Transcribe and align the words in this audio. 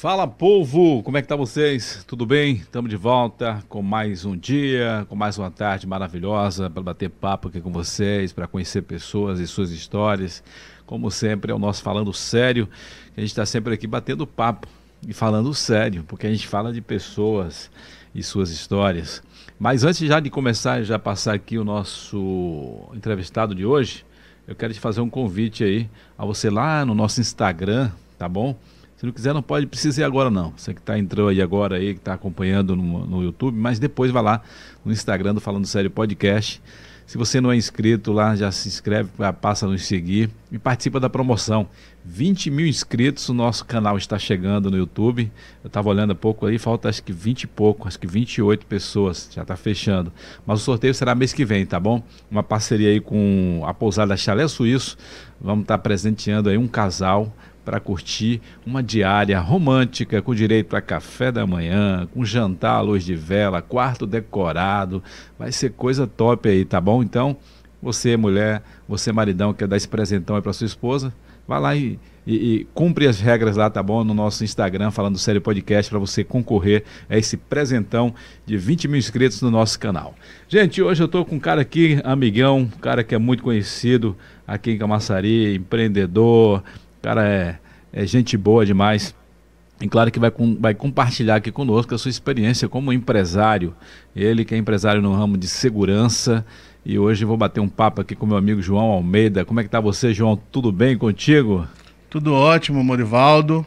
Fala 0.00 0.26
povo, 0.26 1.02
como 1.02 1.18
é 1.18 1.20
que 1.20 1.28
tá 1.28 1.36
vocês? 1.36 2.02
Tudo 2.06 2.24
bem? 2.24 2.54
Estamos 2.54 2.88
de 2.88 2.96
volta 2.96 3.62
com 3.68 3.82
mais 3.82 4.24
um 4.24 4.34
dia, 4.34 5.04
com 5.10 5.14
mais 5.14 5.36
uma 5.36 5.50
tarde 5.50 5.86
maravilhosa 5.86 6.70
para 6.70 6.82
bater 6.82 7.10
papo 7.10 7.48
aqui 7.48 7.60
com 7.60 7.70
vocês, 7.70 8.32
para 8.32 8.46
conhecer 8.46 8.80
pessoas 8.80 9.38
e 9.40 9.46
suas 9.46 9.70
histórias. 9.70 10.42
Como 10.86 11.10
sempre, 11.10 11.52
é 11.52 11.54
o 11.54 11.58
nosso 11.58 11.82
Falando 11.82 12.14
Sério, 12.14 12.66
que 13.12 13.18
a 13.18 13.20
gente 13.20 13.28
está 13.28 13.44
sempre 13.44 13.74
aqui 13.74 13.86
batendo 13.86 14.26
papo 14.26 14.66
e 15.06 15.12
falando 15.12 15.52
sério, 15.52 16.02
porque 16.08 16.26
a 16.26 16.30
gente 16.30 16.48
fala 16.48 16.72
de 16.72 16.80
pessoas 16.80 17.70
e 18.14 18.22
suas 18.22 18.48
histórias. 18.48 19.22
Mas 19.58 19.84
antes 19.84 20.08
já 20.08 20.18
de 20.18 20.30
começar, 20.30 20.82
já 20.82 20.98
passar 20.98 21.34
aqui 21.34 21.58
o 21.58 21.64
nosso 21.64 22.88
entrevistado 22.94 23.54
de 23.54 23.66
hoje, 23.66 24.06
eu 24.48 24.56
quero 24.56 24.72
te 24.72 24.80
fazer 24.80 25.02
um 25.02 25.10
convite 25.10 25.62
aí 25.62 25.90
a 26.16 26.24
você 26.24 26.48
lá 26.48 26.86
no 26.86 26.94
nosso 26.94 27.20
Instagram, 27.20 27.90
tá 28.16 28.26
bom? 28.26 28.56
Se 29.00 29.06
não 29.06 29.14
quiser, 29.14 29.32
não 29.32 29.40
pode, 29.40 29.66
precisa 29.66 30.02
ir 30.02 30.04
agora 30.04 30.28
não. 30.28 30.52
Você 30.54 30.74
que 30.74 30.80
está 30.80 30.98
entrando 30.98 31.30
aí 31.30 31.40
agora 31.40 31.76
aí, 31.76 31.94
que 31.94 32.00
está 32.00 32.12
acompanhando 32.12 32.76
no, 32.76 33.06
no 33.06 33.22
YouTube, 33.22 33.56
mas 33.56 33.78
depois 33.78 34.10
vai 34.10 34.22
lá 34.22 34.42
no 34.84 34.92
Instagram 34.92 35.32
do 35.32 35.40
Falando 35.40 35.64
Sério 35.64 35.90
Podcast. 35.90 36.60
Se 37.06 37.16
você 37.16 37.40
não 37.40 37.50
é 37.50 37.56
inscrito 37.56 38.12
lá, 38.12 38.36
já 38.36 38.52
se 38.52 38.68
inscreve, 38.68 39.08
passa 39.40 39.64
a 39.64 39.70
nos 39.70 39.86
seguir 39.86 40.28
e 40.52 40.58
participa 40.58 41.00
da 41.00 41.08
promoção. 41.08 41.66
20 42.04 42.50
mil 42.50 42.66
inscritos, 42.66 43.26
o 43.30 43.32
nosso 43.32 43.64
canal 43.64 43.96
está 43.96 44.18
chegando 44.18 44.70
no 44.70 44.76
YouTube. 44.76 45.32
Eu 45.64 45.68
estava 45.68 45.88
olhando 45.88 46.10
há 46.10 46.14
pouco 46.14 46.44
aí, 46.44 46.58
falta 46.58 46.90
acho 46.90 47.02
que 47.02 47.10
20 47.10 47.44
e 47.44 47.46
pouco, 47.46 47.88
acho 47.88 47.98
que 47.98 48.06
28 48.06 48.66
pessoas, 48.66 49.30
já 49.32 49.40
está 49.40 49.56
fechando. 49.56 50.12
Mas 50.46 50.60
o 50.60 50.62
sorteio 50.62 50.92
será 50.92 51.14
mês 51.14 51.32
que 51.32 51.44
vem, 51.46 51.64
tá 51.64 51.80
bom? 51.80 52.02
Uma 52.30 52.42
parceria 52.42 52.90
aí 52.90 53.00
com 53.00 53.62
a 53.66 53.72
pousada 53.72 54.14
Chalé 54.14 54.46
Suíço. 54.46 54.98
Vamos 55.40 55.62
estar 55.62 55.78
tá 55.78 55.82
presenteando 55.82 56.50
aí 56.50 56.58
um 56.58 56.68
casal 56.68 57.34
para 57.64 57.80
curtir 57.80 58.40
uma 58.66 58.82
diária 58.82 59.38
romântica 59.38 60.22
com 60.22 60.34
direito 60.34 60.76
a 60.76 60.80
café 60.80 61.30
da 61.30 61.46
manhã, 61.46 62.08
com 62.12 62.24
jantar 62.24 62.76
à 62.76 62.80
luz 62.80 63.04
de 63.04 63.14
vela, 63.14 63.62
quarto 63.62 64.06
decorado. 64.06 65.02
Vai 65.38 65.52
ser 65.52 65.72
coisa 65.72 66.06
top 66.06 66.48
aí, 66.48 66.64
tá 66.64 66.80
bom? 66.80 67.02
Então, 67.02 67.36
você 67.82 68.16
mulher, 68.16 68.62
você 68.88 69.12
maridão 69.12 69.54
quer 69.54 69.66
dar 69.66 69.76
esse 69.76 69.88
presentão 69.88 70.36
aí 70.36 70.42
para 70.42 70.52
sua 70.52 70.66
esposa, 70.66 71.12
vai 71.48 71.60
lá 71.60 71.74
e, 71.74 71.98
e, 72.26 72.34
e, 72.34 72.64
cumpre 72.74 73.06
as 73.06 73.20
regras 73.20 73.56
lá, 73.56 73.70
tá 73.70 73.82
bom? 73.82 74.04
No 74.04 74.14
nosso 74.14 74.44
Instagram, 74.44 74.90
falando 74.90 75.18
sério 75.18 75.40
podcast, 75.40 75.90
para 75.90 75.98
você 75.98 76.22
concorrer 76.22 76.84
a 77.08 77.16
esse 77.16 77.36
presentão 77.36 78.14
de 78.44 78.56
20 78.56 78.86
mil 78.86 78.98
inscritos 78.98 79.40
no 79.40 79.50
nosso 79.50 79.78
canal. 79.78 80.14
Gente, 80.48 80.82
hoje 80.82 81.02
eu 81.02 81.06
estou 81.06 81.24
com 81.24 81.36
um 81.36 81.40
cara 81.40 81.62
aqui, 81.62 82.00
amigão, 82.04 82.58
um 82.60 82.68
cara 82.68 83.02
que 83.02 83.14
é 83.14 83.18
muito 83.18 83.42
conhecido 83.42 84.16
aqui 84.46 84.72
em 84.72 84.78
Camaçari, 84.78 85.56
empreendedor, 85.56 86.62
cara 87.02 87.26
é, 87.26 87.58
é 87.92 88.06
gente 88.06 88.36
boa 88.36 88.64
demais. 88.64 89.14
E 89.80 89.88
claro 89.88 90.10
que 90.10 90.18
vai, 90.18 90.30
vai 90.58 90.74
compartilhar 90.74 91.36
aqui 91.36 91.50
conosco 91.50 91.94
a 91.94 91.98
sua 91.98 92.10
experiência 92.10 92.68
como 92.68 92.92
empresário. 92.92 93.74
Ele 94.14 94.44
que 94.44 94.54
é 94.54 94.58
empresário 94.58 95.00
no 95.00 95.14
ramo 95.14 95.38
de 95.38 95.48
segurança. 95.48 96.44
E 96.84 96.98
hoje 96.98 97.24
vou 97.24 97.36
bater 97.36 97.60
um 97.60 97.68
papo 97.68 98.00
aqui 98.00 98.14
com 98.14 98.26
meu 98.26 98.36
amigo 98.36 98.60
João 98.60 98.90
Almeida. 98.90 99.44
Como 99.44 99.60
é 99.60 99.62
que 99.62 99.70
tá 99.70 99.80
você, 99.80 100.12
João? 100.12 100.36
Tudo 100.50 100.70
bem 100.70 100.98
contigo? 100.98 101.66
Tudo 102.10 102.34
ótimo, 102.34 102.84
Morivaldo. 102.84 103.64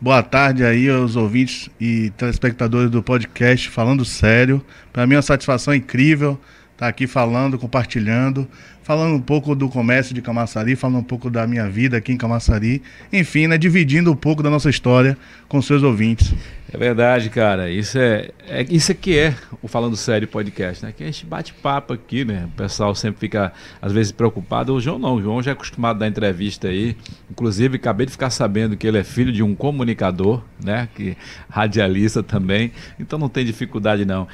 Boa 0.00 0.22
tarde 0.22 0.64
aí 0.64 0.90
aos 0.90 1.14
ouvintes 1.14 1.70
e 1.80 2.10
telespectadores 2.16 2.90
do 2.90 3.02
podcast 3.02 3.70
Falando 3.70 4.04
Sério. 4.04 4.64
Para 4.92 5.06
mim 5.06 5.14
é 5.14 5.16
uma 5.16 5.22
satisfação 5.22 5.72
incrível 5.72 6.38
estar 6.84 6.88
aqui 6.88 7.06
falando, 7.06 7.58
compartilhando 7.58 8.48
falando 8.84 9.14
um 9.14 9.20
pouco 9.20 9.54
do 9.54 9.68
comércio 9.68 10.14
de 10.14 10.20
Camaçari, 10.20 10.76
falando 10.76 10.98
um 10.98 11.02
pouco 11.02 11.30
da 11.30 11.46
minha 11.46 11.68
vida 11.68 11.96
aqui 11.96 12.12
em 12.12 12.18
Camaçari, 12.18 12.82
enfim, 13.10 13.46
né, 13.46 13.56
dividindo 13.56 14.12
um 14.12 14.16
pouco 14.16 14.42
da 14.42 14.50
nossa 14.50 14.68
história 14.68 15.16
com 15.48 15.60
seus 15.62 15.82
ouvintes. 15.82 16.34
É 16.70 16.76
verdade, 16.76 17.30
cara. 17.30 17.70
Isso 17.70 17.98
é, 17.98 18.30
é 18.46 18.66
isso 18.68 18.92
aqui 18.92 19.16
é 19.16 19.34
o 19.62 19.68
Falando 19.68 19.96
Sério 19.96 20.28
podcast, 20.28 20.84
né? 20.84 20.92
Que 20.94 21.04
a 21.04 21.06
gente 21.06 21.24
bate 21.24 21.54
papo 21.54 21.92
aqui, 21.92 22.24
né? 22.24 22.46
O 22.46 22.56
pessoal 22.56 22.94
sempre 22.96 23.20
fica 23.20 23.52
às 23.80 23.92
vezes 23.92 24.10
preocupado. 24.10 24.74
O 24.74 24.80
João 24.80 24.98
não, 24.98 25.14
o 25.14 25.22
João 25.22 25.40
já 25.40 25.52
é 25.52 25.54
acostumado 25.54 25.96
a 25.96 26.00
dar 26.00 26.08
entrevista 26.08 26.68
aí. 26.68 26.96
Inclusive, 27.30 27.76
acabei 27.76 28.06
de 28.06 28.12
ficar 28.12 28.30
sabendo 28.30 28.76
que 28.76 28.86
ele 28.86 28.98
é 28.98 29.04
filho 29.04 29.32
de 29.32 29.42
um 29.42 29.54
comunicador, 29.54 30.42
né? 30.62 30.88
Que 30.96 31.16
radialista 31.48 32.24
também. 32.24 32.72
Então 32.98 33.20
não 33.20 33.28
tem 33.28 33.44
dificuldade 33.44 34.04
não. 34.04 34.26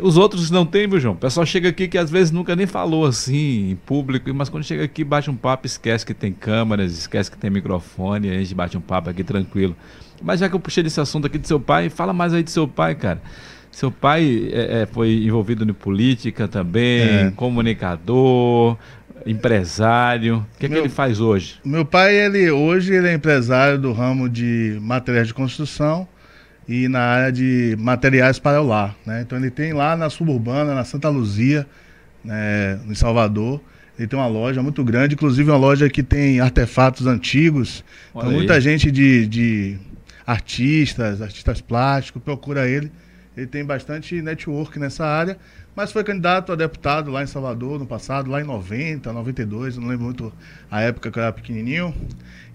Os 0.00 0.16
outros 0.16 0.50
não 0.50 0.66
tem, 0.66 0.88
viu, 0.88 0.98
João? 0.98 1.14
O 1.14 1.18
pessoal 1.18 1.46
chega 1.46 1.68
aqui 1.68 1.86
que 1.86 1.96
às 1.96 2.10
vezes 2.10 2.32
nunca 2.32 2.56
nem 2.56 2.66
falou 2.66 3.06
assim 3.06 3.70
em 3.70 3.76
público, 3.76 4.32
mas 4.34 4.48
quando 4.48 4.64
chega 4.64 4.82
aqui 4.82 5.04
bate 5.04 5.30
um 5.30 5.36
papo, 5.36 5.66
esquece 5.66 6.04
que 6.04 6.12
tem 6.12 6.32
câmeras, 6.32 6.92
esquece 6.92 7.30
que 7.30 7.38
tem 7.38 7.50
microfone, 7.50 8.30
a 8.30 8.34
gente 8.34 8.54
bate 8.54 8.76
um 8.76 8.80
papo 8.80 9.10
aqui 9.10 9.22
tranquilo. 9.22 9.76
Mas 10.20 10.40
já 10.40 10.48
que 10.48 10.54
eu 10.54 10.60
puxei 10.60 10.82
desse 10.82 11.00
assunto 11.00 11.26
aqui 11.26 11.38
de 11.38 11.46
seu 11.46 11.60
pai, 11.60 11.88
fala 11.88 12.12
mais 12.12 12.34
aí 12.34 12.42
de 12.42 12.50
seu 12.50 12.66
pai, 12.66 12.94
cara. 12.94 13.22
Seu 13.70 13.92
pai 13.92 14.50
é, 14.52 14.82
é, 14.82 14.86
foi 14.86 15.24
envolvido 15.24 15.64
em 15.64 15.72
política 15.72 16.48
também, 16.48 17.02
é. 17.02 17.32
comunicador, 17.36 18.76
empresário. 19.24 20.44
O 20.56 20.58
que, 20.58 20.66
é 20.66 20.68
que 20.68 20.74
ele 20.74 20.88
faz 20.88 21.20
hoje? 21.20 21.60
Meu 21.64 21.84
pai, 21.84 22.16
ele 22.16 22.50
hoje 22.50 22.92
ele 22.92 23.08
é 23.08 23.14
empresário 23.14 23.78
do 23.78 23.92
ramo 23.92 24.28
de 24.28 24.76
materiais 24.82 25.28
de 25.28 25.34
construção 25.34 26.08
e 26.70 26.86
na 26.86 27.00
área 27.00 27.32
de 27.32 27.74
materiais 27.80 28.38
para 28.38 28.62
o 28.62 28.64
lar. 28.64 28.94
Né? 29.04 29.22
Então 29.22 29.36
ele 29.36 29.50
tem 29.50 29.72
lá 29.72 29.96
na 29.96 30.08
suburbana, 30.08 30.72
na 30.72 30.84
Santa 30.84 31.08
Luzia, 31.08 31.66
né, 32.24 32.78
em 32.88 32.94
Salvador, 32.94 33.60
ele 33.98 34.06
tem 34.06 34.16
uma 34.16 34.28
loja 34.28 34.62
muito 34.62 34.84
grande, 34.84 35.16
inclusive 35.16 35.50
uma 35.50 35.58
loja 35.58 35.90
que 35.90 36.00
tem 36.00 36.38
artefatos 36.38 37.08
antigos. 37.08 37.84
Olha 38.14 38.22
então 38.22 38.30
aí. 38.30 38.36
muita 38.36 38.60
gente 38.60 38.88
de, 38.88 39.26
de 39.26 39.78
artistas, 40.24 41.20
artistas 41.20 41.60
plásticos, 41.60 42.22
procura 42.22 42.68
ele. 42.68 42.92
Ele 43.36 43.48
tem 43.48 43.64
bastante 43.64 44.22
network 44.22 44.78
nessa 44.78 45.04
área 45.04 45.36
mas 45.74 45.92
foi 45.92 46.04
candidato 46.04 46.52
a 46.52 46.56
deputado 46.56 47.10
lá 47.10 47.22
em 47.22 47.26
Salvador 47.26 47.78
no 47.78 47.86
passado, 47.86 48.30
lá 48.30 48.40
em 48.40 48.44
90, 48.44 49.12
92, 49.12 49.76
não 49.78 49.88
lembro 49.88 50.04
muito 50.04 50.32
a 50.70 50.80
época 50.80 51.10
que 51.10 51.18
eu 51.18 51.22
era 51.22 51.32
pequenininho. 51.32 51.94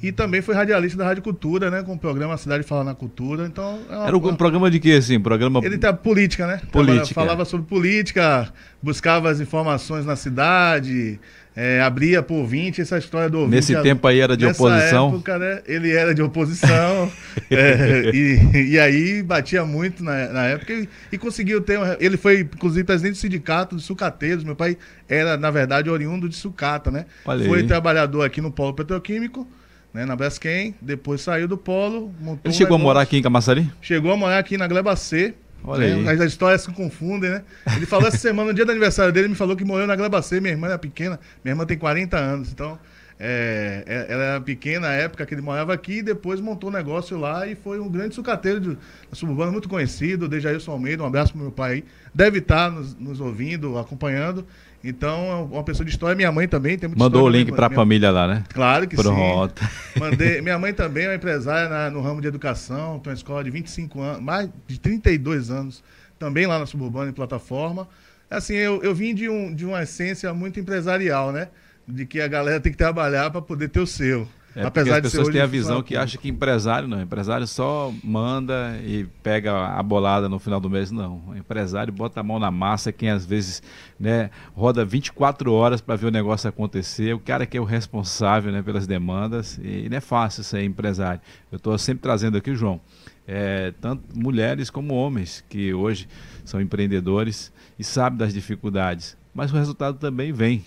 E 0.04 0.12
também 0.12 0.42
foi 0.42 0.54
radialista 0.54 0.98
da 0.98 1.06
Rádio 1.06 1.24
Cultura, 1.24 1.72
né? 1.72 1.82
Com 1.82 1.94
o 1.94 1.98
programa 1.98 2.38
Cidade 2.38 2.64
Fala 2.64 2.84
na 2.84 2.94
Cultura. 2.94 3.46
Então, 3.48 3.80
é 3.90 3.96
uma, 3.96 4.08
era 4.08 4.18
um 4.18 4.36
programa 4.36 4.70
de 4.70 4.80
quê, 4.80 4.92
assim? 4.92 5.20
Programa... 5.20 5.62
Ele 5.64 5.78
tá 5.78 5.94
política, 5.94 6.46
né? 6.46 6.62
Política. 6.72 7.14
Falava 7.14 7.46
sobre 7.46 7.66
política, 7.66 8.52
buscava 8.84 9.30
as 9.30 9.40
informações 9.40 10.06
na 10.06 10.16
cidade, 10.16 11.20
é, 11.56 11.80
abria 11.80 12.22
por 12.22 12.46
20 12.46 12.82
essa 12.82 12.98
história 12.98 13.30
do 13.30 13.40
ouvinte. 13.40 13.56
Nesse 13.56 13.82
tempo 13.82 14.06
aí 14.06 14.20
era 14.20 14.36
de 14.36 14.46
Nessa 14.46 14.62
oposição? 14.62 15.08
época, 15.08 15.40
né, 15.40 15.62
ele 15.66 15.92
era 15.92 16.14
de 16.14 16.22
oposição. 16.22 17.10
é, 17.50 18.12
e, 18.14 18.72
e 18.72 18.80
aí 18.80 19.24
batia 19.24 19.64
muito 19.64 20.04
na, 20.04 20.28
na 20.28 20.44
época 20.48 20.74
e, 20.74 20.90
e, 21.14 21.18
conseguiu 21.18 21.62
ter. 21.62 21.80
Ele 22.02 22.18
foi, 22.18 22.42
inclusive, 22.42 22.84
presidente 22.84 23.14
do 23.14 23.20
sindicato 23.20 23.78
de 23.78 23.82
sucateiros. 23.82 24.44
Meu 24.44 24.56
pai 24.56 24.78
era, 25.08 25.38
na 25.38 25.50
verdade, 25.50 25.90
oriundo 25.90 26.28
de 26.28 26.36
sucata, 26.36 26.92
né? 26.92 27.06
Foi 27.24 27.64
trabalhador 27.64 28.24
aqui 28.24 28.42
no 28.42 28.52
Polo 28.52 28.74
Petroquímico. 28.74 29.48
Né, 29.94 30.04
na 30.04 30.14
Braskem, 30.14 30.76
depois 30.82 31.22
saiu 31.22 31.48
do 31.48 31.58
polo, 31.58 32.14
Ele 32.44 32.54
chegou 32.54 32.78
um 32.78 32.82
a 32.82 32.84
morar 32.84 33.00
aqui 33.00 33.16
em 33.16 33.22
Camaçari? 33.22 33.72
Chegou 33.82 34.12
a 34.12 34.18
morar 34.18 34.40
aqui 34.40 34.58
na 34.58 34.68
Gleba 34.68 34.94
C, 34.94 35.34
Olha 35.66 35.96
né? 35.96 36.12
aí. 36.12 36.22
As 36.22 36.32
histórias 36.32 36.62
se 36.62 36.72
confundem, 36.72 37.30
né? 37.30 37.44
Ele 37.76 37.86
falou 37.86 38.08
essa 38.08 38.18
semana, 38.18 38.50
no 38.50 38.54
dia 38.54 38.66
do 38.66 38.72
aniversário 38.72 39.12
dele, 39.12 39.28
me 39.28 39.36
falou 39.36 39.56
que 39.56 39.66
morreu 39.66 39.88
na 39.88 39.96
Glebacê. 39.96 40.40
Minha 40.40 40.54
irmã 40.54 40.68
era 40.68 40.78
pequena. 40.78 41.20
Minha 41.44 41.54
irmã 41.54 41.66
tem 41.66 41.78
40 41.78 42.18
anos. 42.18 42.52
Então, 42.52 42.78
é, 43.20 43.84
é, 43.88 44.14
ela 44.14 44.24
era 44.24 44.42
pequena 44.42 44.88
na 44.88 44.94
época 44.94 45.26
que 45.26 45.34
ele 45.34 45.42
morava 45.42 45.74
aqui. 45.74 45.98
E 45.98 46.02
depois 46.04 46.40
montou 46.40 46.70
um 46.70 46.74
negócio 46.74 47.18
lá 47.18 47.48
e 47.48 47.56
foi 47.56 47.80
um 47.80 47.90
grande 47.90 48.16
sucateiro 48.16 48.60
de, 48.60 48.78
suburbano, 49.12 49.52
muito 49.52 49.70
conhecido. 49.70 50.28
Dejailson 50.28 50.72
Almeida, 50.72 51.04
um 51.04 51.08
abraço 51.08 51.34
pro 51.34 51.42
meu 51.42 51.52
pai 51.52 51.74
aí. 51.74 51.86
Deve 52.14 52.40
estar 52.40 52.72
nos, 52.72 52.96
nos 52.96 53.20
ouvindo, 53.20 53.78
acompanhando. 53.78 54.46
Então, 54.88 55.32
é 55.32 55.56
uma 55.56 55.64
pessoa 55.64 55.84
de 55.84 55.90
história. 55.90 56.16
Minha 56.16 56.32
mãe 56.32 56.48
também 56.48 56.78
tem 56.78 56.88
muita 56.88 57.04
Mandou 57.04 57.24
o 57.24 57.30
link 57.30 57.52
para 57.52 57.66
a 57.66 57.70
família 57.72 58.12
lá, 58.12 58.28
né? 58.28 58.44
Claro 58.54 58.88
que 58.88 58.96
Pronto. 58.96 59.60
sim. 59.60 59.70
Mandei. 60.00 60.42
Minha 60.42 60.60
mãe 60.60 60.74
também 60.74 61.06
é 61.06 61.10
uma 61.10 61.16
empresária 61.16 61.68
na, 61.68 61.90
no 61.90 62.02
ramo 62.02 62.22
de 62.22 62.28
educação, 62.28 63.00
tem 63.00 63.12
uma 63.12 63.16
escola 63.16 63.44
de 63.44 63.50
25 63.50 64.00
anos, 64.00 64.22
mais 64.22 64.48
de 64.68 64.80
32 64.80 65.50
anos, 65.50 65.84
também 66.20 66.46
lá 66.46 66.60
na 66.60 66.68
Suburbana, 66.68 67.10
em 67.10 67.14
plataforma. 67.14 67.88
Assim, 68.30 68.54
eu, 68.54 68.84
eu 68.84 68.94
vim 68.94 69.16
de, 69.16 69.28
um, 69.28 69.56
de 69.56 69.66
uma 69.66 69.82
essência 69.82 70.32
muito 70.36 70.60
empresarial, 70.60 71.32
né? 71.32 71.48
De 71.88 72.06
que 72.06 72.22
a 72.22 72.28
galera 72.28 72.60
tem 72.60 72.72
que 72.72 72.78
trabalhar 72.78 73.32
para 73.32 73.42
poder 73.42 73.70
ter 73.70 73.80
o 73.80 73.88
seu. 73.88 74.28
É 74.56 74.64
Apesar 74.64 74.96
as 74.96 75.02
pessoas 75.02 75.28
têm 75.28 75.42
a 75.42 75.46
visão 75.46 75.84
que 75.84 75.98
acha 75.98 76.18
que 76.18 76.30
empresário 76.30 76.88
não, 76.88 77.02
empresário 77.02 77.46
só 77.46 77.94
manda 78.02 78.80
e 78.86 79.06
pega 79.22 79.54
a 79.54 79.84
bolada 79.84 80.30
no 80.30 80.40
final 80.40 80.62
do 80.62 80.70
mês, 80.70 80.92
não. 80.92 81.22
O 81.28 81.36
empresário 81.36 81.92
bota 81.92 82.22
a 82.22 82.24
mão 82.24 82.40
na 82.40 82.50
massa, 82.50 82.90
quem 82.90 83.10
às 83.10 83.26
vezes 83.26 83.62
né, 84.00 84.30
roda 84.54 84.86
24 84.86 85.52
horas 85.52 85.82
para 85.82 85.98
ver 85.98 86.06
o 86.06 86.12
negócio 86.12 86.48
acontecer, 86.48 87.14
o 87.14 87.20
cara 87.20 87.46
que 87.46 87.58
é 87.58 87.60
o 87.60 87.66
responsável 87.66 88.50
né, 88.50 88.62
pelas 88.62 88.88
demandas, 88.88 89.60
e 89.62 89.90
não 89.90 89.98
é 89.98 90.02
fácil 90.02 90.42
ser 90.42 90.64
empresário. 90.64 91.20
Eu 91.52 91.58
estou 91.58 91.78
sempre 91.78 92.04
trazendo 92.04 92.38
aqui, 92.38 92.56
João, 92.56 92.80
é, 93.28 93.74
tanto 93.82 94.04
mulheres 94.18 94.70
como 94.70 94.94
homens 94.94 95.44
que 95.50 95.74
hoje 95.74 96.08
são 96.46 96.62
empreendedores 96.62 97.52
e 97.78 97.84
sabem 97.84 98.18
das 98.18 98.34
dificuldades, 98.34 99.18
mas 99.34 99.52
o 99.52 99.58
resultado 99.58 99.98
também 99.98 100.32
vem. 100.32 100.64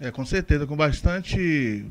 É, 0.00 0.10
com 0.10 0.24
certeza, 0.24 0.66
com 0.66 0.76
bastante 0.76 1.84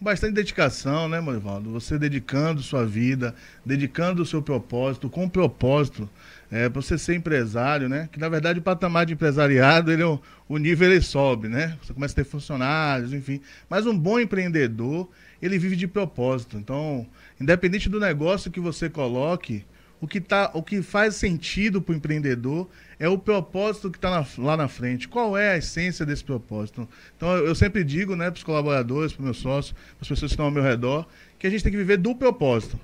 bastante 0.00 0.34
dedicação, 0.34 1.08
né, 1.08 1.20
Morivaldo? 1.20 1.70
Você 1.72 1.98
dedicando 1.98 2.62
sua 2.62 2.86
vida, 2.86 3.34
dedicando 3.64 4.22
o 4.22 4.26
seu 4.26 4.40
propósito, 4.40 5.10
com 5.10 5.28
propósito, 5.28 6.08
é, 6.50 6.68
para 6.68 6.80
você 6.80 6.96
ser 6.96 7.14
empresário, 7.14 7.88
né? 7.88 8.08
Que 8.10 8.18
na 8.18 8.28
verdade 8.28 8.58
o 8.58 8.62
patamar 8.62 9.06
de 9.06 9.12
empresariado, 9.12 9.92
ele, 9.92 10.02
é 10.02 10.18
o 10.48 10.58
nível 10.58 10.90
ele 10.90 11.00
sobe, 11.00 11.48
né? 11.48 11.76
Você 11.82 11.92
começa 11.92 12.14
a 12.14 12.16
ter 12.16 12.24
funcionários, 12.24 13.12
enfim. 13.12 13.40
Mas 13.68 13.86
um 13.86 13.96
bom 13.96 14.18
empreendedor, 14.18 15.08
ele 15.42 15.58
vive 15.58 15.76
de 15.76 15.86
propósito. 15.86 16.56
Então, 16.56 17.06
independente 17.40 17.88
do 17.88 18.00
negócio 18.00 18.50
que 18.50 18.60
você 18.60 18.88
coloque, 18.88 19.64
o 20.00 20.06
que, 20.06 20.20
tá, 20.20 20.50
o 20.54 20.62
que 20.62 20.80
faz 20.80 21.16
sentido 21.16 21.82
para 21.82 21.92
o 21.92 21.96
empreendedor 21.96 22.68
é 22.98 23.08
o 23.08 23.18
propósito 23.18 23.90
que 23.90 23.98
está 23.98 24.24
lá 24.38 24.56
na 24.56 24.68
frente. 24.68 25.08
Qual 25.08 25.36
é 25.36 25.52
a 25.52 25.56
essência 25.56 26.06
desse 26.06 26.22
propósito? 26.22 26.88
Então, 27.16 27.36
eu 27.36 27.54
sempre 27.54 27.82
digo 27.82 28.14
né, 28.14 28.30
para 28.30 28.38
os 28.38 28.44
colaboradores, 28.44 29.12
para 29.12 29.20
os 29.20 29.24
meus 29.24 29.38
sócios, 29.38 29.72
para 29.72 30.02
as 30.02 30.08
pessoas 30.08 30.30
que 30.30 30.34
estão 30.34 30.46
ao 30.46 30.52
meu 30.52 30.62
redor, 30.62 31.06
que 31.38 31.46
a 31.46 31.50
gente 31.50 31.62
tem 31.62 31.72
que 31.72 31.78
viver 31.78 31.96
do 31.96 32.14
propósito. 32.14 32.78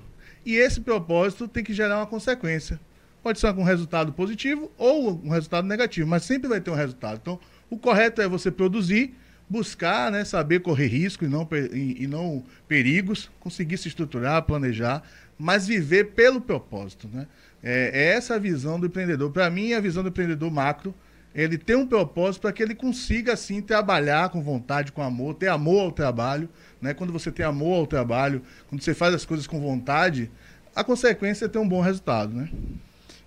E 0.45 0.55
esse 0.55 0.81
propósito 0.81 1.47
tem 1.47 1.63
que 1.63 1.73
gerar 1.73 1.97
uma 1.97 2.05
consequência. 2.05 2.79
Pode 3.23 3.39
ser 3.39 3.51
um 3.53 3.63
resultado 3.63 4.13
positivo 4.13 4.71
ou 4.77 5.19
um 5.23 5.29
resultado 5.29 5.67
negativo, 5.67 6.07
mas 6.07 6.23
sempre 6.23 6.47
vai 6.47 6.61
ter 6.61 6.69
um 6.69 6.75
resultado. 6.75 7.19
Então, 7.21 7.39
o 7.69 7.77
correto 7.77 8.21
é 8.21 8.27
você 8.27 8.51
produzir, 8.51 9.15
buscar, 9.49 10.11
né, 10.11 10.23
saber 10.23 10.59
correr 10.59 10.87
risco 10.87 11.25
e 11.25 11.27
não, 11.27 11.47
e, 11.73 12.03
e 12.03 12.07
não 12.07 12.43
perigos, 12.67 13.31
conseguir 13.39 13.77
se 13.77 13.87
estruturar, 13.87 14.43
planejar, 14.43 15.01
mas 15.37 15.67
viver 15.67 16.11
pelo 16.13 16.41
propósito. 16.41 17.09
Né? 17.11 17.27
É, 17.61 17.91
é 17.93 18.15
essa 18.15 18.35
a 18.35 18.39
visão 18.39 18.79
do 18.79 18.87
empreendedor. 18.87 19.31
Para 19.31 19.49
mim, 19.49 19.73
a 19.73 19.79
visão 19.79 20.03
do 20.03 20.09
empreendedor 20.09 20.51
macro, 20.51 20.93
ele 21.33 21.57
tem 21.57 21.75
um 21.75 21.85
propósito 21.85 22.41
para 22.41 22.53
que 22.53 22.63
ele 22.63 22.73
consiga, 22.73 23.33
assim, 23.33 23.61
trabalhar 23.61 24.29
com 24.29 24.41
vontade, 24.41 24.91
com 24.91 25.01
amor, 25.01 25.35
ter 25.35 25.47
amor 25.47 25.81
ao 25.81 25.91
trabalho. 25.91 26.49
Né? 26.81 26.93
Quando 26.93 27.11
você 27.11 27.31
tem 27.31 27.45
amor 27.45 27.79
ao 27.79 27.87
trabalho, 27.87 28.41
quando 28.69 28.81
você 28.81 28.93
faz 28.93 29.13
as 29.13 29.25
coisas 29.25 29.45
com 29.45 29.59
vontade, 29.59 30.31
a 30.75 30.83
consequência 30.83 31.45
é 31.45 31.47
ter 31.47 31.59
um 31.59 31.67
bom 31.67 31.81
resultado. 31.81 32.33
Né? 32.33 32.49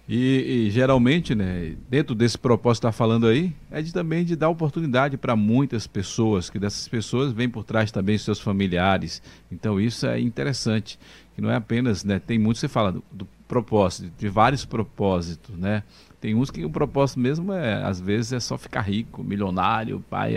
E, 0.09 0.69
e, 0.69 0.71
geralmente, 0.71 1.35
né, 1.35 1.77
dentro 1.91 2.15
desse 2.15 2.39
propósito 2.39 2.83
que 2.83 2.89
está 2.89 2.93
falando 2.93 3.27
aí, 3.27 3.53
é 3.71 3.83
de, 3.83 3.93
também 3.93 4.25
de 4.25 4.35
dar 4.35 4.49
oportunidade 4.49 5.19
para 5.19 5.37
muitas 5.37 5.87
pessoas, 5.87 6.49
que 6.49 6.59
dessas 6.59 6.89
pessoas 6.89 7.31
vêm 7.31 7.47
por 7.47 7.63
trás 7.63 7.93
também 7.93 8.17
seus 8.17 8.41
familiares. 8.41 9.21
Então 9.53 9.79
isso 9.79 10.07
é 10.07 10.19
interessante, 10.19 10.99
que 11.35 11.43
não 11.43 11.51
é 11.51 11.57
apenas, 11.57 12.05
né, 12.05 12.19
tem 12.19 12.39
muito 12.39 12.59
você 12.59 12.69
fala 12.69 12.93
do, 12.93 13.05
do 13.13 13.29
propósito, 13.47 14.11
de 14.17 14.29
vários 14.29 14.65
propósitos, 14.65 15.55
né? 15.57 15.83
Tem 16.21 16.35
uns 16.35 16.51
que 16.51 16.65
o 16.65 16.71
propósito 16.71 17.21
mesmo 17.21 17.53
é, 17.53 17.83
às 17.83 18.01
vezes, 18.01 18.33
é 18.33 18.41
só 18.41 18.59
ficar 18.59 18.81
rico, 18.81 19.23
milionário, 19.23 20.05
pai, 20.11 20.35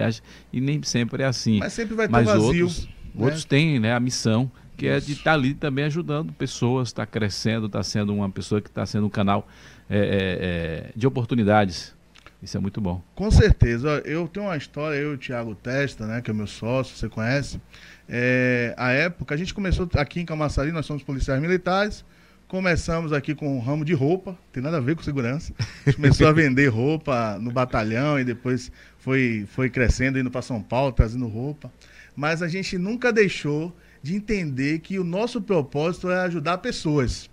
e 0.51 0.62
nem 0.62 0.83
sempre 0.83 1.23
é 1.23 1.25
assim. 1.25 1.59
Mas 1.59 1.73
sempre 1.73 1.95
vai 1.95 2.07
ter 2.07 2.12
Mas 2.12 2.25
vazio. 2.25 2.65
Outros, 2.65 2.85
né? 2.85 2.91
outros 3.25 3.45
têm 3.45 3.79
né, 3.79 3.94
a 3.94 4.00
missão 4.00 4.51
que 4.81 4.88
é 4.88 5.00
de 5.00 5.12
estar 5.12 5.25
tá 5.25 5.33
ali 5.33 5.54
também 5.54 5.86
ajudando 5.86 6.33
pessoas, 6.33 6.88
está 6.88 7.06
crescendo, 7.06 7.68
está 7.68 7.83
sendo 7.83 8.16
uma 8.16 8.28
pessoa 8.31 8.60
que 8.60 8.68
está 8.68 8.83
sendo 8.83 9.06
um 9.06 9.10
canal 9.12 9.48
é, 9.88 9.95
é, 9.95 10.01
é, 10.01 10.92
de 10.95 11.06
oportunidades. 11.06 11.94
Isso 12.42 12.57
é 12.57 12.60
muito 12.60 12.81
bom. 12.81 13.00
Com 13.13 13.30
certeza. 13.30 14.01
Eu 14.04 14.28
tenho 14.28 14.48
uma 14.48 14.57
história, 14.57 14.95
eu 14.98 15.12
e 15.12 15.13
o 15.13 15.18
Thiago 15.19 15.54
Testa, 15.54 16.07
né, 16.07 16.19
que 16.19 16.31
é 16.31 16.33
meu 16.33 16.48
sócio, 16.48 16.98
você 16.98 17.07
conhece. 17.07 17.62
É, 18.10 18.74
a 18.75 18.89
época, 18.92 19.36
a 19.36 19.38
gente 19.38 19.54
começou 19.54 19.88
aqui 19.94 20.19
em 20.19 20.25
Camaçari, 20.25 20.72
nós 20.72 20.88
somos 20.88 21.04
policiais 21.04 21.39
militares. 21.39 22.04
Começamos 22.48 23.13
aqui 23.13 23.36
com 23.36 23.56
um 23.56 23.60
ramo 23.60 23.86
de 23.86 23.94
roupa, 23.94 24.36
tem 24.51 24.63
nada 24.63 24.78
a 24.78 24.81
ver 24.81 24.95
com 24.95 25.04
segurança. 25.04 25.54
A 25.60 25.92
gente 25.92 25.98
começou 25.98 26.28
a 26.28 26.31
vender 26.31 26.69
roupa 26.74 27.38
no 27.39 27.51
batalhão 27.51 28.19
e 28.19 28.24
depois 28.24 28.72
foi, 28.98 29.45
foi 29.48 29.69
crescendo, 29.69 30.18
indo 30.18 30.31
para 30.31 30.42
São 30.42 30.60
Paulo, 30.60 30.92
trazendo 30.92 31.28
roupa. 31.28 31.72
Mas 32.16 32.42
a 32.42 32.48
gente 32.48 32.80
nunca 32.80 33.13
deixou 33.13 33.72
de 34.01 34.15
entender 34.15 34.80
que 34.80 34.98
o 34.98 35.03
nosso 35.03 35.42
propósito 35.42 36.09
é 36.09 36.19
ajudar 36.21 36.57
pessoas. 36.59 37.30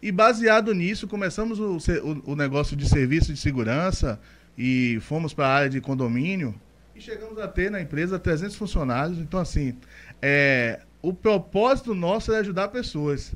E 0.00 0.12
baseado 0.12 0.74
nisso, 0.74 1.06
começamos 1.06 1.58
o, 1.58 1.76
o, 1.76 2.32
o 2.32 2.36
negócio 2.36 2.76
de 2.76 2.88
serviço 2.88 3.32
de 3.32 3.38
segurança 3.38 4.20
e 4.56 4.98
fomos 5.00 5.34
para 5.34 5.46
a 5.46 5.54
área 5.54 5.70
de 5.70 5.80
condomínio 5.80 6.54
e 6.94 7.00
chegamos 7.00 7.38
a 7.38 7.46
ter 7.46 7.70
na 7.70 7.80
empresa 7.80 8.18
300 8.18 8.56
funcionários. 8.56 9.18
Então, 9.18 9.38
assim, 9.38 9.76
é, 10.22 10.80
o 11.02 11.12
propósito 11.12 11.94
nosso 11.94 12.32
é 12.32 12.38
ajudar 12.38 12.68
pessoas. 12.68 13.34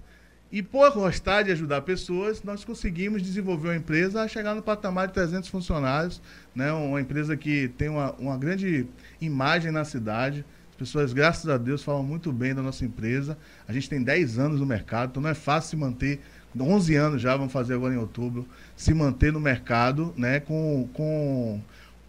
E 0.50 0.62
por 0.62 0.91
gostar 0.93 1.43
de 1.43 1.53
ajudar 1.53 1.83
pessoas, 1.83 2.43
nós 2.43 2.65
conseguimos 2.65 3.23
desenvolver 3.23 3.69
uma 3.69 3.76
empresa 3.76 4.23
a 4.23 4.29
chegar 4.29 4.55
no 4.55 4.62
patamar 4.62 5.06
de 5.06 5.15
300 5.15 5.49
funcionários, 5.49 6.21
né? 6.55 6.73
uma 6.73 7.00
empresa 7.00 7.37
que 7.37 7.69
tem 7.69 7.88
uma, 7.88 8.12
uma 8.12 8.37
grande 8.37 8.87
imagem 9.21 9.71
na 9.71 9.85
cidade 9.85 10.44
pessoas, 10.81 11.12
graças 11.12 11.47
a 11.49 11.59
Deus, 11.59 11.82
falam 11.82 12.03
muito 12.03 12.32
bem 12.32 12.55
da 12.55 12.62
nossa 12.62 12.87
empresa. 12.87 13.37
A 13.69 13.73
gente 13.73 13.88
tem 13.88 14.03
10 14.03 14.38
anos 14.38 14.61
no 14.61 14.67
mercado, 14.67 15.11
então 15.11 15.23
não 15.23 15.29
é 15.29 15.35
fácil 15.35 15.71
se 15.71 15.77
manter, 15.77 16.21
11 16.59 16.97
anos 16.97 17.23
já, 17.23 17.37
vamos 17.37 17.53
fazer 17.53 17.75
agora 17.75 17.93
em 17.93 17.99
outubro, 17.99 18.47
se 18.75 18.94
manter 18.94 19.31
no 19.31 19.38
mercado 19.38 20.15
né, 20.17 20.41
com, 20.41 20.88
com 20.94 21.61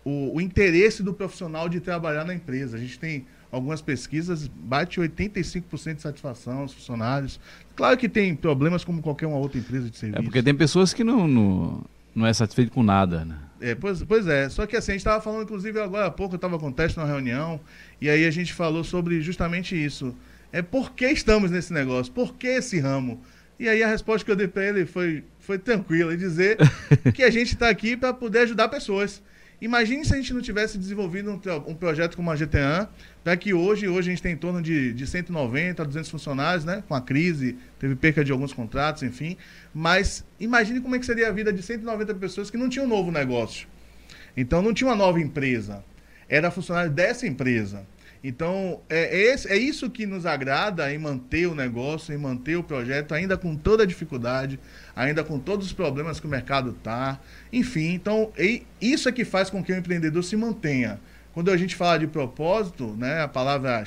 o, 0.05 0.37
o 0.37 0.41
interesse 0.41 1.03
do 1.03 1.13
profissional 1.13 1.67
de 1.67 1.81
trabalhar 1.81 2.23
na 2.23 2.33
empresa. 2.33 2.77
A 2.77 2.79
gente 2.79 2.97
tem 2.97 3.25
algumas 3.51 3.81
pesquisas, 3.81 4.47
bate 4.47 5.01
85% 5.01 5.95
de 5.95 6.01
satisfação 6.01 6.59
aos 6.59 6.73
funcionários. 6.73 7.41
Claro 7.75 7.97
que 7.97 8.07
tem 8.07 8.33
problemas 8.33 8.85
como 8.85 9.01
qualquer 9.01 9.27
uma 9.27 9.37
outra 9.37 9.59
empresa 9.59 9.89
de 9.89 9.97
serviço. 9.97 10.21
É 10.21 10.23
porque 10.23 10.41
tem 10.41 10.55
pessoas 10.55 10.93
que 10.93 11.03
não, 11.03 11.27
não, 11.27 11.83
não 12.15 12.25
é 12.25 12.33
satisfeito 12.33 12.71
com 12.71 12.81
nada, 12.81 13.25
né? 13.25 13.37
É, 13.61 13.75
pois, 13.75 14.01
pois 14.03 14.25
é, 14.25 14.49
só 14.49 14.65
que 14.65 14.75
assim, 14.75 14.91
a 14.91 14.95
gente 14.95 15.01
estava 15.01 15.21
falando, 15.21 15.43
inclusive 15.43 15.79
agora 15.79 16.07
há 16.07 16.11
pouco, 16.11 16.33
eu 16.33 16.37
estava 16.37 16.57
com 16.57 16.69
o 16.69 16.71
teste 16.71 16.97
numa 16.97 17.07
reunião, 17.07 17.59
e 18.01 18.09
aí 18.09 18.25
a 18.25 18.31
gente 18.31 18.51
falou 18.51 18.83
sobre 18.83 19.21
justamente 19.21 19.81
isso. 19.81 20.15
É 20.51 20.61
por 20.61 20.91
que 20.91 21.05
estamos 21.05 21.51
nesse 21.51 21.71
negócio? 21.71 22.11
Por 22.11 22.35
que 22.35 22.47
esse 22.47 22.79
ramo? 22.79 23.21
E 23.59 23.69
aí 23.69 23.83
a 23.83 23.87
resposta 23.87 24.25
que 24.25 24.31
eu 24.31 24.35
dei 24.35 24.47
para 24.47 24.65
ele 24.65 24.87
foi, 24.87 25.23
foi 25.39 25.59
tranquila, 25.59 26.17
dizer 26.17 26.57
que 27.13 27.21
a 27.23 27.29
gente 27.29 27.53
está 27.53 27.69
aqui 27.69 27.95
para 27.95 28.11
poder 28.11 28.39
ajudar 28.39 28.67
pessoas. 28.69 29.21
Imagine 29.61 30.03
se 30.03 30.11
a 30.11 30.17
gente 30.17 30.33
não 30.33 30.41
tivesse 30.41 30.79
desenvolvido 30.79 31.29
um, 31.29 31.69
um 31.69 31.75
projeto 31.75 32.15
como 32.15 32.31
a 32.31 32.35
GTA, 32.35 32.89
para 33.23 33.37
que 33.37 33.53
hoje, 33.53 33.87
hoje 33.87 34.09
a 34.09 34.11
gente 34.11 34.23
tem 34.23 34.33
em 34.33 34.37
torno 34.37 34.59
de, 34.59 34.91
de 34.91 35.05
190 35.05 35.83
a 35.83 35.85
200 35.85 36.09
funcionários, 36.09 36.65
né? 36.65 36.83
Com 36.87 36.95
a 36.95 37.01
crise, 37.01 37.55
teve 37.77 37.95
perca 37.95 38.25
de 38.25 38.31
alguns 38.31 38.51
contratos, 38.51 39.03
enfim. 39.03 39.37
Mas 39.71 40.25
imagine 40.39 40.81
como 40.81 40.95
é 40.95 40.99
que 40.99 41.05
seria 41.05 41.27
a 41.27 41.31
vida 41.31 41.53
de 41.53 41.61
190 41.61 42.15
pessoas 42.15 42.49
que 42.49 42.57
não 42.57 42.67
tinham 42.67 42.87
um 42.87 42.89
novo 42.89 43.11
negócio. 43.11 43.67
Então 44.35 44.63
não 44.63 44.73
tinha 44.73 44.89
uma 44.89 44.95
nova 44.95 45.21
empresa. 45.21 45.83
Era 46.31 46.49
funcionário 46.49 46.89
dessa 46.89 47.27
empresa. 47.27 47.85
Então, 48.23 48.79
é, 48.87 49.33
é, 49.33 49.35
é 49.49 49.57
isso 49.57 49.89
que 49.89 50.05
nos 50.05 50.25
agrada 50.25 50.93
em 50.93 50.97
manter 50.97 51.45
o 51.47 51.53
negócio, 51.53 52.13
em 52.13 52.17
manter 52.17 52.55
o 52.55 52.63
projeto, 52.63 53.13
ainda 53.13 53.35
com 53.35 53.53
toda 53.53 53.83
a 53.83 53.85
dificuldade, 53.85 54.57
ainda 54.95 55.25
com 55.25 55.37
todos 55.37 55.65
os 55.65 55.73
problemas 55.73 56.21
que 56.21 56.27
o 56.27 56.29
mercado 56.29 56.69
está. 56.69 57.19
Enfim, 57.51 57.93
então, 57.93 58.31
isso 58.79 59.09
é 59.09 59.11
que 59.11 59.25
faz 59.25 59.49
com 59.49 59.61
que 59.61 59.73
o 59.73 59.77
empreendedor 59.77 60.23
se 60.23 60.37
mantenha. 60.37 61.01
Quando 61.33 61.51
a 61.51 61.57
gente 61.57 61.75
fala 61.75 61.99
de 61.99 62.07
propósito, 62.07 62.95
né, 62.97 63.21
a 63.21 63.27
palavra 63.27 63.83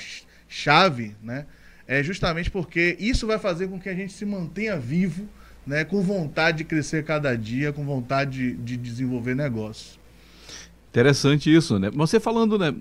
chave, 0.46 1.16
né, 1.22 1.46
é 1.88 2.02
justamente 2.02 2.50
porque 2.50 2.94
isso 3.00 3.26
vai 3.26 3.38
fazer 3.38 3.68
com 3.68 3.80
que 3.80 3.88
a 3.88 3.94
gente 3.94 4.12
se 4.12 4.26
mantenha 4.26 4.76
vivo, 4.76 5.26
né, 5.66 5.82
com 5.82 6.02
vontade 6.02 6.58
de 6.58 6.64
crescer 6.64 7.04
cada 7.04 7.34
dia, 7.38 7.72
com 7.72 7.84
vontade 7.86 8.52
de, 8.52 8.56
de 8.56 8.76
desenvolver 8.76 9.34
negócios. 9.34 10.03
Interessante 10.94 11.52
isso, 11.52 11.76
né? 11.76 11.90
Você 11.90 12.20
falando, 12.20 12.56
né, 12.56 12.72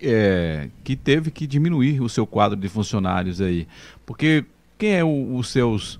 é, 0.00 0.68
que 0.84 0.94
teve 0.94 1.32
que 1.32 1.48
diminuir 1.48 2.00
o 2.00 2.08
seu 2.08 2.24
quadro 2.24 2.56
de 2.56 2.68
funcionários 2.68 3.40
aí. 3.40 3.66
Porque 4.06 4.44
quem 4.78 4.94
é 4.94 5.04
os 5.04 5.50
seus, 5.50 5.98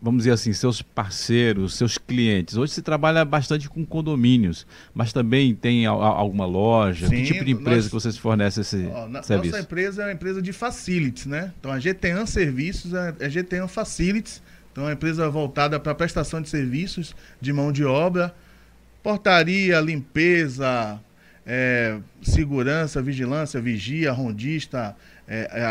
vamos 0.00 0.18
dizer 0.18 0.32
assim, 0.32 0.52
seus 0.52 0.82
parceiros, 0.82 1.74
seus 1.74 1.96
clientes? 1.96 2.58
Hoje 2.58 2.74
se 2.74 2.82
trabalha 2.82 3.24
bastante 3.24 3.66
com 3.66 3.82
condomínios, 3.82 4.66
mas 4.92 5.10
também 5.10 5.54
tem 5.54 5.86
a, 5.86 5.90
a, 5.90 5.94
alguma 5.94 6.44
loja? 6.44 7.08
Sim, 7.08 7.16
que 7.16 7.32
tipo 7.32 7.46
de 7.46 7.52
empresa 7.52 7.76
nós, 7.76 7.86
que 7.86 7.94
vocês 7.94 8.18
fornecem 8.18 8.60
esse 8.60 8.86
ó, 8.92 9.08
na, 9.08 9.22
serviço? 9.22 9.52
Nossa 9.52 9.64
empresa 9.64 10.02
é 10.02 10.06
uma 10.06 10.12
empresa 10.12 10.42
de 10.42 10.52
facilities, 10.52 11.24
né? 11.24 11.50
Então 11.58 11.72
a 11.72 11.78
GTAN 11.78 12.26
Serviços 12.26 12.92
é, 12.92 13.14
é 13.20 13.28
GTAN 13.30 13.68
Facilities, 13.68 14.42
então 14.70 14.84
é 14.84 14.88
uma 14.88 14.92
empresa 14.92 15.30
voltada 15.30 15.80
para 15.80 15.94
prestação 15.94 16.42
de 16.42 16.50
serviços 16.50 17.16
de 17.40 17.54
mão 17.54 17.72
de 17.72 17.86
obra, 17.86 18.34
portaria, 19.02 19.80
limpeza, 19.80 21.00
é, 21.46 21.98
segurança, 22.20 23.00
vigilância, 23.00 23.60
vigia, 23.60 24.10
rondista, 24.10 24.96
é, 25.28 25.48
é 25.52 25.64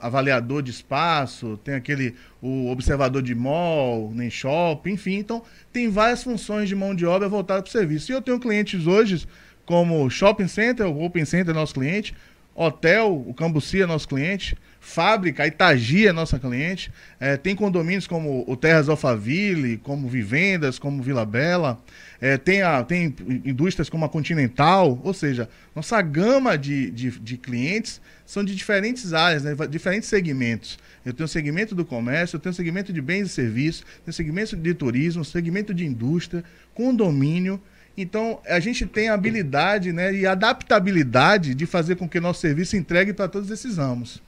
avaliador 0.00 0.62
de 0.62 0.72
espaço, 0.72 1.56
tem 1.62 1.74
aquele 1.74 2.16
o 2.42 2.68
observador 2.70 3.22
de 3.22 3.34
mall, 3.34 4.12
nem 4.12 4.28
shopping, 4.28 4.92
enfim. 4.92 5.18
Então, 5.18 5.42
tem 5.72 5.88
várias 5.88 6.22
funções 6.24 6.68
de 6.68 6.74
mão 6.74 6.94
de 6.94 7.06
obra 7.06 7.28
voltada 7.28 7.62
para 7.62 7.68
o 7.68 7.72
serviço. 7.72 8.10
E 8.10 8.14
eu 8.14 8.22
tenho 8.22 8.40
clientes 8.40 8.86
hoje 8.86 9.24
como 9.64 10.08
Shopping 10.10 10.48
Center, 10.48 10.86
o 10.86 11.04
Open 11.04 11.24
Center 11.24 11.54
é 11.54 11.58
nosso 11.58 11.74
cliente, 11.74 12.14
Hotel, 12.54 13.14
o 13.14 13.32
Cambuci 13.34 13.82
é 13.82 13.86
nosso 13.86 14.08
cliente, 14.08 14.56
Fábrica, 14.80 15.46
Itagi 15.46 16.08
é 16.08 16.12
nossa 16.12 16.38
cliente. 16.38 16.90
É, 17.20 17.36
tem 17.36 17.54
condomínios 17.54 18.06
como 18.06 18.44
o 18.48 18.56
Terras 18.56 18.88
Alphaville, 18.88 19.76
como 19.76 20.08
Vivendas, 20.08 20.78
como 20.78 21.02
Vila 21.02 21.24
Bela. 21.24 21.78
É, 22.20 22.36
tem, 22.36 22.62
a, 22.62 22.82
tem 22.82 23.14
indústrias 23.44 23.88
como 23.88 24.04
a 24.04 24.08
Continental. 24.08 25.00
Ou 25.04 25.14
seja, 25.14 25.48
nossa 25.74 26.00
gama 26.02 26.58
de, 26.58 26.90
de, 26.90 27.10
de 27.10 27.36
clientes 27.36 28.00
são 28.26 28.44
de 28.44 28.54
diferentes 28.54 29.12
áreas, 29.12 29.44
né, 29.44 29.54
diferentes 29.70 30.08
segmentos. 30.08 30.78
Eu 31.04 31.12
tenho 31.12 31.28
segmento 31.28 31.74
do 31.74 31.84
comércio, 31.84 32.36
eu 32.36 32.40
tenho 32.40 32.52
segmento 32.52 32.92
de 32.92 33.00
bens 33.00 33.26
e 33.26 33.28
serviços, 33.28 33.84
tenho 34.04 34.12
segmento 34.12 34.56
de 34.56 34.74
turismo, 34.74 35.24
segmento 35.24 35.72
de 35.72 35.86
indústria, 35.86 36.44
condomínio. 36.74 37.60
Então, 37.96 38.40
a 38.46 38.60
gente 38.60 38.86
tem 38.86 39.08
a 39.08 39.14
habilidade 39.14 39.92
né, 39.92 40.14
e 40.14 40.26
adaptabilidade 40.26 41.54
de 41.54 41.66
fazer 41.66 41.96
com 41.96 42.08
que 42.08 42.20
nosso 42.20 42.40
serviço 42.40 42.76
entregue 42.76 43.12
para 43.12 43.28
todos 43.28 43.50
esses 43.50 43.76
ramos. 43.76 44.22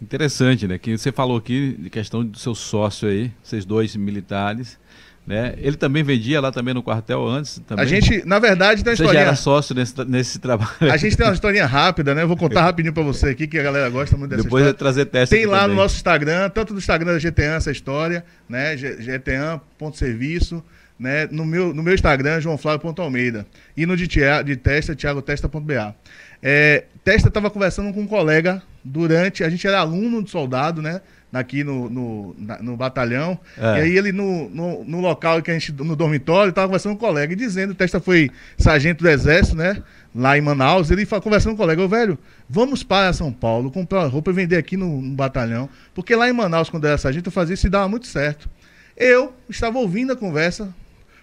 Interessante, 0.00 0.68
né? 0.68 0.78
Que 0.78 0.96
você 0.96 1.10
falou 1.10 1.38
aqui 1.38 1.74
de 1.78 1.88
questão 1.88 2.24
do 2.24 2.38
seu 2.38 2.54
sócio 2.54 3.08
aí, 3.08 3.32
vocês 3.42 3.64
dois 3.64 3.96
militares. 3.96 4.78
Né? 5.26 5.54
Ele 5.58 5.76
também 5.76 6.04
vendia 6.04 6.40
lá 6.40 6.52
também 6.52 6.72
no 6.72 6.82
quartel 6.82 7.26
antes. 7.26 7.60
Também. 7.66 7.84
A 7.84 7.88
gente, 7.88 8.24
na 8.24 8.38
verdade, 8.38 8.84
tem 8.84 8.92
uma 8.92 8.96
você 8.96 9.02
historinha. 9.02 9.24
já 9.24 9.28
era 9.28 9.36
sócio 9.36 9.74
nesse, 9.74 10.04
nesse 10.04 10.38
trabalho. 10.38 10.70
A 10.80 10.96
gente 10.96 11.16
tem 11.16 11.26
uma 11.26 11.32
historinha 11.32 11.66
rápida, 11.66 12.14
né? 12.14 12.22
Eu 12.22 12.28
vou 12.28 12.36
contar 12.36 12.62
rapidinho 12.64 12.94
para 12.94 13.02
você 13.02 13.30
aqui, 13.30 13.48
que 13.48 13.58
a 13.58 13.62
galera 13.62 13.90
gosta 13.90 14.16
muito 14.16 14.30
dessa 14.30 14.44
Depois 14.44 14.62
história. 14.62 14.72
Depois 14.72 14.94
trazer 14.94 15.06
teste. 15.06 15.34
Tem 15.34 15.44
lá 15.44 15.62
também. 15.62 15.76
no 15.76 15.82
nosso 15.82 15.96
Instagram, 15.96 16.48
tanto 16.50 16.72
no 16.72 16.78
Instagram 16.78 17.12
da 17.12 17.18
GTAN 17.18 17.56
essa 17.56 17.72
história, 17.72 18.24
né? 18.48 18.76
GTAN.serviço. 18.76 20.62
Né? 20.98 21.28
No, 21.30 21.44
meu, 21.44 21.74
no 21.74 21.82
meu 21.82 21.92
Instagram, 21.92 22.40
joãoflávio.almeida. 22.40 23.46
E 23.76 23.84
no 23.84 23.96
de, 23.96 24.06
de 24.06 24.56
testa, 24.56 24.94
thiagotesta.ba. 24.94 25.94
É, 26.40 26.84
testa 27.04 27.28
estava 27.28 27.50
conversando 27.50 27.92
com 27.92 28.02
um 28.02 28.06
colega 28.06 28.62
durante. 28.82 29.42
A 29.42 29.50
gente 29.50 29.66
era 29.66 29.80
aluno 29.80 30.22
de 30.22 30.30
soldado, 30.30 30.80
né? 30.80 31.00
Aqui 31.32 31.62
no, 31.62 31.90
no, 31.90 32.36
na, 32.38 32.62
no 32.62 32.76
batalhão. 32.76 33.38
É. 33.58 33.78
E 33.78 33.80
aí 33.82 33.98
ele 33.98 34.12
no, 34.12 34.48
no, 34.48 34.84
no, 34.84 35.00
local 35.00 35.42
que 35.42 35.50
a 35.50 35.54
gente, 35.54 35.72
no 35.72 35.94
dormitório, 35.94 36.50
estava 36.50 36.68
conversando 36.68 36.96
com 36.96 37.04
um 37.04 37.08
colega 37.08 37.32
e 37.32 37.36
dizendo, 37.36 37.72
o 37.72 37.74
Testa 37.74 38.00
foi 38.00 38.30
sargento 38.56 39.02
do 39.02 39.10
exército, 39.10 39.56
né? 39.56 39.82
Lá 40.14 40.38
em 40.38 40.40
Manaus, 40.40 40.90
ele 40.90 41.04
conversando 41.04 41.50
com 41.50 41.62
o 41.62 41.64
colega, 41.64 41.82
ô 41.82 41.88
velho, 41.88 42.18
vamos 42.48 42.82
para 42.82 43.12
São 43.12 43.30
Paulo, 43.30 43.70
comprar 43.70 44.06
roupa 44.06 44.30
e 44.30 44.34
vender 44.34 44.56
aqui 44.56 44.76
no, 44.76 45.02
no 45.02 45.14
batalhão. 45.14 45.68
Porque 45.94 46.14
lá 46.16 46.28
em 46.28 46.32
Manaus, 46.32 46.70
quando 46.70 46.84
eu 46.84 46.88
era 46.88 46.98
sargento, 46.98 47.28
eu 47.28 47.32
fazia 47.32 47.54
isso 47.54 47.66
e 47.66 47.70
dava 47.70 47.88
muito 47.88 48.06
certo. 48.06 48.48
Eu 48.96 49.34
estava 49.48 49.78
ouvindo 49.78 50.12
a 50.12 50.16
conversa, 50.16 50.72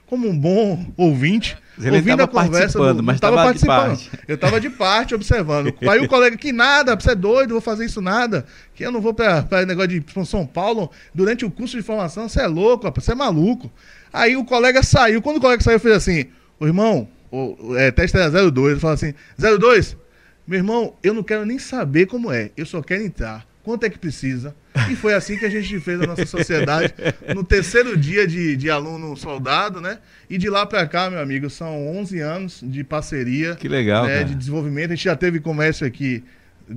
como 0.07 0.27
um 0.27 0.37
bom 0.37 0.85
ouvinte, 0.97 1.57
Ele 1.79 1.97
ouvindo 1.97 2.21
a 2.21 2.27
conversa, 2.27 2.77
do, 2.77 3.03
mas 3.03 3.15
estava 3.15 3.37
participando. 3.37 3.99
Eu 4.27 4.35
estava 4.35 4.59
de 4.59 4.69
parte 4.69 5.15
observando. 5.15 5.73
Aí 5.89 5.99
o 5.99 6.07
colega, 6.07 6.37
que 6.37 6.51
nada, 6.51 6.95
você 6.95 7.11
é 7.11 7.15
doido, 7.15 7.51
vou 7.51 7.61
fazer 7.61 7.85
isso 7.85 8.01
nada, 8.01 8.45
que 8.75 8.85
eu 8.85 8.91
não 8.91 9.01
vou 9.01 9.13
para 9.13 9.65
negócio 9.65 9.99
de 9.99 10.25
São 10.25 10.45
Paulo 10.45 10.91
durante 11.13 11.45
o 11.45 11.51
curso 11.51 11.77
de 11.77 11.83
formação, 11.83 12.29
você 12.29 12.41
é 12.41 12.47
louco, 12.47 12.91
você 12.95 13.11
é 13.13 13.15
maluco. 13.15 13.71
Aí 14.11 14.35
o 14.35 14.45
colega 14.45 14.83
saiu, 14.83 15.21
quando 15.21 15.37
o 15.37 15.41
colega 15.41 15.63
saiu, 15.63 15.79
fez 15.79 15.95
assim, 15.95 16.25
o 16.59 16.67
irmão, 16.67 17.07
o, 17.31 17.75
é, 17.75 17.89
teste 17.89 18.15
era 18.15 18.29
02, 18.29 18.71
ele 18.71 18.79
falou 18.79 18.93
assim, 18.93 19.13
02, 19.37 19.97
meu 20.45 20.59
irmão, 20.59 20.93
eu 21.01 21.13
não 21.13 21.23
quero 21.23 21.45
nem 21.45 21.57
saber 21.57 22.05
como 22.05 22.31
é, 22.31 22.51
eu 22.55 22.65
só 22.65 22.81
quero 22.81 23.03
entrar. 23.03 23.45
Quanto 23.63 23.85
é 23.85 23.89
que 23.89 23.97
precisa? 23.97 24.53
E 24.91 24.95
foi 24.95 25.13
assim 25.13 25.37
que 25.37 25.45
a 25.45 25.49
gente 25.49 25.79
fez 25.79 26.01
a 26.01 26.05
nossa 26.05 26.25
sociedade 26.25 26.93
no 27.33 27.45
terceiro 27.45 27.95
dia 27.95 28.27
de, 28.27 28.57
de 28.57 28.69
aluno 28.69 29.15
soldado, 29.15 29.79
né? 29.79 29.99
E 30.29 30.37
de 30.37 30.49
lá 30.49 30.65
para 30.65 30.85
cá, 30.85 31.09
meu 31.09 31.19
amigo, 31.19 31.49
são 31.49 31.87
11 31.97 32.19
anos 32.19 32.59
de 32.61 32.83
parceria. 32.83 33.55
Que 33.55 33.69
legal, 33.69 34.05
né, 34.05 34.25
De 34.25 34.35
desenvolvimento. 34.35 34.91
A 34.91 34.95
gente 34.95 35.05
já 35.05 35.15
teve 35.15 35.39
comércio 35.39 35.87
aqui 35.87 36.21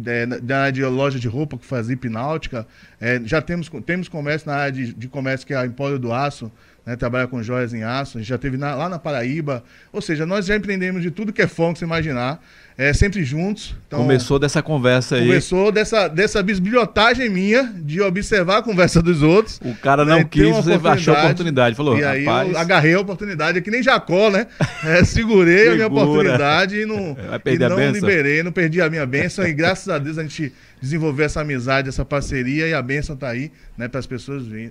é, 0.07 0.27
na 0.27 0.59
área 0.59 0.73
de 0.73 0.85
loja 0.85 1.19
de 1.19 1.27
roupa 1.27 1.59
que 1.59 1.67
faz 1.67 1.91
hipnáutica. 1.91 2.65
É, 3.01 3.21
já 3.25 3.43
temos, 3.43 3.69
temos 3.85 4.09
comércio 4.09 4.49
na 4.49 4.57
área 4.57 4.73
de, 4.73 4.95
de 4.95 5.09
comércio 5.09 5.45
que 5.45 5.55
é 5.55 5.57
a 5.57 5.67
Empório 5.67 5.99
do 5.99 6.13
Aço, 6.13 6.53
né, 6.85 6.95
trabalha 6.95 7.27
com 7.27 7.43
joias 7.43 7.75
em 7.75 7.83
aço. 7.83 8.19
A 8.19 8.21
gente 8.21 8.29
já 8.29 8.39
teve 8.39 8.57
na, 8.57 8.77
lá 8.77 8.89
na 8.89 8.99
Paraíba. 8.99 9.65
Ou 9.93 10.01
seja, 10.01 10.25
nós 10.25 10.47
já 10.47 10.55
empreendemos 10.55 11.03
de 11.03 11.11
tudo 11.11 11.33
que 11.33 11.43
é 11.43 11.49
fome 11.49 11.73
que 11.73 11.81
você 11.81 11.85
imaginar 11.85 12.41
é, 12.79 12.93
sempre 12.93 13.25
juntos. 13.25 13.75
Então, 13.87 14.01
começou 14.01 14.39
dessa 14.39 14.63
conversa 14.63 15.17
aí. 15.17 15.27
Começou 15.27 15.73
dessa, 15.73 16.09
dessa 16.09 16.43
bisbilhotagem 16.43 17.31
minha 17.31 17.73
de 17.75 18.03
observar 18.03 18.59
a 18.59 18.63
conversa 18.63 19.01
dos 19.01 19.23
outros. 19.23 19.59
O 19.65 19.75
cara 19.77 20.05
não 20.05 20.19
né, 20.19 20.25
quis, 20.25 20.55
você 20.55 20.79
achou 20.87 21.15
a 21.15 21.25
oportunidade. 21.25 21.75
Falou, 21.75 21.99
e 21.99 22.05
aí 22.05 22.25
rapaz... 22.25 22.51
eu 22.51 22.59
agarrei 22.59 22.95
a 22.95 23.01
oportunidade, 23.01 23.59
é 23.59 23.61
que 23.63 23.71
nem 23.71 23.83
Jacó, 23.83 24.31
né? 24.31 24.47
É, 24.85 25.03
segurei 25.03 25.71
a 25.71 25.75
minha 25.75 25.87
oportunidade 25.87 26.77
e 26.77 26.87
não, 26.87 27.17
e 27.45 27.59
não 27.59 27.91
liberei, 27.91 28.43
não 28.43 28.53
perdi 28.53 28.81
a 28.81 28.89
minha 28.89 29.05
bênção. 29.05 29.45
e 29.45 29.53
graças 29.53 29.89
a 29.89 29.99
Deus 29.99 30.19
a 30.19 30.23
gente 30.23 30.53
desenvolver 30.81 31.25
essa 31.25 31.41
amizade, 31.41 31.89
essa 31.89 32.05
parceria 32.05 32.67
e 32.69 32.75
a 32.75 32.83
bênção 32.83 33.15
está 33.15 33.29
aí, 33.29 33.51
né, 33.77 33.89
para 33.89 34.01
as 34.01 34.07
pessoas 34.07 34.47
ver, 34.47 34.71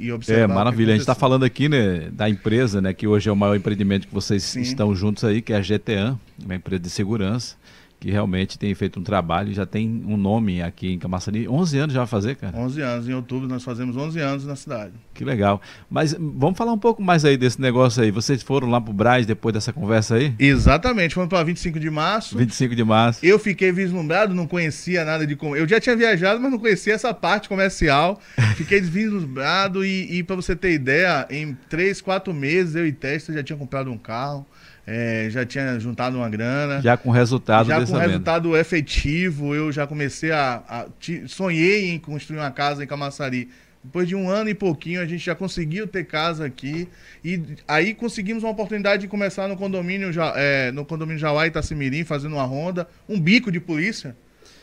e 0.00 0.10
observar. 0.12 0.42
É, 0.42 0.46
maravilha. 0.46 0.90
A 0.90 0.92
gente 0.92 1.00
está 1.00 1.14
falando 1.14 1.44
aqui, 1.44 1.68
né, 1.68 2.10
da 2.10 2.28
empresa, 2.28 2.80
né, 2.80 2.92
que 2.92 3.06
hoje 3.06 3.28
é 3.28 3.32
o 3.32 3.36
maior 3.36 3.54
empreendimento 3.54 4.06
que 4.06 4.14
vocês 4.14 4.42
Sim. 4.42 4.60
estão 4.60 4.94
juntos 4.94 5.24
aí, 5.24 5.40
que 5.40 5.52
é 5.52 5.56
a 5.56 5.60
GTAN, 5.60 6.18
uma 6.44 6.54
empresa 6.54 6.82
de 6.82 6.90
segurança 6.90 7.56
que 7.98 8.10
realmente 8.10 8.58
tem 8.58 8.74
feito 8.74 9.00
um 9.00 9.02
trabalho, 9.02 9.52
já 9.52 9.64
tem 9.64 10.02
um 10.06 10.16
nome 10.16 10.62
aqui 10.62 10.92
em 10.92 10.98
Camaçari. 10.98 11.48
11 11.48 11.78
anos 11.78 11.94
já 11.94 12.00
vai 12.00 12.06
fazer, 12.06 12.36
cara? 12.36 12.56
11 12.56 12.80
anos, 12.80 13.08
em 13.08 13.14
outubro 13.14 13.48
nós 13.48 13.64
fazemos 13.64 13.96
11 13.96 14.20
anos 14.20 14.46
na 14.46 14.54
cidade. 14.54 14.92
Que 15.14 15.24
legal. 15.24 15.60
Mas 15.90 16.14
vamos 16.18 16.58
falar 16.58 16.72
um 16.72 16.78
pouco 16.78 17.02
mais 17.02 17.24
aí 17.24 17.36
desse 17.36 17.60
negócio 17.60 18.02
aí. 18.02 18.10
Vocês 18.10 18.42
foram 18.42 18.68
lá 18.68 18.80
pro 18.80 18.92
Braz 18.92 19.24
depois 19.24 19.54
dessa 19.54 19.72
conversa 19.72 20.16
aí? 20.16 20.34
Exatamente, 20.38 21.14
fomos 21.14 21.30
para 21.30 21.42
25 21.42 21.80
de 21.80 21.90
março. 21.90 22.36
25 22.36 22.74
de 22.74 22.84
março. 22.84 23.24
Eu 23.24 23.38
fiquei 23.38 23.72
vislumbrado, 23.72 24.34
não 24.34 24.46
conhecia 24.46 25.04
nada 25.04 25.26
de 25.26 25.34
como. 25.34 25.56
Eu 25.56 25.66
já 25.66 25.80
tinha 25.80 25.96
viajado, 25.96 26.40
mas 26.40 26.50
não 26.50 26.58
conhecia 26.58 26.94
essa 26.94 27.14
parte 27.14 27.48
comercial. 27.48 28.20
Fiquei 28.56 28.80
vislumbrado 28.80 29.84
e, 29.84 30.18
e 30.18 30.22
para 30.22 30.36
você 30.36 30.54
ter 30.54 30.72
ideia, 30.72 31.26
em 31.30 31.56
3, 31.68 32.00
4 32.00 32.34
meses 32.34 32.74
eu 32.74 32.86
e 32.86 32.92
Testa 32.92 33.32
já 33.32 33.42
tinha 33.42 33.58
comprado 33.58 33.90
um 33.90 33.98
carro 33.98 34.46
é, 34.86 35.26
já 35.30 35.44
tinha 35.44 35.78
juntado 35.80 36.16
uma 36.16 36.28
grana. 36.28 36.80
Já 36.80 36.96
com 36.96 37.10
resultado 37.10 37.66
Já 37.66 37.84
com 37.84 37.96
resultado 37.96 38.56
efetivo, 38.56 39.54
eu 39.54 39.72
já 39.72 39.86
comecei 39.86 40.30
a, 40.30 40.62
a, 40.68 40.86
Sonhei 41.26 41.90
em 41.90 41.98
construir 41.98 42.38
uma 42.38 42.50
casa 42.52 42.84
em 42.84 42.86
Camaçari. 42.86 43.48
Depois 43.82 44.08
de 44.08 44.14
um 44.16 44.28
ano 44.28 44.48
e 44.48 44.54
pouquinho, 44.54 45.00
a 45.00 45.06
gente 45.06 45.24
já 45.24 45.34
conseguiu 45.34 45.86
ter 45.86 46.04
casa 46.04 46.44
aqui. 46.44 46.88
E 47.24 47.40
aí 47.66 47.94
conseguimos 47.94 48.42
uma 48.42 48.50
oportunidade 48.50 49.02
de 49.02 49.08
começar 49.08 49.48
no 49.48 49.56
condomínio, 49.56 50.10
é, 50.36 50.70
no 50.72 50.84
condomínio 50.84 51.18
Jauá 51.18 51.46
Itacimirim, 51.46 52.04
fazendo 52.04 52.34
uma 52.34 52.44
ronda, 52.44 52.88
um 53.08 53.20
bico 53.20 53.50
de 53.50 53.60
polícia. 53.60 54.16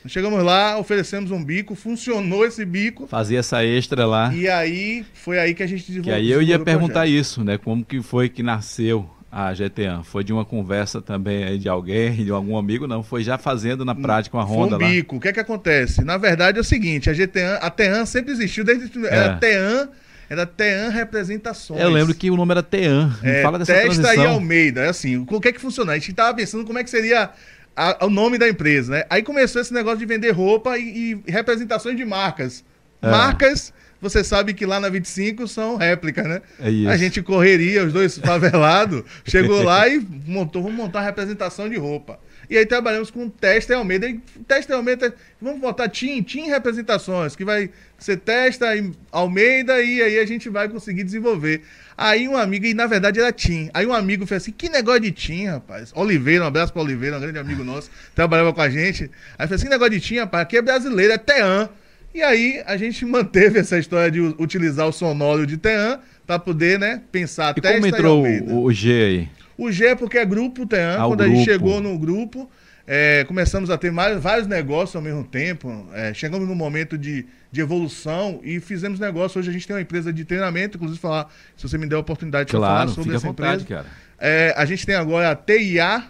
Chegamos 0.05 0.43
lá, 0.43 0.77
oferecemos 0.77 1.31
um 1.31 1.41
bico, 1.41 1.75
funcionou 1.75 2.45
esse 2.45 2.65
bico. 2.65 3.07
Fazia 3.07 3.39
essa 3.39 3.63
extra 3.63 4.05
lá. 4.05 4.33
E 4.33 4.49
aí, 4.49 5.05
foi 5.13 5.39
aí 5.39 5.53
que 5.53 5.63
a 5.63 5.67
gente 5.67 5.85
desenvolveu. 5.85 6.13
Que 6.13 6.19
aí 6.19 6.29
eu 6.29 6.41
ia 6.41 6.59
perguntar 6.59 7.01
projeto. 7.01 7.19
isso, 7.19 7.43
né? 7.43 7.57
Como 7.57 7.85
que 7.85 8.01
foi 8.01 8.27
que 8.27 8.43
nasceu 8.43 9.09
a 9.33 9.51
GTAN? 9.51 10.03
Foi 10.03 10.23
de 10.23 10.31
uma 10.31 10.45
conversa 10.45 11.01
também 11.01 11.57
de 11.57 11.67
alguém, 11.67 12.23
de 12.23 12.29
algum 12.29 12.55
amigo? 12.55 12.85
Não, 12.85 13.01
foi 13.01 13.23
já 13.23 13.37
fazendo 13.37 13.83
na 13.83 13.95
prática 13.95 14.37
uma 14.37 14.43
ronda 14.43 14.77
foi 14.77 14.85
um 14.85 14.89
bico. 14.91 15.15
Lá. 15.15 15.17
O 15.17 15.21
que 15.21 15.27
é 15.29 15.33
que 15.33 15.39
acontece? 15.39 16.03
Na 16.03 16.17
verdade 16.17 16.59
é 16.59 16.61
o 16.61 16.63
seguinte, 16.63 17.09
a 17.09 17.13
GTAN, 17.13 17.55
a 17.55 17.69
TEAN 17.71 18.05
sempre 18.05 18.31
existiu 18.31 18.63
desde 18.63 19.05
é. 19.07 19.15
era 19.15 19.37
TEAN, 19.37 19.89
era 20.29 20.45
TEAN 20.45 20.89
Representações. 20.89 21.81
Eu 21.81 21.89
lembro 21.89 22.13
que 22.13 22.29
o 22.29 22.37
nome 22.37 22.51
era 22.51 22.61
TEAN. 22.61 23.11
É, 23.23 23.41
Fala 23.41 23.57
dessa 23.57 23.73
Testa 23.73 24.01
transição. 24.01 24.23
e 24.23 24.27
Almeida, 24.27 24.81
é 24.81 24.89
assim, 24.89 25.17
o 25.17 25.41
que 25.41 25.47
é 25.47 25.51
que 25.51 25.59
funciona? 25.59 25.93
A 25.93 25.95
gente 25.95 26.11
estava 26.11 26.33
pensando 26.35 26.63
como 26.63 26.77
é 26.77 26.83
que 26.83 26.89
seria 26.91 27.31
a, 27.75 28.05
o 28.05 28.09
nome 28.11 28.37
da 28.37 28.47
empresa, 28.47 28.91
né? 28.91 29.03
Aí 29.09 29.23
começou 29.23 29.59
esse 29.59 29.73
negócio 29.73 29.97
de 29.97 30.05
vender 30.05 30.29
roupa 30.29 30.77
e, 30.77 31.23
e 31.25 31.31
representações 31.31 31.97
de 31.97 32.05
marcas. 32.05 32.63
É. 33.01 33.09
Marcas 33.09 33.73
você 34.03 34.23
sabe 34.23 34.53
que 34.53 34.65
lá 34.65 34.79
na 34.79 34.89
25 34.89 35.47
são 35.47 35.77
réplicas, 35.77 36.25
né? 36.25 36.41
É 36.59 36.69
isso. 36.69 36.89
A 36.89 36.97
gente 36.97 37.21
correria, 37.21 37.85
os 37.85 37.93
dois 37.93 38.17
favelados, 38.17 39.03
chegou 39.25 39.63
lá 39.63 39.87
e 39.87 40.05
montou, 40.27 40.61
vamos 40.61 40.77
montar 40.77 40.99
uma 40.99 41.05
representação 41.05 41.69
de 41.69 41.77
roupa. 41.77 42.19
E 42.49 42.57
aí 42.57 42.65
trabalhamos 42.65 43.09
com 43.09 43.29
Testa 43.29 43.71
e 43.71 43.75
Almeida. 43.75 44.07
E 44.07 44.19
Testa 44.45 44.73
e 44.73 44.75
Almeida, 44.75 45.15
vamos 45.41 45.61
botar 45.61 45.87
Tim, 45.87 46.21
Tim 46.21 46.47
Representações, 46.49 47.35
que 47.35 47.45
vai 47.45 47.69
ser 47.97 48.17
Testa 48.17 48.75
e 48.75 48.91
Almeida 49.11 49.81
e 49.81 50.01
aí 50.01 50.19
a 50.19 50.25
gente 50.25 50.49
vai 50.49 50.67
conseguir 50.67 51.03
desenvolver. 51.03 51.61
Aí 51.97 52.27
um 52.27 52.35
amigo, 52.35 52.65
e 52.65 52.73
na 52.73 52.85
verdade 52.85 53.19
era 53.19 53.31
Tim. 53.31 53.69
Aí 53.73 53.85
um 53.85 53.93
amigo 53.93 54.25
fez 54.25 54.43
assim: 54.43 54.51
que 54.51 54.67
negócio 54.67 54.99
de 54.99 55.11
Tim, 55.11 55.45
rapaz? 55.45 55.91
Oliveira, 55.95 56.43
um 56.43 56.47
abraço 56.47 56.73
para 56.73 56.81
Oliveira, 56.81 57.17
um 57.17 57.21
grande 57.21 57.39
amigo 57.39 57.63
nosso, 57.63 57.89
trabalhava 58.13 58.51
com 58.51 58.61
a 58.61 58.69
gente. 58.69 59.09
Aí 59.37 59.47
fez 59.47 59.61
assim: 59.61 59.65
que 59.65 59.71
negócio 59.71 59.93
de 59.93 60.01
Tim, 60.01 60.17
rapaz? 60.17 60.43
Aqui 60.43 60.57
é 60.57 60.61
brasileiro, 60.61 61.13
é 61.13 61.17
Tean. 61.17 61.69
E 62.13 62.21
aí 62.21 62.61
a 62.65 62.77
gente 62.77 63.03
manteve 63.05 63.59
essa 63.59 63.77
história 63.77 64.11
de 64.11 64.19
utilizar 64.21 64.87
o 64.87 64.91
sonoro 64.91 65.47
de 65.47 65.57
Tean 65.57 65.99
para 66.25 66.39
poder, 66.39 66.79
né, 66.79 67.01
pensar 67.11 67.53
e 67.57 67.61
como 67.61 67.85
entrou 67.85 68.25
o, 68.25 68.63
o 68.65 68.71
G 68.71 68.91
aí? 68.91 69.29
O 69.57 69.71
G 69.71 69.87
é 69.87 69.95
porque 69.95 70.17
é 70.17 70.25
grupo 70.25 70.65
Tean. 70.65 70.95
Ah, 70.95 71.07
Quando 71.07 71.19
grupo. 71.19 71.23
a 71.23 71.35
gente 71.35 71.45
chegou 71.45 71.81
no 71.81 71.97
grupo, 71.97 72.49
é, 72.87 73.23
começamos 73.25 73.69
a 73.69 73.77
ter 73.77 73.91
mais, 73.91 74.21
vários 74.21 74.47
negócios 74.47 74.95
ao 74.95 75.01
mesmo 75.01 75.23
tempo. 75.23 75.87
É, 75.93 76.13
chegamos 76.13 76.47
num 76.47 76.55
momento 76.55 76.97
de, 76.97 77.25
de 77.51 77.61
evolução 77.61 78.39
e 78.43 78.59
fizemos 78.59 78.99
negócio. 78.99 79.39
Hoje 79.39 79.49
a 79.49 79.53
gente 79.53 79.67
tem 79.67 79.75
uma 79.75 79.81
empresa 79.81 80.11
de 80.11 80.25
treinamento, 80.25 80.77
inclusive 80.77 80.99
falar, 80.99 81.31
se 81.55 81.67
você 81.67 81.77
me 81.77 81.87
der 81.87 81.95
a 81.95 81.99
oportunidade 81.99 82.47
de 82.47 82.51
claro, 82.51 82.73
falar 82.73 82.87
sobre 82.89 83.15
essa 83.15 83.27
vontade, 83.27 83.63
empresa. 83.63 83.85
É, 84.19 84.53
a 84.57 84.65
gente 84.65 84.85
tem 84.85 84.95
agora 84.95 85.31
a 85.31 85.35
TIA, 85.35 86.03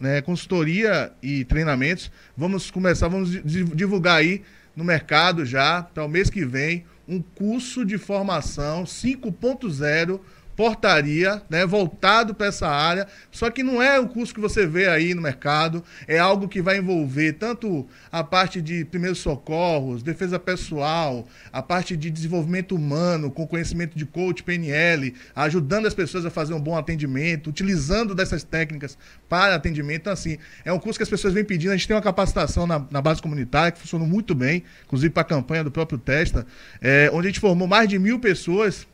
né, 0.00 0.20
consultoria 0.20 1.10
e 1.22 1.44
treinamentos. 1.44 2.10
Vamos 2.36 2.70
começar, 2.70 3.08
vamos 3.08 3.30
divulgar 3.44 4.16
aí 4.16 4.42
no 4.74 4.84
mercado 4.84 5.44
já, 5.44 5.82
para 5.82 6.04
o 6.04 6.08
mês 6.08 6.30
que 6.30 6.44
vem, 6.44 6.84
um 7.06 7.20
curso 7.20 7.84
de 7.84 7.98
formação 7.98 8.84
5.0 8.84 10.20
portaria, 10.56 11.42
né, 11.50 11.66
voltado 11.66 12.34
para 12.34 12.46
essa 12.46 12.68
área. 12.68 13.06
Só 13.30 13.50
que 13.50 13.62
não 13.62 13.82
é 13.82 13.98
o 13.98 14.08
curso 14.08 14.34
que 14.34 14.40
você 14.40 14.66
vê 14.66 14.88
aí 14.88 15.14
no 15.14 15.22
mercado, 15.22 15.82
é 16.06 16.18
algo 16.18 16.48
que 16.48 16.62
vai 16.62 16.78
envolver 16.78 17.34
tanto 17.34 17.86
a 18.10 18.22
parte 18.22 18.60
de 18.62 18.84
primeiros 18.84 19.18
socorros, 19.18 20.02
defesa 20.02 20.38
pessoal, 20.38 21.26
a 21.52 21.62
parte 21.62 21.96
de 21.96 22.10
desenvolvimento 22.10 22.74
humano, 22.74 23.30
com 23.30 23.46
conhecimento 23.46 23.96
de 23.96 24.06
coach, 24.06 24.42
PNL, 24.42 25.14
ajudando 25.34 25.86
as 25.86 25.94
pessoas 25.94 26.24
a 26.24 26.30
fazer 26.30 26.54
um 26.54 26.60
bom 26.60 26.76
atendimento, 26.76 27.50
utilizando 27.50 28.14
dessas 28.14 28.44
técnicas 28.44 28.96
para 29.28 29.54
atendimento. 29.54 30.02
Então, 30.02 30.12
assim, 30.12 30.38
é 30.64 30.72
um 30.72 30.78
curso 30.78 30.98
que 30.98 31.02
as 31.02 31.08
pessoas 31.08 31.34
vêm 31.34 31.44
pedindo. 31.44 31.70
A 31.70 31.76
gente 31.76 31.88
tem 31.88 31.96
uma 31.96 32.02
capacitação 32.02 32.66
na, 32.66 32.84
na 32.90 33.02
base 33.02 33.20
comunitária 33.20 33.72
que 33.72 33.80
funcionou 33.80 34.06
muito 34.06 34.34
bem, 34.34 34.62
inclusive 34.84 35.10
para 35.10 35.22
a 35.22 35.26
campanha 35.26 35.64
do 35.64 35.70
próprio 35.70 35.98
Testa, 35.98 36.46
é, 36.80 37.10
onde 37.12 37.28
a 37.28 37.30
gente 37.30 37.40
formou 37.40 37.66
mais 37.66 37.88
de 37.88 37.98
mil 37.98 38.18
pessoas 38.18 38.86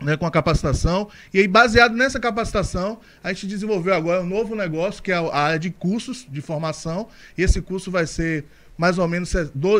né, 0.00 0.16
com 0.16 0.26
a 0.26 0.30
capacitação. 0.30 1.08
E 1.32 1.40
aí, 1.40 1.48
baseado 1.48 1.94
nessa 1.94 2.20
capacitação, 2.20 2.98
a 3.22 3.32
gente 3.32 3.46
desenvolveu 3.46 3.94
agora 3.94 4.22
um 4.22 4.26
novo 4.26 4.54
negócio, 4.54 5.02
que 5.02 5.10
é 5.10 5.16
a 5.16 5.36
área 5.36 5.58
de 5.58 5.70
cursos 5.70 6.26
de 6.30 6.40
formação. 6.40 7.08
E 7.36 7.42
esse 7.42 7.60
curso 7.60 7.90
vai 7.90 8.06
ser 8.06 8.44
mais 8.78 8.98
ou 8.98 9.08
menos 9.08 9.32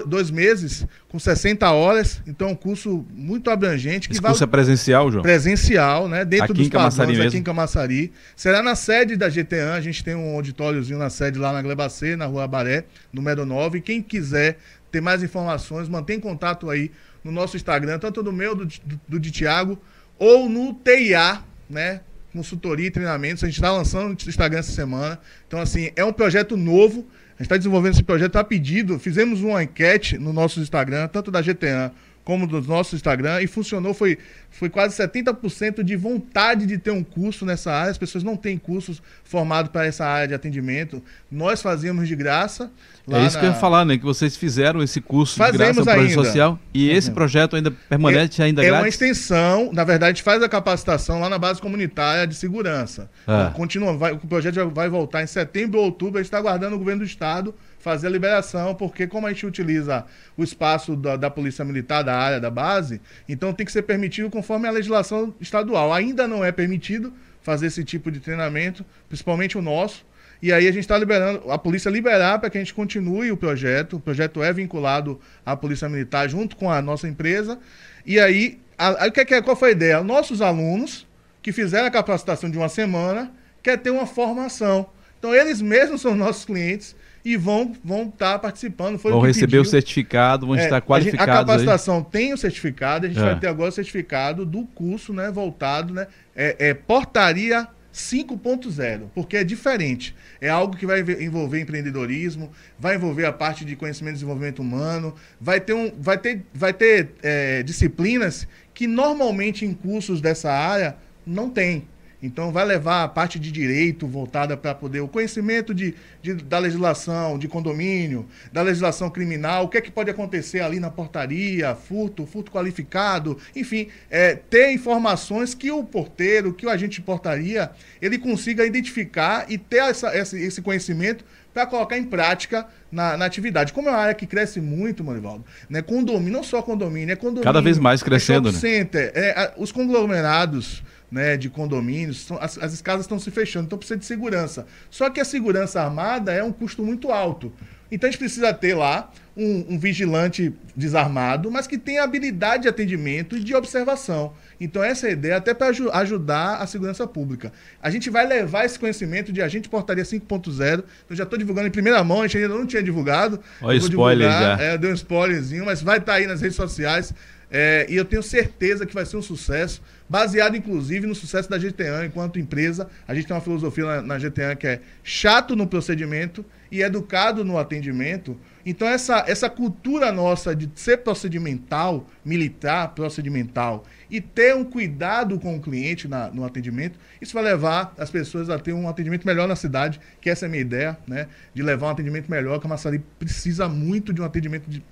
dois 0.06 0.30
meses, 0.30 0.86
com 1.08 1.18
60 1.18 1.70
horas. 1.70 2.22
Então, 2.26 2.48
é 2.48 2.52
um 2.52 2.54
curso 2.54 3.04
muito 3.12 3.50
abrangente. 3.50 4.08
Que 4.08 4.14
Esse 4.14 4.22
curso 4.22 4.38
vai... 4.38 4.48
é 4.48 4.50
presencial, 4.50 5.10
João? 5.10 5.22
Presencial, 5.22 6.08
né? 6.08 6.24
Dentro 6.24 6.52
aqui 6.52 6.54
dos 6.54 6.68
padrões, 6.70 7.08
mesmo. 7.10 7.28
aqui 7.28 7.36
em 7.36 7.42
Camaçari. 7.42 8.12
Será 8.34 8.62
na 8.62 8.74
sede 8.74 9.16
da 9.16 9.28
GTAN. 9.28 9.74
A 9.74 9.80
gente 9.82 10.02
tem 10.02 10.14
um 10.14 10.34
auditóriozinho 10.34 10.98
na 10.98 11.10
sede 11.10 11.38
lá 11.38 11.52
na 11.52 11.60
Glebacê, 11.60 12.16
na 12.16 12.24
Rua 12.24 12.44
Abaré, 12.44 12.84
número 13.12 13.44
9. 13.44 13.78
E 13.78 13.80
quem 13.82 14.00
quiser 14.00 14.56
ter 14.90 15.02
mais 15.02 15.22
informações, 15.22 15.90
mantém 15.90 16.18
contato 16.18 16.70
aí 16.70 16.90
no 17.22 17.30
nosso 17.30 17.56
Instagram, 17.56 17.98
tanto 17.98 18.22
do 18.22 18.32
meu, 18.32 18.54
do, 18.54 18.64
do, 18.64 19.00
do 19.08 19.20
de 19.20 19.30
Tiago, 19.30 19.78
ou 20.18 20.48
no 20.48 20.74
TIA, 20.74 21.42
né? 21.68 22.00
Consultoria 22.32 22.86
e 22.86 22.90
treinamentos. 22.90 23.42
A 23.42 23.46
gente 23.46 23.56
está 23.56 23.72
lançando 23.72 24.08
no 24.08 24.12
Instagram 24.12 24.58
essa 24.58 24.72
semana. 24.72 25.18
Então, 25.46 25.60
assim, 25.60 25.90
é 25.96 26.04
um 26.04 26.12
projeto 26.12 26.56
novo. 26.56 27.06
A 27.34 27.42
gente 27.42 27.42
está 27.42 27.56
desenvolvendo 27.56 27.94
esse 27.94 28.02
projeto 28.02 28.36
a 28.36 28.44
pedido. 28.44 28.98
Fizemos 28.98 29.40
uma 29.40 29.62
enquete 29.62 30.18
no 30.18 30.32
nosso 30.32 30.60
Instagram, 30.60 31.08
tanto 31.08 31.30
da 31.30 31.40
GTAN 31.40 31.92
como 32.26 32.44
do 32.44 32.60
nosso 32.60 32.96
Instagram, 32.96 33.40
e 33.40 33.46
funcionou, 33.46 33.94
foi, 33.94 34.18
foi 34.50 34.68
quase 34.68 35.00
70% 35.00 35.84
de 35.84 35.94
vontade 35.94 36.66
de 36.66 36.76
ter 36.76 36.90
um 36.90 37.04
curso 37.04 37.46
nessa 37.46 37.70
área. 37.70 37.92
As 37.92 37.98
pessoas 37.98 38.24
não 38.24 38.36
têm 38.36 38.58
cursos 38.58 39.00
formados 39.22 39.70
para 39.70 39.86
essa 39.86 40.04
área 40.04 40.26
de 40.26 40.34
atendimento. 40.34 41.00
Nós 41.30 41.62
fazíamos 41.62 42.08
de 42.08 42.16
graça. 42.16 42.68
é 43.08 43.24
isso 43.24 43.36
na... 43.36 43.40
que 43.40 43.46
eu 43.46 43.50
ia 43.50 43.54
falar, 43.54 43.84
né? 43.84 43.96
Que 43.96 44.04
vocês 44.04 44.36
fizeram 44.36 44.82
esse 44.82 45.00
curso 45.00 45.36
Fazemos 45.36 45.76
de 45.76 45.84
graça 45.84 45.84
projeto 45.84 46.14
social 46.14 46.58
e 46.74 46.90
esse 46.90 47.12
projeto 47.12 47.54
ainda 47.54 47.70
permanece 47.70 48.42
é, 48.42 48.46
ainda 48.46 48.60
é 48.60 48.66
grátis? 48.66 48.80
É 48.80 48.82
uma 48.82 48.88
extensão, 48.88 49.70
na 49.72 49.84
verdade, 49.84 50.10
a 50.10 50.14
gente 50.14 50.24
faz 50.24 50.42
a 50.42 50.48
capacitação 50.48 51.20
lá 51.20 51.28
na 51.28 51.38
base 51.38 51.62
comunitária 51.62 52.26
de 52.26 52.34
segurança. 52.34 53.08
É. 53.24 53.52
Continua, 53.54 53.96
vai, 53.96 54.10
o 54.10 54.18
projeto 54.18 54.68
vai 54.70 54.88
voltar 54.88 55.22
em 55.22 55.28
setembro 55.28 55.78
ou 55.78 55.84
outubro, 55.84 56.18
a 56.18 56.22
gente 56.22 56.26
está 56.26 56.38
aguardando 56.38 56.74
o 56.74 56.78
governo 56.80 57.04
do 57.04 57.06
estado 57.06 57.54
fazer 57.86 58.08
a 58.08 58.10
liberação, 58.10 58.74
porque 58.74 59.06
como 59.06 59.28
a 59.28 59.32
gente 59.32 59.46
utiliza 59.46 60.04
o 60.36 60.42
espaço 60.42 60.96
da, 60.96 61.14
da, 61.14 61.30
Polícia 61.30 61.64
Militar, 61.64 62.02
da 62.02 62.16
área 62.16 62.40
da 62.40 62.50
base, 62.50 63.00
então 63.28 63.52
tem 63.52 63.64
que 63.64 63.70
ser 63.70 63.82
permitido 63.82 64.28
conforme 64.28 64.66
a 64.66 64.72
legislação 64.72 65.32
estadual. 65.40 65.94
Ainda 65.94 66.26
não 66.26 66.44
é 66.44 66.50
permitido 66.50 67.12
fazer 67.40 67.66
esse 67.66 67.84
tipo 67.84 68.10
de 68.10 68.18
treinamento, 68.18 68.84
principalmente 69.06 69.56
o 69.56 69.62
nosso. 69.62 70.04
E 70.42 70.52
aí 70.52 70.66
a 70.66 70.72
gente 70.72 70.80
está 70.80 70.98
liberando, 70.98 71.48
a 71.48 71.56
polícia 71.56 71.88
liberar 71.88 72.40
para 72.40 72.50
que 72.50 72.58
a 72.58 72.60
gente 72.60 72.74
continue 72.74 73.30
o 73.30 73.36
projeto. 73.36 73.98
O 73.98 74.00
projeto 74.00 74.42
é 74.42 74.52
vinculado 74.52 75.20
à 75.44 75.56
Polícia 75.56 75.88
Militar 75.88 76.28
junto 76.28 76.56
com 76.56 76.68
a 76.68 76.82
nossa 76.82 77.06
empresa. 77.06 77.56
E 78.04 78.18
aí, 78.18 78.58
a, 78.76 79.04
a, 79.04 79.06
é, 79.06 79.42
qual 79.42 79.54
foi 79.54 79.68
a 79.68 79.72
ideia? 79.72 80.02
Nossos 80.02 80.42
alunos 80.42 81.06
que 81.40 81.52
fizeram 81.52 81.86
a 81.86 81.90
capacitação 81.92 82.50
de 82.50 82.58
uma 82.58 82.68
semana 82.68 83.32
quer 83.62 83.78
ter 83.78 83.90
uma 83.90 84.06
formação. 84.06 84.90
Então 85.20 85.32
eles 85.32 85.62
mesmos 85.62 86.00
são 86.00 86.16
nossos 86.16 86.44
clientes 86.44 86.96
e 87.26 87.36
vão 87.36 87.74
vão 87.82 88.04
estar 88.04 88.34
tá 88.34 88.38
participando. 88.38 89.00
Foi 89.00 89.10
vão 89.10 89.20
o 89.20 89.24
receber 89.24 89.46
pediu. 89.46 89.62
o 89.62 89.64
certificado, 89.64 90.46
vão 90.46 90.54
é, 90.54 90.62
estar 90.62 90.80
qualificados. 90.80 91.28
A, 91.28 91.32
gente, 91.32 91.40
a 91.40 91.44
capacitação 91.44 91.96
aí. 91.96 92.04
tem 92.04 92.32
o 92.32 92.38
certificado, 92.38 93.04
a 93.04 93.08
gente 93.08 93.18
é. 93.18 93.24
vai 93.24 93.36
ter 93.36 93.48
agora 93.48 93.68
o 93.68 93.72
certificado 93.72 94.46
do 94.46 94.64
curso, 94.66 95.12
né, 95.12 95.28
voltado, 95.28 95.92
né, 95.92 96.06
é, 96.36 96.68
é 96.68 96.74
portaria 96.74 97.66
5.0, 97.92 99.08
porque 99.12 99.38
é 99.38 99.42
diferente. 99.42 100.14
É 100.40 100.48
algo 100.48 100.76
que 100.76 100.86
vai 100.86 101.00
envolver 101.00 101.60
empreendedorismo, 101.60 102.52
vai 102.78 102.94
envolver 102.94 103.24
a 103.24 103.32
parte 103.32 103.64
de 103.64 103.74
conhecimento 103.74 104.12
e 104.12 104.18
desenvolvimento 104.18 104.60
humano, 104.60 105.12
vai 105.40 105.58
ter, 105.58 105.72
um, 105.72 105.90
vai 105.98 106.18
ter, 106.18 106.44
vai 106.54 106.72
ter 106.72 107.10
é, 107.24 107.60
disciplinas 107.64 108.46
que 108.72 108.86
normalmente 108.86 109.64
em 109.64 109.74
cursos 109.74 110.20
dessa 110.20 110.52
área 110.52 110.94
não 111.26 111.50
tem. 111.50 111.88
Então, 112.26 112.52
vai 112.52 112.64
levar 112.64 113.04
a 113.04 113.08
parte 113.08 113.38
de 113.38 113.50
direito 113.50 114.06
voltada 114.06 114.56
para 114.56 114.74
poder 114.74 115.00
o 115.00 115.08
conhecimento 115.08 115.72
de, 115.72 115.94
de, 116.20 116.34
da 116.34 116.58
legislação 116.58 117.38
de 117.38 117.48
condomínio, 117.48 118.26
da 118.52 118.62
legislação 118.62 119.08
criminal, 119.08 119.64
o 119.64 119.68
que 119.68 119.78
é 119.78 119.80
que 119.80 119.90
pode 119.90 120.10
acontecer 120.10 120.60
ali 120.60 120.80
na 120.80 120.90
portaria, 120.90 121.74
furto, 121.74 122.26
furto 122.26 122.50
qualificado, 122.50 123.38
enfim, 123.54 123.88
é, 124.10 124.34
ter 124.34 124.72
informações 124.72 125.54
que 125.54 125.70
o 125.70 125.84
porteiro, 125.84 126.52
que 126.52 126.66
o 126.66 126.70
agente 126.70 126.96
de 126.96 127.02
portaria, 127.02 127.70
ele 128.02 128.18
consiga 128.18 128.66
identificar 128.66 129.46
e 129.48 129.56
ter 129.56 129.78
essa, 129.78 130.16
esse, 130.16 130.38
esse 130.38 130.60
conhecimento 130.60 131.24
para 131.56 131.64
colocar 131.64 131.96
em 131.96 132.04
prática 132.04 132.66
na, 132.92 133.16
na, 133.16 133.24
atividade. 133.24 133.72
Como 133.72 133.88
é 133.88 133.90
uma 133.90 133.98
área 133.98 134.14
que 134.14 134.26
cresce 134.26 134.60
muito, 134.60 135.02
Manivaldo, 135.02 135.42
né? 135.70 135.80
condomínio, 135.80 136.30
não 136.30 136.42
só 136.42 136.60
condomínio, 136.60 137.12
é 137.12 137.16
condomínio. 137.16 137.44
Cada 137.44 137.62
vez 137.62 137.78
mais 137.78 138.02
crescendo, 138.02 138.50
é 138.50 138.52
né? 138.52 138.58
Center, 138.58 139.10
é, 139.14 139.54
os 139.56 139.72
conglomerados 139.72 140.82
né, 141.16 141.34
de 141.34 141.48
condomínios, 141.48 142.28
as, 142.38 142.58
as 142.58 142.82
casas 142.82 143.06
estão 143.06 143.18
se 143.18 143.30
fechando, 143.30 143.64
então 143.64 143.78
precisa 143.78 143.98
de 143.98 144.04
segurança. 144.04 144.66
Só 144.90 145.08
que 145.08 145.18
a 145.18 145.24
segurança 145.24 145.80
armada 145.80 146.30
é 146.30 146.44
um 146.44 146.52
custo 146.52 146.84
muito 146.84 147.10
alto. 147.10 147.50
Então 147.90 148.06
a 148.06 148.10
gente 148.10 148.18
precisa 148.18 148.52
ter 148.52 148.74
lá 148.74 149.10
um, 149.34 149.64
um, 149.70 149.78
vigilante 149.78 150.52
desarmado, 150.74 151.50
mas 151.50 151.66
que 151.66 151.78
tenha 151.78 152.02
habilidade 152.02 152.64
de 152.64 152.68
atendimento 152.68 153.38
e 153.38 153.40
de 153.40 153.54
observação. 153.54 154.34
Então 154.60 154.84
essa 154.84 155.06
é 155.06 155.10
a 155.10 155.12
ideia 155.12 155.36
até 155.38 155.54
para 155.54 155.68
aj 155.68 155.80
ajudar 155.90 156.56
a 156.56 156.66
segurança 156.66 157.06
pública. 157.06 157.50
A 157.80 157.88
gente 157.88 158.10
vai 158.10 158.26
levar 158.26 158.66
esse 158.66 158.78
conhecimento 158.78 159.32
de 159.32 159.40
agente 159.40 159.70
portaria 159.70 160.04
5.0. 160.04 160.84
Eu 161.08 161.16
já 161.16 161.24
estou 161.24 161.38
divulgando 161.38 161.68
em 161.68 161.70
primeira 161.70 162.04
mão, 162.04 162.20
a 162.20 162.26
gente 162.26 162.42
ainda 162.42 162.58
não 162.58 162.66
tinha 162.66 162.82
divulgado. 162.82 163.40
Olha 163.62 163.78
spoiler 163.78 164.28
divulgar, 164.28 164.58
já. 164.58 164.64
É, 164.64 164.76
deu 164.76 164.90
um 164.90 164.94
spoilerzinho, 164.94 165.64
mas 165.64 165.80
vai 165.80 165.96
estar 165.96 166.12
tá 166.12 166.18
aí 166.18 166.26
nas 166.26 166.42
redes 166.42 166.56
sociais. 166.56 167.14
É, 167.50 167.86
e 167.88 167.96
eu 167.96 168.04
tenho 168.04 168.22
certeza 168.22 168.84
que 168.84 168.92
vai 168.92 169.06
ser 169.06 169.16
um 169.16 169.22
sucesso 169.22 169.80
baseado 170.08 170.56
inclusive 170.56 171.06
no 171.06 171.14
sucesso 171.14 171.48
da 171.48 171.58
GTAN 171.58 172.06
enquanto 172.06 172.38
empresa. 172.38 172.88
A 173.06 173.14
gente 173.14 173.26
tem 173.26 173.34
uma 173.34 173.42
filosofia 173.42 174.02
na, 174.02 174.18
na 174.18 174.56
que 174.56 174.66
é 174.66 174.80
chato 175.02 175.56
no 175.56 175.66
procedimento 175.66 176.44
e 176.70 176.82
educado 176.82 177.44
no 177.44 177.58
atendimento. 177.58 178.36
Então, 178.68 178.88
essa, 178.88 179.24
essa 179.28 179.48
cultura 179.48 180.10
nossa 180.10 180.54
de 180.54 180.68
ser 180.74 180.96
procedimental, 180.96 182.04
militar, 182.24 182.88
procedimental, 182.96 183.84
e 184.10 184.20
ter 184.20 184.56
um 184.56 184.64
cuidado 184.64 185.38
com 185.38 185.56
o 185.56 185.60
cliente 185.60 186.08
na, 186.08 186.32
no 186.32 186.44
atendimento, 186.44 186.98
isso 187.22 187.32
vai 187.32 187.44
levar 187.44 187.94
as 187.96 188.10
pessoas 188.10 188.50
a 188.50 188.58
ter 188.58 188.72
um 188.72 188.88
atendimento 188.88 189.24
melhor 189.24 189.46
na 189.46 189.54
cidade, 189.54 190.00
que 190.20 190.28
essa 190.28 190.46
é 190.46 190.48
a 190.48 190.50
minha 190.50 190.62
ideia, 190.62 190.98
né? 191.06 191.28
De 191.54 191.62
levar 191.62 191.86
um 191.86 191.90
atendimento 191.90 192.28
melhor, 192.28 192.58
que 192.58 192.66
a 192.66 192.68
Massari 192.68 192.98
precisa 193.20 193.68
muito 193.68 194.12
de 194.12 194.20
um 194.20 194.24
atendimento 194.24 194.68
de, 194.68 194.82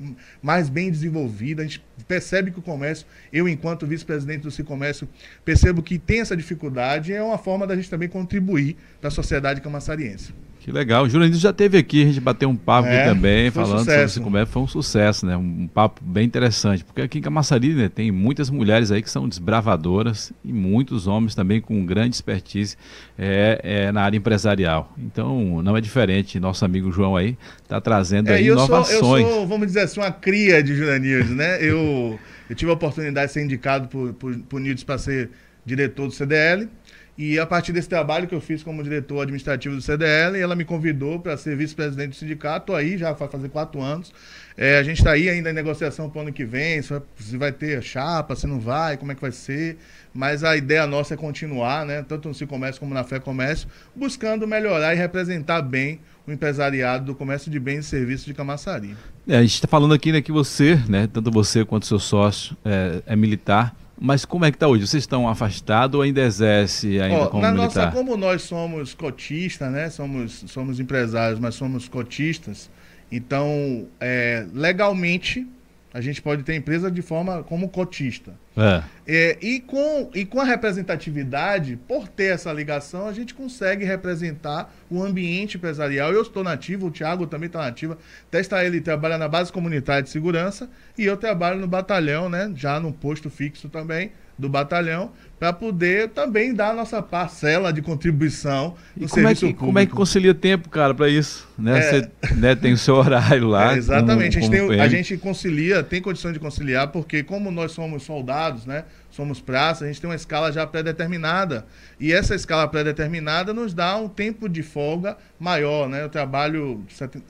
mais 0.40 0.68
bem 0.68 0.88
desenvolvido. 0.88 1.60
A 1.60 1.64
gente 1.64 1.84
percebe 2.06 2.52
que 2.52 2.60
o 2.60 2.62
comércio, 2.62 3.04
eu, 3.32 3.48
enquanto 3.48 3.88
vice-presidente 3.88 4.42
do 4.42 4.52
Cicomércio, 4.52 5.08
percebo 5.44 5.82
que 5.82 5.98
tem 5.98 6.20
essa 6.20 6.37
dificuldade 6.37 7.10
e 7.10 7.14
é 7.16 7.22
uma 7.22 7.38
forma 7.38 7.66
da 7.66 7.74
gente 7.74 7.90
também 7.90 8.08
contribuir 8.08 8.76
para 9.00 9.08
a 9.08 9.10
sociedade 9.10 9.60
camassariense. 9.60 10.32
Que 10.64 10.72
legal. 10.72 11.05
O 11.05 11.09
Jurandir 11.11 11.38
já 11.38 11.53
teve 11.53 11.77
aqui, 11.77 12.05
a 12.05 12.07
gente 12.07 12.20
bateu 12.20 12.48
um 12.48 12.57
papo 12.57 12.88
é, 12.88 13.03
aqui 13.03 13.11
também, 13.11 13.50
falando 13.50 13.81
um 13.81 13.85
sobre 13.85 14.24
comércio. 14.24 14.50
Foi 14.50 14.62
um 14.62 14.66
sucesso, 14.66 15.27
né? 15.27 15.37
Um 15.37 15.68
papo 15.68 16.03
bem 16.03 16.24
interessante. 16.24 16.83
Porque 16.83 17.03
aqui 17.03 17.18
em 17.18 17.20
Camaçari 17.20 17.74
né, 17.74 17.90
tem 17.90 18.11
muitas 18.11 18.48
mulheres 18.48 18.90
aí 18.90 19.03
que 19.03 19.11
são 19.11 19.29
desbravadoras 19.29 20.33
e 20.42 20.50
muitos 20.55 21.07
homens 21.07 21.35
também 21.35 21.61
com 21.61 21.85
grande 21.85 22.16
expertise 22.16 22.79
é, 23.18 23.61
é, 23.62 23.92
na 23.92 24.05
área 24.05 24.16
empresarial. 24.16 24.90
Então, 24.96 25.62
não 25.62 25.77
é 25.77 25.83
diferente. 25.83 26.40
Nosso 26.40 26.64
amigo 26.64 26.90
João 26.90 27.14
aí 27.14 27.37
está 27.62 27.79
trazendo 27.79 28.31
é, 28.31 28.37
aí 28.37 28.46
eu 28.46 28.55
inovações. 28.55 28.98
Sou, 29.00 29.18
eu 29.18 29.27
sou, 29.27 29.46
vamos 29.46 29.66
dizer 29.66 29.81
assim, 29.81 30.00
uma 30.00 30.12
cria 30.12 30.62
de 30.62 30.74
Jurandir, 30.74 31.27
né? 31.27 31.62
Eu, 31.62 32.18
eu 32.48 32.57
tive 32.57 32.70
a 32.70 32.74
oportunidade 32.74 33.27
de 33.27 33.33
ser 33.35 33.44
indicado 33.44 33.87
por, 33.88 34.14
por, 34.14 34.35
por 34.38 34.59
Nildes 34.59 34.83
para 34.83 34.96
ser 34.96 35.29
diretor 35.62 36.07
do 36.07 36.14
CDL. 36.14 36.70
E 37.16 37.38
a 37.38 37.46
partir 37.46 37.72
desse 37.72 37.88
trabalho 37.88 38.27
que 38.27 38.35
eu 38.35 38.40
fiz 38.40 38.62
como 38.64 38.83
diretor 38.83 39.20
administrativo 39.20 39.77
do 39.77 39.81
CDL, 39.81 40.37
ela 40.37 40.57
me 40.57 40.64
convidou 40.64 41.20
para 41.20 41.37
ser 41.37 41.57
vice-presidente 41.57 42.11
do 42.11 42.16
sindicato. 42.16 42.74
Aí 42.74 42.98
já 42.98 43.12
vai 43.12 43.29
fazer 43.29 43.48
quatro 43.50 43.81
anos. 43.81 44.12
É, 44.57 44.79
a 44.79 44.83
gente 44.83 44.98
está 44.98 45.12
aí 45.12 45.29
ainda 45.29 45.50
em 45.50 45.53
negociação 45.53 46.11
para 46.11 46.18
o 46.18 46.22
ano 46.22 46.33
que 46.33 46.44
vem, 46.44 46.83
se 46.83 46.90
vai, 46.90 47.03
se 47.16 47.37
vai, 47.37 47.53
ter 47.53 47.83
chapa, 47.83 48.35
se 48.35 48.46
não 48.46 48.59
vai, 48.59 48.96
como 48.96 49.12
é 49.12 49.14
que 49.14 49.20
vai 49.20 49.31
ser. 49.31 49.79
Mas 50.12 50.42
a 50.42 50.57
ideia 50.57 50.87
nossa 50.88 51.14
é 51.14 51.16
continuar, 51.16 51.87
né, 51.87 52.05
tanto 52.07 52.29
no 52.29 52.46
Comércio 52.46 52.81
como 52.81 52.92
na 52.92 53.05
Fé 53.05 53.20
Comércio, 53.20 53.68
buscando 53.94 54.46
melhorar 54.46 54.94
e 54.94 54.96
representar 54.96 55.62
bem 55.62 56.00
o 56.27 56.33
empresariado 56.33 57.05
do 57.05 57.14
comércio 57.14 57.50
de 57.50 57.59
bens 57.61 57.87
e 57.87 57.88
serviços 57.88 58.24
de 58.24 58.33
Camaçari. 58.33 58.96
É, 59.27 59.37
a 59.37 59.42
gente 59.42 59.55
está 59.55 59.68
falando 59.68 59.92
aqui 59.92 60.11
né, 60.11 60.22
que 60.22 60.33
você, 60.33 60.77
né, 60.88 61.09
tanto 61.12 61.31
você 61.31 61.64
quanto 61.64 61.87
seu 61.87 61.98
sócio, 61.98 62.57
é, 62.64 63.03
é 63.07 63.16
militar 63.16 63.74
mas 63.98 64.24
como 64.24 64.44
é 64.44 64.50
que 64.50 64.57
está 64.57 64.66
hoje? 64.66 64.87
Vocês 64.87 65.02
estão 65.02 65.28
afastados 65.28 65.96
ou 65.96 66.02
ainda 66.02 66.20
exerce 66.22 67.00
ainda 67.00 67.24
oh, 67.24 67.28
como 67.28 67.42
na 67.42 67.52
militar? 67.52 67.87
Nossa, 67.87 67.96
como 67.96 68.16
nós 68.16 68.42
somos 68.42 68.94
cotistas, 68.94 69.70
né? 69.70 69.88
Somos, 69.90 70.44
somos 70.48 70.80
empresários, 70.80 71.38
mas 71.38 71.54
somos 71.54 71.88
cotistas. 71.88 72.70
Então, 73.11 73.87
é, 74.00 74.46
legalmente, 74.52 75.46
a 75.94 76.00
gente 76.00 76.20
pode 76.20 76.42
ter 76.42 76.57
empresa 76.57 76.90
de 76.90 77.00
forma 77.00 77.44
como 77.44 77.68
cotista. 77.68 78.35
É. 78.57 78.83
É, 79.07 79.38
e, 79.40 79.61
com, 79.61 80.11
e 80.12 80.24
com 80.24 80.40
a 80.40 80.44
representatividade, 80.44 81.78
por 81.87 82.09
ter 82.09 82.35
essa 82.35 82.52
ligação, 82.52 83.07
a 83.07 83.12
gente 83.12 83.33
consegue 83.33 83.85
representar 83.85 84.74
o 84.90 85.00
ambiente 85.00 85.57
empresarial. 85.57 86.12
Eu 86.12 86.22
estou 86.22 86.42
nativo, 86.42 86.88
o 86.88 86.90
Thiago 86.90 87.28
também 87.28 87.46
está 87.46 87.61
nativo. 87.61 87.96
Testa 88.28 88.64
ele 88.64 88.80
trabalha 88.80 89.16
na 89.16 89.28
base 89.28 89.52
comunitária 89.52 90.02
de 90.02 90.11
segurança 90.11 90.68
e 90.98 91.04
eu 91.04 91.16
trabalho 91.16 91.61
no 91.61 91.68
batalhão, 91.68 92.28
né? 92.28 92.52
Já 92.57 92.80
no 92.80 92.92
posto 92.92 93.30
fixo 93.30 93.68
também 93.68 94.11
do 94.38 94.48
batalhão, 94.48 95.12
para 95.38 95.52
poder 95.52 96.08
também 96.08 96.54
dar 96.54 96.70
a 96.70 96.74
nossa 96.74 97.02
parcela 97.02 97.72
de 97.72 97.82
contribuição 97.82 98.74
no 98.96 99.06
e 99.06 99.08
como 99.08 99.08
serviço 99.08 99.44
é 99.44 99.48
que, 99.48 99.54
público. 99.54 99.66
Como 99.66 99.78
é 99.78 99.86
que 99.86 99.92
concilia 99.92 100.34
tempo, 100.34 100.68
cara, 100.68 100.94
para 100.94 101.08
isso? 101.08 101.48
Né? 101.58 101.78
É... 101.78 101.82
Você 101.82 102.10
né, 102.34 102.54
tem 102.54 102.72
o 102.72 102.78
seu 102.78 102.94
horário 102.94 103.46
lá. 103.46 103.74
É, 103.74 103.76
exatamente, 103.76 104.38
como, 104.38 104.52
a, 104.52 104.56
gente 104.56 104.68
tem, 104.68 104.80
a 104.80 104.88
gente 104.88 105.16
concilia, 105.18 105.82
tem 105.82 106.00
condição 106.00 106.32
de 106.32 106.38
conciliar, 106.38 106.88
porque 106.88 107.22
como 107.22 107.50
nós 107.50 107.72
somos 107.72 108.02
soldados, 108.02 108.64
né? 108.66 108.84
Somos 109.10 109.40
praça, 109.40 109.84
a 109.84 109.86
gente 109.86 110.00
tem 110.00 110.10
uma 110.10 110.16
escala 110.16 110.50
já 110.50 110.66
pré-determinada. 110.66 111.66
E 112.00 112.12
essa 112.12 112.34
escala 112.34 112.66
pré-determinada 112.66 113.52
nos 113.52 113.72
dá 113.72 113.96
um 113.96 114.08
tempo 114.08 114.48
de 114.48 114.62
folga 114.62 115.16
maior, 115.38 115.88
né? 115.88 116.02
Eu 116.02 116.08
trabalho 116.08 116.84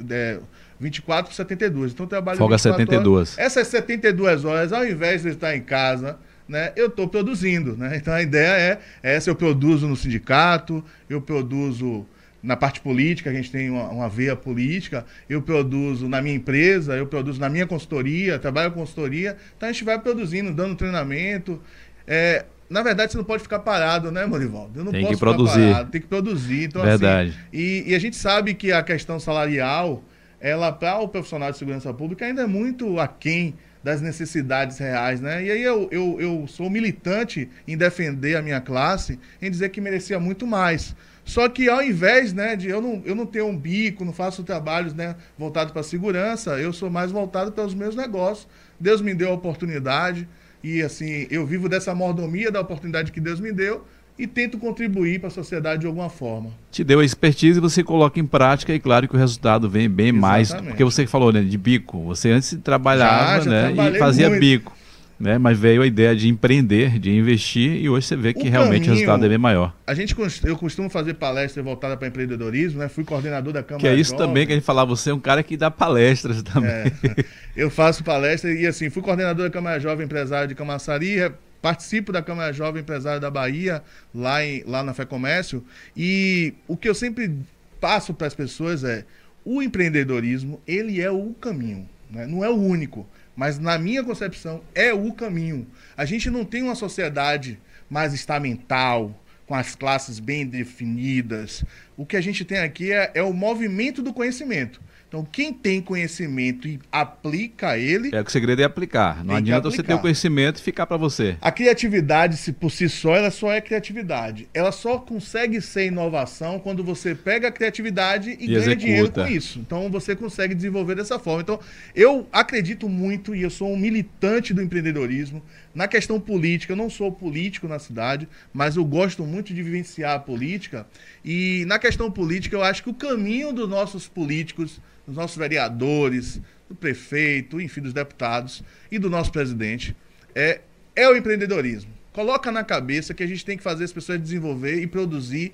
é, 0.09 0.39
24 0.79 1.27
por 1.27 1.35
72. 1.35 1.93
Então 1.93 2.05
eu 2.05 2.09
trabalho 2.09 2.39
Folga 2.39 2.59
72. 2.59 3.07
Horas. 3.07 3.39
Essas 3.39 3.69
72 3.69 4.45
horas, 4.45 4.73
ao 4.73 4.87
invés 4.87 5.23
de 5.23 5.31
estar 5.31 5.55
em 5.57 5.61
casa 5.61 6.19
né, 6.49 6.73
eu 6.77 6.87
estou 6.87 7.09
produzindo. 7.09 7.77
Né? 7.77 7.97
Então 7.97 8.13
a 8.13 8.23
ideia 8.23 8.81
é 9.03 9.15
essa: 9.15 9.31
eu 9.31 9.35
produzo 9.35 9.89
no 9.89 9.97
sindicato, 9.97 10.85
eu 11.09 11.21
produzo 11.21 12.07
na 12.43 12.57
parte 12.57 12.81
política, 12.81 13.31
a 13.31 13.33
gente 13.33 13.51
tem 13.51 13.71
uma, 13.71 13.89
uma, 13.89 14.09
veia 14.09 14.37
política, 14.37 15.07
eu 15.31 15.41
produzo 15.41 16.07
na 16.07 16.21
minha 16.21 16.35
empresa, 16.35 16.95
eu 16.95 17.07
produzo 17.07 17.41
na 17.41 17.49
minha 17.49 17.67
consultoria, 17.67 18.39
trabalho 18.39 18.71
com 18.71 18.81
consultoria, 18.81 19.35
então 19.57 19.67
a 19.67 19.73
gente 19.73 19.83
vai 19.83 19.99
produzindo, 19.99 20.53
dando 20.53 20.77
treinamento. 20.77 21.59
É, 22.07 22.45
na 22.69 22.83
verdade, 22.83 23.13
você 23.13 23.19
não 23.19 23.25
pode 23.25 23.43
ficar 23.43 23.61
parado, 23.61 24.13
né, 24.13 24.27
Morivaldo? 24.27 24.79
Eu 24.79 24.85
não 24.85 24.93
tem 24.93 25.01
posso 25.01 25.15
que 25.15 25.21
produzir. 25.21 25.73
Parado, 25.73 25.91
tem 25.91 26.01
que 26.03 26.07
produzir. 26.07 26.65
Então, 26.65 26.83
assim, 26.83 26.91
verdade. 26.91 27.31
Assim, 27.31 27.39
e, 27.51 27.85
e 27.87 27.95
a 27.95 27.99
gente 27.99 28.17
sabe 28.17 28.53
que 28.53 28.73
a 28.73 28.83
questão 28.83 29.19
salarial, 29.19 30.05
ela, 30.39 30.71
para 30.71 30.99
o 30.99 31.09
profissional 31.09 31.51
de 31.51 31.57
segurança 31.57 31.95
pública, 31.95 32.27
ainda 32.27 32.43
é 32.43 32.47
muito 32.47 33.01
aquém 33.01 33.55
das 33.85 34.01
necessidades 34.01 34.79
reais, 34.79 35.21
né? 35.21 35.45
E 35.45 35.51
aí 35.51 35.63
eu, 35.63 35.87
eu, 35.93 36.17
eu 36.19 36.47
sou 36.49 36.71
militante 36.71 37.51
em 37.69 37.77
defender 37.77 38.35
a 38.35 38.41
minha 38.41 38.59
classe, 38.59 39.21
em 39.43 39.51
dizer 39.51 39.69
que 39.69 39.79
merecia 39.79 40.19
muito 40.19 40.47
mais. 40.47 40.97
Só 41.23 41.49
que 41.51 41.69
ao 41.69 41.83
invés, 41.83 42.33
né, 42.33 42.57
de 42.57 42.69
eu 42.71 42.81
não, 42.81 43.03
eu 43.05 43.15
não 43.15 43.27
ter 43.27 43.43
um 43.43 43.57
bico, 43.57 44.03
não 44.03 44.13
faço 44.13 44.43
trabalhos, 44.43 44.95
né, 44.95 45.15
voltado 45.37 45.73
para 45.73 45.83
segurança, 45.83 46.59
eu 46.59 46.73
sou 46.73 46.89
mais 46.89 47.13
voltado 47.13 47.53
para 47.53 47.65
os 47.65 47.75
meus 47.75 47.95
negócios. 47.95 48.49
Deus 48.81 49.03
me 49.03 49.15
deu 49.15 49.31
a 49.31 49.35
oportunidade 49.35 50.27
e 50.63 50.83
assim, 50.83 51.27
eu 51.31 51.45
vivo 51.47 51.69
dessa 51.69 51.95
mordomia 51.95 52.51
da 52.51 52.61
oportunidade 52.61 53.13
que 53.13 53.21
Deus 53.21 53.39
me 53.39 53.53
deu 53.53 53.85
e 54.19 54.27
tento 54.27 54.59
contribuir 54.59 55.19
para 55.19 55.29
a 55.29 55.31
sociedade 55.31 55.81
de 55.81 55.87
alguma 55.87 56.09
forma. 56.09 56.51
Te 56.71 56.85
deu 56.85 57.01
a 57.01 57.05
expertise 57.05 57.59
e 57.59 57.61
você 57.61 57.83
coloca 57.83 58.19
em 58.21 58.27
prática 58.27 58.73
e 58.73 58.79
claro 58.79 59.09
que 59.09 59.15
o 59.15 59.19
resultado 59.19 59.69
vem 59.69 59.89
bem 59.89 60.09
Exatamente. 60.09 60.21
mais, 60.21 60.53
porque 60.53 60.85
você 60.85 61.07
falou 61.07 61.33
né, 61.33 61.43
de 61.43 61.59
bico, 61.59 62.01
você 62.05 62.31
antes 62.31 62.57
trabalhava 62.63 63.41
já, 63.41 63.41
já 63.41 63.51
né, 63.73 63.91
e 63.97 63.99
fazia 63.99 64.29
muito. 64.29 64.41
bico, 64.41 64.73
né, 65.19 65.37
mas 65.37 65.59
veio 65.59 65.83
a 65.83 65.87
ideia 65.87 66.15
de 66.15 66.29
empreender, 66.29 67.01
de 67.01 67.11
investir 67.11 67.83
e 67.83 67.89
hoje 67.89 68.07
você 68.07 68.15
vê 68.15 68.33
que 68.33 68.47
o 68.47 68.51
realmente 68.51 68.83
caminho, 68.83 68.93
o 68.93 68.95
resultado 68.95 69.27
é 69.27 69.29
bem 69.29 69.39
maior. 69.39 69.75
A 69.85 69.95
gente, 69.95 70.15
eu 70.45 70.57
costumo 70.57 70.89
fazer 70.89 71.15
palestra 71.15 71.61
voltada 71.61 71.97
para 71.97 72.07
empreendedorismo, 72.07 72.79
né, 72.79 72.89
fui 72.89 73.03
coordenador 73.03 73.53
da 73.53 73.65
Câmara 73.65 73.81
Que 73.81 73.89
é 73.89 73.99
isso 73.99 74.13
Jovem. 74.13 74.29
também 74.29 74.47
que 74.47 74.53
a 74.53 74.55
gente 74.55 74.65
falava, 74.65 74.95
você 74.95 75.11
é 75.11 75.15
um 75.15 75.21
cara 75.21 75.43
que 75.43 75.57
dá 75.57 75.73
palestras 75.73 76.41
também. 76.41 76.71
É, 76.71 76.93
eu 77.57 77.69
faço 77.69 78.05
palestra 78.05 78.53
e 78.53 78.65
assim, 78.65 78.89
fui 78.91 79.03
coordenador 79.03 79.47
da 79.47 79.51
Câmara 79.51 79.81
Jovem 79.81 80.05
Empresário 80.05 80.47
de 80.47 80.55
Camaçari, 80.55 81.19
participo 81.65 82.13
da 82.13 82.21
Câmara 82.21 82.53
Jovem 82.53 82.83
Empresário 82.83 83.19
da 83.19 83.31
Bahia, 83.31 83.83
lá, 84.15 84.45
em, 84.45 84.63
lá 84.65 84.83
na 84.83 84.93
Fé 84.93 85.07
Comércio, 85.07 85.65
e 85.97 86.53
o 86.69 86.77
que 86.77 86.87
eu 86.87 86.95
sempre 86.95 87.35
passo 87.81 88.13
para 88.13 88.27
as 88.27 88.35
pessoas 88.35 88.85
é, 88.85 89.07
o 89.43 89.63
empreendedorismo, 89.63 90.61
ele 90.67 91.01
é 91.01 91.11
o 91.11 91.33
caminho, 91.33 91.89
né? 92.11 92.27
não 92.27 92.45
é 92.45 92.51
o 92.51 92.55
único, 92.55 93.09
mas 93.35 93.59
na 93.59 93.79
minha 93.79 94.05
concepção 94.05 94.63
é 94.75 94.93
o 94.93 95.11
caminho. 95.15 95.67
A 95.97 96.05
gente 96.05 96.29
não 96.29 96.45
tem 96.45 96.63
uma 96.63 96.75
sociedade 96.75 97.59
mais 97.89 98.13
estamental, 98.13 99.19
com 99.47 99.55
as 99.55 99.75
classes 99.75 100.19
bem 100.19 100.47
definidas. 100.47 101.65
O 101.97 102.05
que 102.05 102.17
a 102.17 102.21
gente 102.21 102.45
tem 102.45 102.59
aqui 102.59 102.93
é, 102.93 103.11
é 103.15 103.23
o 103.23 103.33
movimento 103.33 104.03
do 104.03 104.13
conhecimento. 104.13 104.83
Então, 105.15 105.25
quem 105.31 105.53
tem 105.53 105.81
conhecimento 105.81 106.67
e 106.67 106.81
aplica 106.91 107.79
ele. 107.79 108.09
É 108.13 108.21
que 108.21 108.29
o 108.29 108.33
segredo 108.33 108.63
é 108.63 108.65
aplicar. 108.65 109.25
Não 109.25 109.37
adianta 109.37 109.71
você 109.71 109.81
ter 109.81 109.95
o 109.95 110.01
conhecimento 110.01 110.59
e 110.59 110.61
ficar 110.61 110.87
para 110.87 110.97
você. 110.97 111.37
A 111.41 111.53
criatividade, 111.53 112.37
se 112.37 112.53
por 112.53 112.69
si 112.73 112.89
só, 112.89 113.15
ela 113.15 113.31
só 113.31 113.53
é 113.53 113.61
criatividade. 113.61 114.49
Ela 114.53 114.73
só 114.73 114.99
consegue 114.99 115.61
ser 115.61 115.87
inovação 115.87 116.59
quando 116.59 116.83
você 116.83 117.15
pega 117.15 117.47
a 117.47 117.53
criatividade 117.53 118.31
e, 118.31 118.33
e 118.33 118.47
ganha 118.49 118.59
executa. 118.59 118.77
dinheiro 118.77 119.13
com 119.13 119.27
isso. 119.29 119.61
Então, 119.61 119.89
você 119.89 120.17
consegue 120.17 120.53
desenvolver 120.53 120.97
dessa 120.97 121.17
forma. 121.17 121.43
Então, 121.43 121.61
eu 121.95 122.27
acredito 122.33 122.89
muito 122.89 123.37
e 123.37 123.43
eu 123.43 123.51
sou 123.51 123.73
um 123.73 123.77
militante 123.77 124.53
do 124.53 124.61
empreendedorismo. 124.61 125.41
Na 125.73 125.87
questão 125.87 126.19
política, 126.19 126.73
eu 126.73 126.77
não 126.77 126.91
sou 126.91 127.13
político 127.13 127.69
na 127.69 127.79
cidade, 127.79 128.29
mas 128.53 128.75
eu 128.75 128.85
gosto 128.85 129.23
muito 129.25 129.55
de 129.55 129.63
vivenciar 129.63 130.17
a 130.17 130.19
política. 130.19 130.87
E 131.25 131.65
na 131.67 131.79
questão 131.79 132.11
política, 132.11 132.55
eu 132.55 132.63
acho 132.63 132.83
que 132.83 132.91
o 132.91 132.95
caminho 132.95 133.53
dos 133.53 133.69
nossos 133.69 134.07
políticos 134.07 134.81
dos 135.07 135.17
nossos 135.17 135.37
vereadores, 135.37 136.41
do 136.69 136.75
prefeito, 136.75 137.61
enfim, 137.61 137.81
dos 137.81 137.93
deputados 137.93 138.63
e 138.91 138.99
do 138.99 139.11
nosso 139.11 139.31
presidente, 139.31 139.97
é, 140.35 140.61
é 140.95 141.09
o 141.09 141.17
empreendedorismo. 141.17 141.91
Coloca 142.13 142.51
na 142.51 142.65
cabeça 142.65 143.13
que 143.13 143.23
a 143.23 143.27
gente 143.27 143.45
tem 143.45 143.57
que 143.57 143.63
fazer 143.63 143.85
as 143.85 143.93
pessoas 143.93 144.21
desenvolver 144.21 144.81
e 144.81 144.87
produzir, 144.87 145.53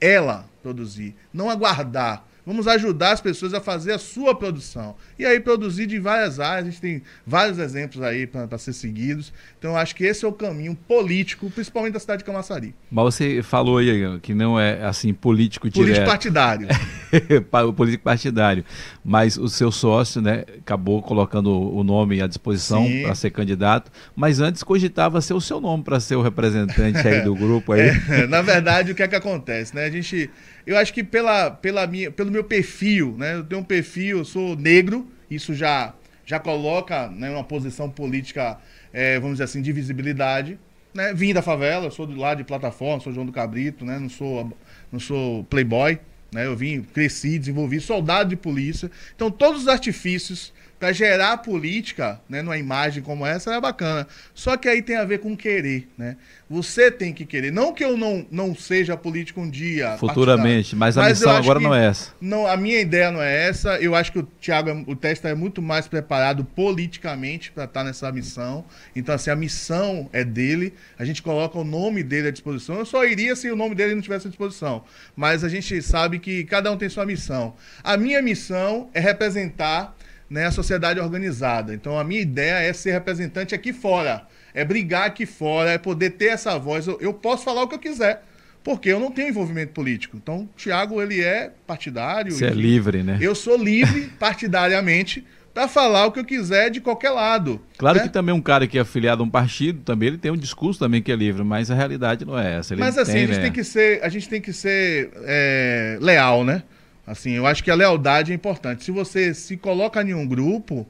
ela 0.00 0.48
produzir, 0.62 1.14
não 1.32 1.48
aguardar 1.48 2.27
Vamos 2.48 2.66
ajudar 2.66 3.12
as 3.12 3.20
pessoas 3.20 3.52
a 3.52 3.60
fazer 3.60 3.92
a 3.92 3.98
sua 3.98 4.34
produção. 4.34 4.96
E 5.18 5.26
aí 5.26 5.38
produzir 5.38 5.84
de 5.84 5.98
várias 5.98 6.40
áreas, 6.40 6.66
a 6.66 6.70
gente 6.70 6.80
tem 6.80 7.02
vários 7.26 7.58
exemplos 7.58 8.02
aí 8.02 8.26
para 8.26 8.56
ser 8.56 8.72
seguidos. 8.72 9.34
Então 9.58 9.72
eu 9.72 9.76
acho 9.76 9.94
que 9.94 10.02
esse 10.02 10.24
é 10.24 10.28
o 10.28 10.32
caminho 10.32 10.74
político, 10.74 11.50
principalmente 11.50 11.92
da 11.92 12.00
cidade 12.00 12.20
de 12.20 12.24
Camaçari. 12.24 12.74
Mas 12.90 13.04
você 13.04 13.42
falou 13.42 13.76
aí 13.76 14.18
que 14.20 14.32
não 14.32 14.58
é 14.58 14.82
assim 14.82 15.12
político 15.12 15.68
direto. 15.68 15.84
Político 15.84 16.06
partidário. 16.06 16.68
político 17.76 18.04
partidário. 18.04 18.64
Mas 19.04 19.36
o 19.36 19.50
seu 19.50 19.70
sócio, 19.70 20.22
né, 20.22 20.44
acabou 20.56 21.02
colocando 21.02 21.52
o 21.52 21.84
nome 21.84 22.22
à 22.22 22.26
disposição 22.26 22.86
para 23.02 23.14
ser 23.14 23.28
candidato, 23.28 23.92
mas 24.16 24.40
antes 24.40 24.62
cogitava 24.62 25.20
ser 25.20 25.34
o 25.34 25.40
seu 25.40 25.60
nome 25.60 25.84
para 25.84 26.00
ser 26.00 26.16
o 26.16 26.22
representante 26.22 27.06
aí 27.06 27.20
do 27.20 27.34
grupo 27.34 27.72
aí. 27.72 27.88
É, 28.08 28.26
na 28.26 28.40
verdade, 28.40 28.92
o 28.92 28.94
que 28.94 29.02
é 29.02 29.08
que 29.08 29.14
acontece, 29.14 29.74
né? 29.74 29.84
A 29.84 29.90
gente 29.90 30.30
eu 30.66 30.76
acho 30.76 30.92
que 30.92 31.02
pela, 31.02 31.50
pela 31.50 31.86
minha, 31.86 32.10
pelo 32.10 32.30
meu 32.30 32.44
perfil, 32.44 33.14
né? 33.18 33.34
Eu 33.34 33.44
tenho 33.44 33.60
um 33.60 33.64
perfil, 33.64 34.18
eu 34.18 34.24
sou 34.24 34.56
negro, 34.56 35.06
isso 35.30 35.54
já, 35.54 35.94
já 36.24 36.38
coloca 36.38 37.08
né, 37.08 37.30
uma 37.30 37.44
posição 37.44 37.88
política, 37.88 38.58
é, 38.92 39.18
vamos 39.18 39.34
dizer 39.34 39.44
assim, 39.44 39.62
de 39.62 39.72
visibilidade. 39.72 40.58
Né? 40.94 41.12
Vim 41.14 41.32
da 41.32 41.42
favela, 41.42 41.90
sou 41.90 42.06
do 42.06 42.16
lado 42.16 42.38
de 42.38 42.44
plataforma, 42.44 43.00
sou 43.00 43.12
João 43.12 43.26
do 43.26 43.32
Cabrito, 43.32 43.84
né? 43.84 43.98
Não 43.98 44.08
sou, 44.08 44.52
não 44.90 44.98
sou 44.98 45.44
playboy, 45.44 45.98
né? 46.32 46.46
Eu 46.46 46.56
vim, 46.56 46.82
cresci, 46.82 47.38
desenvolvi, 47.38 47.80
soldado 47.80 48.30
de 48.30 48.36
polícia. 48.36 48.90
Então, 49.14 49.30
todos 49.30 49.62
os 49.62 49.68
artifícios 49.68 50.52
para 50.78 50.92
gerar 50.92 51.38
política, 51.38 52.20
né, 52.28 52.40
numa 52.40 52.56
imagem 52.56 53.02
como 53.02 53.26
essa, 53.26 53.52
é 53.54 53.60
bacana. 53.60 54.06
Só 54.32 54.56
que 54.56 54.68
aí 54.68 54.80
tem 54.80 54.96
a 54.96 55.04
ver 55.04 55.18
com 55.18 55.36
querer, 55.36 55.88
né? 55.98 56.16
Você 56.48 56.90
tem 56.90 57.12
que 57.12 57.26
querer. 57.26 57.52
Não 57.52 57.74
que 57.74 57.84
eu 57.84 57.96
não, 57.96 58.26
não 58.30 58.54
seja 58.54 58.96
político 58.96 59.40
um 59.40 59.50
dia. 59.50 59.98
Futuramente, 59.98 60.74
mas 60.74 60.96
a 60.96 61.02
mas 61.02 61.18
missão 61.18 61.36
agora 61.36 61.60
não 61.60 61.74
é 61.74 61.86
essa. 61.86 62.12
Não, 62.20 62.46
a 62.46 62.56
minha 62.56 62.80
ideia 62.80 63.10
não 63.10 63.20
é 63.20 63.48
essa. 63.48 63.76
Eu 63.80 63.94
acho 63.94 64.10
que 64.12 64.20
o 64.20 64.22
Thiago, 64.22 64.84
o 64.86 64.96
Testa 64.96 65.28
é 65.28 65.34
muito 65.34 65.60
mais 65.60 65.86
preparado 65.86 66.44
politicamente 66.44 67.50
para 67.50 67.64
estar 67.64 67.80
tá 67.80 67.84
nessa 67.84 68.10
missão. 68.10 68.64
Então, 68.96 69.14
assim, 69.14 69.30
a 69.30 69.36
missão 69.36 70.08
é 70.10 70.24
dele. 70.24 70.72
A 70.98 71.04
gente 71.04 71.22
coloca 71.22 71.58
o 71.58 71.64
nome 71.64 72.02
dele 72.02 72.28
à 72.28 72.30
disposição. 72.30 72.78
Eu 72.78 72.86
só 72.86 73.04
iria 73.04 73.36
se 73.36 73.50
o 73.50 73.56
nome 73.56 73.74
dele 73.74 73.94
não 73.94 74.00
tivesse 74.00 74.26
à 74.26 74.30
disposição. 74.30 74.84
Mas 75.14 75.44
a 75.44 75.50
gente 75.50 75.82
sabe 75.82 76.18
que 76.18 76.44
cada 76.44 76.72
um 76.72 76.78
tem 76.78 76.88
sua 76.88 77.04
missão. 77.04 77.54
A 77.84 77.96
minha 77.98 78.22
missão 78.22 78.88
é 78.94 79.00
representar 79.00 79.97
né, 80.28 80.46
a 80.46 80.50
sociedade 80.50 81.00
organizada. 81.00 81.74
Então, 81.74 81.98
a 81.98 82.04
minha 82.04 82.20
ideia 82.20 82.68
é 82.68 82.72
ser 82.72 82.92
representante 82.92 83.54
aqui 83.54 83.72
fora 83.72 84.26
é 84.58 84.64
brigar 84.64 85.06
aqui 85.06 85.26
fora, 85.26 85.70
é 85.70 85.78
poder 85.78 86.10
ter 86.10 86.26
essa 86.26 86.58
voz. 86.58 86.86
Eu, 86.86 86.98
eu 87.00 87.14
posso 87.14 87.44
falar 87.44 87.62
o 87.62 87.68
que 87.68 87.74
eu 87.74 87.78
quiser, 87.78 88.24
porque 88.64 88.88
eu 88.88 88.98
não 88.98 89.10
tenho 89.10 89.28
envolvimento 89.28 89.72
político. 89.72 90.16
Então, 90.16 90.42
o 90.42 90.48
Thiago, 90.56 91.00
ele 91.00 91.22
é 91.22 91.52
partidário. 91.66 92.32
Você 92.32 92.46
é 92.46 92.50
livre, 92.50 93.02
né? 93.02 93.18
Eu 93.20 93.34
sou 93.34 93.56
livre 93.56 94.10
partidariamente 94.18 95.24
para 95.54 95.66
falar 95.66 96.06
o 96.06 96.12
que 96.12 96.20
eu 96.20 96.24
quiser 96.24 96.70
de 96.70 96.80
qualquer 96.80 97.10
lado. 97.10 97.60
Claro 97.76 97.98
né? 97.98 98.04
que 98.04 98.10
também 98.10 98.34
um 98.34 98.40
cara 98.40 98.66
que 98.66 98.78
é 98.78 98.80
afiliado 98.80 99.22
a 99.22 99.26
um 99.26 99.30
partido, 99.30 99.80
também 99.82 100.08
ele 100.08 100.18
tem 100.18 100.30
um 100.30 100.36
discurso 100.36 100.78
também 100.78 101.02
que 101.02 101.10
é 101.10 101.16
livre, 101.16 101.42
mas 101.42 101.70
a 101.70 101.74
realidade 101.74 102.24
não 102.24 102.38
é 102.38 102.58
essa. 102.58 102.74
Ele 102.74 102.80
mas 102.80 102.96
assim, 102.96 103.12
tem, 103.12 103.24
a 103.24 103.26
gente 103.26 103.36
né? 103.36 103.42
tem 103.42 103.52
que 103.52 103.64
ser, 103.64 104.02
a 104.02 104.08
gente 104.08 104.28
tem 104.28 104.40
que 104.40 104.52
ser 104.52 105.10
é, 105.24 105.98
leal, 106.00 106.44
né? 106.44 106.62
Assim, 107.08 107.32
eu 107.32 107.46
acho 107.46 107.64
que 107.64 107.70
a 107.70 107.74
lealdade 107.74 108.32
é 108.32 108.34
importante. 108.34 108.84
Se 108.84 108.90
você 108.90 109.32
se 109.32 109.56
coloca 109.56 110.02
em 110.02 110.12
um 110.12 110.26
grupo, 110.26 110.86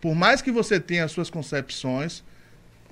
por 0.00 0.14
mais 0.14 0.40
que 0.40 0.50
você 0.50 0.80
tenha 0.80 1.04
as 1.04 1.12
suas 1.12 1.28
concepções, 1.28 2.24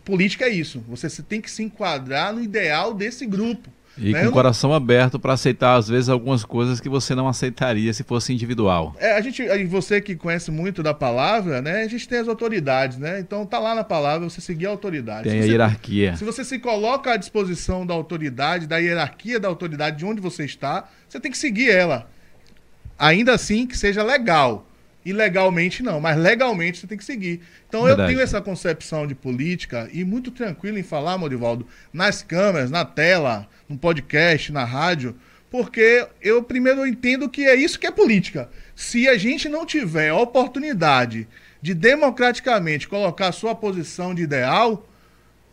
política 0.05 0.45
é 0.45 0.51
isso. 0.51 0.85
Você 0.89 1.23
tem 1.23 1.41
que 1.41 1.51
se 1.51 1.63
enquadrar 1.63 2.35
no 2.35 2.43
ideal 2.43 2.93
desse 2.93 3.25
grupo. 3.27 3.71
E 3.99 4.13
né? 4.13 4.25
com 4.25 4.29
o 4.29 4.33
coração 4.33 4.71
não... 4.71 4.77
aberto 4.77 5.19
para 5.19 5.33
aceitar, 5.33 5.77
às 5.77 5.89
vezes, 5.89 6.11
algumas 6.11 6.45
coisas 6.45 6.81
que 6.81 6.89
você 6.89 7.15
não 7.15 7.27
aceitaria 7.27 7.93
se 7.95 8.03
fosse 8.03 8.33
individual. 8.33 8.95
É, 8.99 9.13
a 9.13 9.21
gente, 9.23 9.43
você 9.65 10.01
que 10.01 10.15
conhece 10.15 10.51
muito 10.51 10.83
da 10.83 10.93
palavra, 10.93 11.63
né? 11.63 11.83
A 11.83 11.89
gente 11.89 12.07
tem 12.07 12.19
as 12.19 12.29
autoridades, 12.29 12.99
né? 12.99 13.19
Então 13.21 13.47
tá 13.47 13.59
lá 13.59 13.75
na 13.75 13.85
palavra 13.85 14.29
você 14.29 14.41
seguir 14.41 14.67
a 14.67 14.71
autoridade. 14.71 15.31
Tem 15.31 15.41
a 15.41 15.45
hierarquia. 15.45 16.15
Se 16.17 16.25
você 16.25 16.45
se 16.45 16.59
coloca 16.59 17.13
à 17.13 17.17
disposição 17.17 17.87
da 17.87 17.95
autoridade, 17.95 18.67
da 18.67 18.77
hierarquia 18.77 19.41
da 19.41 19.49
autoridade 19.49 19.97
de 19.97 20.05
onde 20.05 20.21
você 20.21 20.45
está, 20.45 20.89
você 21.09 21.19
tem 21.19 21.31
que 21.31 21.39
seguir 21.39 21.71
ela. 21.71 22.07
Ainda 22.99 23.35
assim 23.35 23.67
que 23.67 23.77
seja 23.77 24.03
legal. 24.03 24.67
Ilegalmente 25.05 25.85
não, 25.85 26.01
mas 26.01 26.17
legalmente 26.17 26.79
você 26.79 26.87
tem 26.87 26.99
que 26.99 27.05
seguir. 27.05 27.41
Então 27.69 27.85
Verdade. 27.85 28.03
eu 28.03 28.07
tenho 28.09 28.25
essa 28.25 28.41
concepção 28.41 29.07
de 29.07 29.15
política 29.15 29.89
e 29.93 30.05
muito 30.05 30.33
tranquilo 30.33 30.79
em 30.79 30.83
falar, 30.83 31.17
Morivaldo, 31.17 31.67
nas 31.93 32.23
câmeras, 32.23 32.73
na 32.73 32.85
tela, 32.85 33.49
no 33.69 33.79
podcast, 33.79 34.51
na 34.51 34.65
rádio, 34.65 35.15
porque 35.49 36.07
eu 36.21 36.43
primeiro 36.43 36.85
entendo 36.85 37.29
que 37.29 37.45
é 37.45 37.55
isso 37.55 37.79
que 37.79 37.87
é 37.87 37.91
política. 37.93 38.51
Se 38.75 39.09
a 39.09 39.17
gente 39.17 39.49
não 39.49 39.65
tiver 39.65 40.09
a 40.09 40.17
oportunidade 40.17 41.29
de 41.63 41.73
democraticamente 41.73 42.89
colocar 42.89 43.29
a 43.29 43.33
sua 43.33 43.55
posição 43.55 44.15
de 44.15 44.23
ideal, 44.23 44.89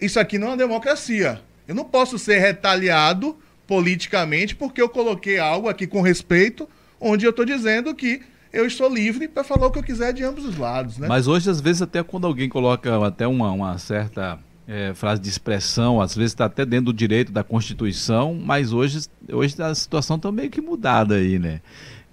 isso 0.01 0.19
aqui 0.19 0.38
não 0.38 0.53
é 0.53 0.58
democracia. 0.58 1.41
Eu 1.67 1.75
não 1.75 1.86
posso 1.86 2.17
ser 2.17 2.39
retaliado 2.39 3.38
politicamente 3.67 4.56
porque 4.56 4.82
eu 4.82 4.89
coloquei 4.89 5.39
algo 5.39 5.69
aqui 5.69 5.88
com 5.88 6.01
respeito, 6.01 6.67
onde 7.03 7.25
eu 7.25 7.31
estou 7.31 7.45
dizendo 7.45 7.93
que 7.93 8.21
eu 8.51 8.65
estou 8.65 8.91
livre 8.91 9.27
para 9.27 9.43
falar 9.43 9.67
o 9.67 9.71
que 9.71 9.79
eu 9.79 9.83
quiser 9.83 10.13
de 10.13 10.23
ambos 10.23 10.45
os 10.45 10.57
lados. 10.57 10.97
Né? 10.97 11.07
Mas 11.07 11.27
hoje, 11.27 11.49
às 11.49 11.59
vezes, 11.59 11.81
até 11.81 12.01
quando 12.01 12.25
alguém 12.25 12.47
coloca 12.47 13.05
até 13.05 13.27
uma, 13.27 13.51
uma 13.51 13.77
certa 13.77 14.39
é, 14.67 14.93
frase 14.93 15.21
de 15.21 15.27
expressão, 15.27 15.99
às 15.99 16.15
vezes 16.15 16.31
está 16.31 16.45
até 16.45 16.65
dentro 16.65 16.85
do 16.85 16.93
direito 16.93 17.31
da 17.31 17.43
Constituição, 17.43 18.33
mas 18.33 18.71
hoje, 18.71 19.07
hoje 19.31 19.61
a 19.61 19.75
situação 19.75 20.15
está 20.15 20.31
meio 20.31 20.49
que 20.49 20.61
mudada 20.61 21.15
aí, 21.15 21.37
né? 21.37 21.61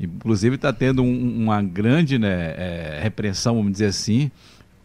Inclusive 0.01 0.57
está 0.57 0.73
tendo 0.73 1.03
um, 1.03 1.43
uma 1.43 1.63
grande 1.63 2.19
né, 2.19 2.55
é, 2.57 3.01
repressão, 3.03 3.57
vamos 3.57 3.73
dizer 3.73 3.87
assim, 3.87 4.31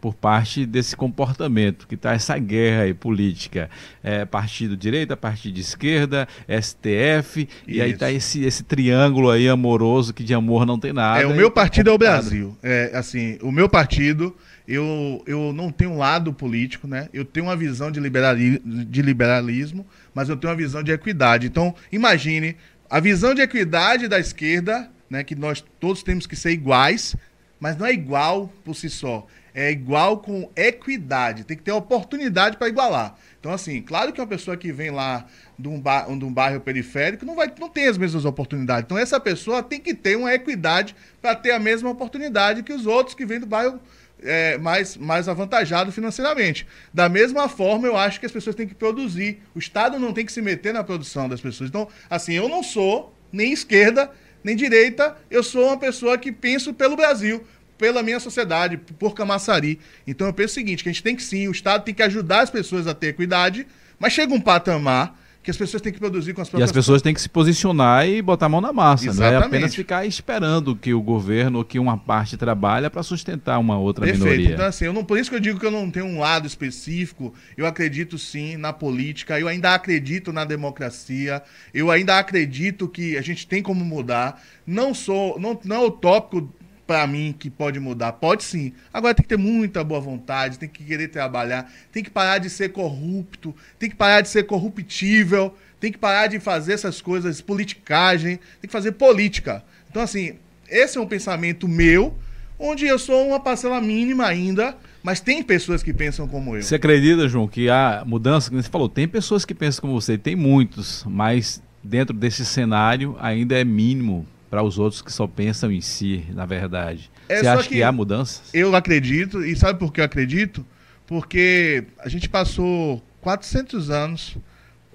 por 0.06 0.14
parte 0.14 0.68
desse 0.68 0.96
comportamento, 0.96 1.88
que 1.88 1.96
está 1.96 2.14
essa 2.14 2.38
guerra 2.38 2.84
aí, 2.84 2.94
política. 2.94 3.72
É, 4.04 4.24
partido 4.24 4.78
direita, 4.78 5.18
partido 5.18 5.56
de 5.56 5.62
esquerda, 5.62 6.28
STF, 6.48 7.42
Isso. 7.42 7.50
e 7.66 7.82
aí 7.82 7.90
está 7.90 8.12
esse, 8.12 8.44
esse 8.44 8.64
triângulo 8.64 9.32
aí 9.32 9.50
amoroso 9.50 10.14
que 10.14 10.24
de 10.24 10.32
amor 10.32 10.64
não 10.64 10.78
tem 10.78 10.94
nada. 10.94 11.24
É, 11.24 11.26
o 11.26 11.36
meu 11.36 11.50
tá 11.50 11.56
partido 11.62 11.86
tá 11.86 11.92
é 11.92 11.96
o 11.96 11.98
Brasil. 11.98 12.56
É, 12.62 12.92
assim, 12.94 13.40
o 13.42 13.52
meu 13.52 13.68
partido, 13.68 14.36
eu, 14.68 15.24
eu 15.26 15.52
não 15.52 15.72
tenho 15.72 15.90
um 15.90 15.98
lado 15.98 16.32
político, 16.32 16.88
né? 16.88 17.10
Eu 17.12 17.26
tenho 17.26 17.48
uma 17.48 17.56
visão 17.56 17.90
de, 17.90 18.00
liberali 18.00 18.62
de 18.64 19.02
liberalismo, 19.02 19.88
mas 20.14 20.30
eu 20.30 20.38
tenho 20.38 20.52
uma 20.54 20.58
visão 20.58 20.84
de 20.84 20.92
equidade. 20.92 21.48
Então, 21.48 21.74
imagine 21.92 22.56
a 22.88 23.00
visão 23.00 23.34
de 23.34 23.42
equidade 23.42 24.08
da 24.08 24.20
esquerda, 24.20 24.88
né? 25.10 25.24
Que 25.24 25.34
nós 25.34 25.66
todos 25.80 26.04
temos 26.04 26.28
que 26.28 26.36
ser 26.36 26.52
iguais, 26.52 27.16
mas 27.60 27.76
não 27.76 27.88
é 27.88 27.92
igual 27.92 28.54
por 28.64 28.76
si 28.76 28.88
só 28.88 29.26
é 29.56 29.72
igual 29.72 30.18
com 30.18 30.52
equidade. 30.54 31.46
Tem 31.46 31.56
que 31.56 31.64
ter 31.64 31.72
oportunidade 31.72 32.58
para 32.58 32.68
igualar. 32.68 33.16
Então, 33.40 33.54
assim, 33.54 33.82
claro 33.82 34.12
que 34.12 34.20
uma 34.20 34.28
pessoa 34.28 34.58
que 34.58 34.70
vem 34.70 34.92
lá 34.92 35.26
de 35.58 35.70
um, 35.70 35.80
bar, 35.80 36.06
de 36.06 36.26
um 36.26 36.34
bairro 36.34 36.60
periférico 36.60 37.26
não, 37.26 37.36
vai, 37.36 37.50
não 37.58 37.70
tem 37.70 37.88
as 37.88 37.98
mesmas 37.98 38.26
oportunidades. 38.26 38.84
Então, 38.84 38.98
essa 38.98 39.18
pessoa 39.18 39.64
tem 39.64 39.80
que 39.80 39.94
ter 39.94 40.18
uma 40.18 40.34
equidade 40.34 40.94
para 41.22 41.34
ter 41.34 41.52
a 41.52 41.60
mesma 41.60 41.90
oportunidade 41.90 42.64
que 42.64 42.74
os 42.74 42.86
outros 42.86 43.16
que 43.16 43.26
vêm 43.26 43.40
do 43.40 43.46
bairro 43.46 43.80
é, 44.22 44.58
mais, 44.58 44.98
mais 44.98 45.30
avantajado 45.30 45.90
financeiramente. 45.90 46.68
Da 46.94 47.08
mesma 47.08 47.48
forma, 47.48 47.88
eu 47.88 47.96
acho 47.96 48.20
que 48.20 48.26
as 48.26 48.34
pessoas 48.34 48.58
têm 48.58 48.68
que 48.68 48.76
produzir. 48.76 49.42
O 49.56 49.60
Estado 49.60 49.98
não 49.98 50.12
tem 50.12 50.26
que 50.26 50.34
se 50.34 50.42
meter 50.42 50.74
na 50.74 50.84
produção 50.84 51.30
das 51.30 51.40
pessoas. 51.40 51.70
Então, 51.70 51.88
assim, 52.10 52.34
eu 52.34 52.50
não 52.50 52.62
sou 52.62 53.16
nem 53.32 53.54
esquerda 53.54 54.12
nem 54.46 54.56
direita, 54.56 55.18
eu 55.32 55.42
sou 55.42 55.66
uma 55.66 55.78
pessoa 55.78 56.20
que 56.20 56.32
penso 56.32 56.72
pelo 56.72 56.96
Brasil 56.96 57.44
pela 57.78 58.02
minha 58.02 58.20
sociedade, 58.20 58.78
por 58.78 59.14
Camaçari. 59.14 59.80
Então 60.06 60.28
eu 60.28 60.34
penso 60.34 60.52
o 60.52 60.56
seguinte, 60.56 60.84
que 60.84 60.90
a 60.90 60.92
gente 60.92 61.04
tem 61.04 61.16
que 61.16 61.24
sim, 61.24 61.48
o 61.48 61.52
Estado 61.52 61.84
tem 61.84 61.94
que 61.94 62.04
ajudar 62.04 62.42
as 62.42 62.50
pessoas 62.50 62.88
a 62.88 62.94
ter 62.94 63.08
equidade, 63.08 63.68
mas 64.00 64.14
chega 64.14 64.34
um 64.34 64.42
patamar 64.42 65.16
que 65.46 65.52
as 65.52 65.58
pessoas 65.58 65.80
têm 65.80 65.94
que 65.94 66.00
produzir 66.00 66.34
com 66.34 66.42
as 66.42 66.50
próprias... 66.50 66.68
E 66.68 66.72
as 66.72 66.74
pessoas 66.74 67.04
têm 67.04 67.14
que 67.14 67.22
se 67.22 67.30
posicionar 67.30 68.08
e 68.08 68.20
botar 68.20 68.48
a 68.48 68.50
mão 68.50 68.60
na 68.60 68.74
massa, 68.74 69.06
Exatamente. 69.06 69.34
não 69.36 69.44
é 69.44 69.46
apenas 69.46 69.76
ficar 69.76 70.04
esperando 70.04 70.76
que 70.76 70.92
o 70.92 71.00
governo 71.00 71.60
ou 71.60 71.64
que 71.64 71.78
uma 71.78 71.96
parte 71.96 72.36
trabalhe 72.36 72.90
para 72.90 73.04
sustentar 73.04 73.60
uma 73.60 73.78
outra 73.78 74.06
Perfeito. 74.06 74.24
minoria. 74.26 74.54
Então 74.56 74.66
assim, 74.66 74.86
eu 74.86 74.94
não, 74.94 75.06
por 75.06 75.20
isso 75.20 75.30
que 75.30 75.36
eu 75.36 75.40
digo 75.40 75.60
que 75.60 75.66
eu 75.66 75.70
não 75.70 75.92
tenho 75.92 76.08
um 76.08 76.20
lado 76.20 76.48
específico, 76.48 77.32
eu 77.56 77.68
acredito 77.68 78.18
sim 78.18 78.58
na 78.58 78.74
política, 78.74 79.40
eu 79.40 79.48
ainda 79.48 79.76
acredito 79.76 80.34
na 80.34 80.44
democracia, 80.44 81.44
eu 81.72 81.92
ainda 81.92 82.18
acredito 82.18 82.88
que 82.88 83.16
a 83.16 83.22
gente 83.22 83.46
tem 83.46 83.62
como 83.62 83.86
mudar, 83.86 84.42
não 84.66 84.96
sou, 84.96 85.40
não, 85.40 85.60
não 85.64 85.76
é 85.76 85.86
utópico 85.86 86.52
para 86.86 87.06
mim 87.08 87.34
que 87.38 87.50
pode 87.50 87.80
mudar? 87.80 88.14
Pode 88.14 88.44
sim. 88.44 88.74
Agora 88.94 89.14
tem 89.14 89.24
que 89.24 89.30
ter 89.30 89.38
muita 89.38 89.84
boa 89.84 90.00
vontade, 90.00 90.60
tem 90.60 90.70
que 90.70 90.84
querer 90.84 91.08
trabalhar, 91.08 91.72
tem 91.92 92.04
que 92.04 92.10
parar 92.10 92.38
de 92.38 92.50
ser 92.50 92.72
corrupto, 92.72 93.56
tem 93.80 93.90
que 93.90 93.96
parar 93.96 94.22
de 94.22 94.30
ser 94.30 94.44
corruptível, 94.44 95.56
tem 95.80 95.92
que 95.92 95.98
parar 95.98 96.28
de 96.28 96.40
fazer 96.40 96.74
essas 96.74 97.02
coisas, 97.02 97.42
politicagem, 97.42 98.38
tem 98.62 98.68
que 98.68 98.72
fazer 98.72 98.94
política. 98.94 99.64
Então, 99.90 100.02
assim, 100.02 100.36
esse 100.70 100.98
é 100.98 101.02
um 101.02 101.08
pensamento 101.08 101.68
meu, 101.68 102.16
onde 102.60 102.86
eu 102.86 102.98
sou 102.98 103.28
uma 103.28 103.40
parcela 103.40 103.82
mínima 103.82 104.26
ainda, 104.26 104.78
mas 105.04 105.20
tem 105.20 105.44
pessoas 105.44 105.84
que 105.84 105.94
pensam 105.94 106.28
como 106.28 106.56
eu. 106.56 106.64
Você 106.64 106.76
acredita, 106.76 107.28
João, 107.28 107.48
que 107.48 107.70
há 107.70 108.04
mudança? 108.06 108.50
Você 108.52 108.70
falou, 108.70 108.90
tem 108.90 109.08
pessoas 109.08 109.46
que 109.46 109.54
pensam 109.54 109.82
como 109.82 110.00
você, 110.00 110.18
tem 110.18 110.36
muitos, 110.36 111.04
mas 111.08 111.62
dentro 111.84 112.16
desse 112.16 112.44
cenário 112.46 113.16
ainda 113.20 113.60
é 113.60 113.64
mínimo 113.64 114.26
para 114.50 114.64
os 114.64 114.78
outros 114.78 115.02
que 115.02 115.12
só 115.12 115.28
pensam 115.28 115.72
em 115.72 115.82
si, 115.82 116.26
na 116.30 116.46
verdade. 116.46 117.12
É, 117.28 117.40
Você 117.40 117.48
acha 117.48 117.64
que, 117.64 117.76
que, 117.76 117.84
há 117.84 117.92
mudanças? 117.92 118.54
Eu 118.54 118.76
acredito, 118.76 119.44
e 119.44 119.56
sabe 119.56 119.80
por 119.80 119.92
que 119.92 120.00
eu 120.00 120.06
acredito? 120.06 120.66
Porque 121.08 121.86
a 122.00 122.10
gente 122.10 122.30
passou 122.30 123.04
400 123.22 123.90
anos 123.90 124.38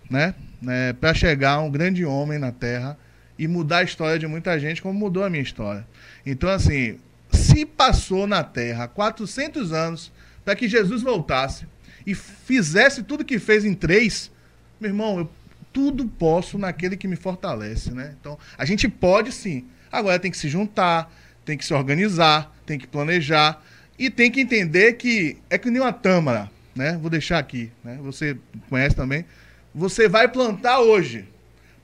né, 0.08 0.34
né, 0.60 0.92
para 0.92 1.14
chegar 1.14 1.52
a 1.52 1.60
um 1.60 1.70
grande 1.70 2.04
homem 2.04 2.38
na 2.38 2.50
Terra 2.50 2.98
e 3.38 3.46
mudar 3.46 3.78
a 3.78 3.82
história 3.82 4.18
de 4.18 4.26
muita 4.26 4.58
gente, 4.58 4.82
como 4.82 4.98
mudou 4.98 5.24
a 5.24 5.30
minha 5.30 5.42
história. 5.42 5.86
Então, 6.26 6.50
assim, 6.50 6.98
se 7.32 7.64
passou 7.64 8.26
na 8.26 8.42
Terra 8.42 8.88
400 8.88 9.72
anos 9.72 10.12
para 10.44 10.54
que 10.56 10.68
Jesus 10.68 11.02
voltasse 11.02 11.66
e 12.06 12.14
fizesse 12.14 13.02
tudo 13.02 13.24
que 13.24 13.38
fez 13.38 13.64
em 13.64 13.74
três, 13.74 14.30
meu 14.80 14.90
irmão, 14.90 15.18
eu 15.18 15.30
tudo 15.72 16.06
posso 16.06 16.58
naquele 16.58 16.96
que 16.96 17.08
me 17.08 17.16
fortalece, 17.16 17.92
né? 17.92 18.14
Então, 18.20 18.38
a 18.58 18.64
gente 18.64 18.88
pode 18.88 19.32
sim. 19.32 19.66
Agora 19.90 20.18
tem 20.18 20.30
que 20.30 20.36
se 20.36 20.48
juntar, 20.48 21.12
tem 21.44 21.56
que 21.56 21.64
se 21.64 21.74
organizar, 21.74 22.54
tem 22.66 22.78
que 22.78 22.86
planejar 22.86 23.62
e 23.98 24.10
tem 24.10 24.30
que 24.30 24.40
entender 24.40 24.94
que 24.94 25.36
é 25.48 25.58
que 25.58 25.70
nem 25.70 25.80
uma 25.80 25.92
tâmara, 25.92 26.50
né? 26.74 26.98
Vou 27.00 27.10
deixar 27.10 27.38
aqui, 27.38 27.70
né? 27.84 27.98
Você 28.02 28.36
conhece 28.68 28.96
também. 28.96 29.24
Você 29.74 30.08
vai 30.08 30.26
plantar 30.28 30.80
hoje, 30.80 31.28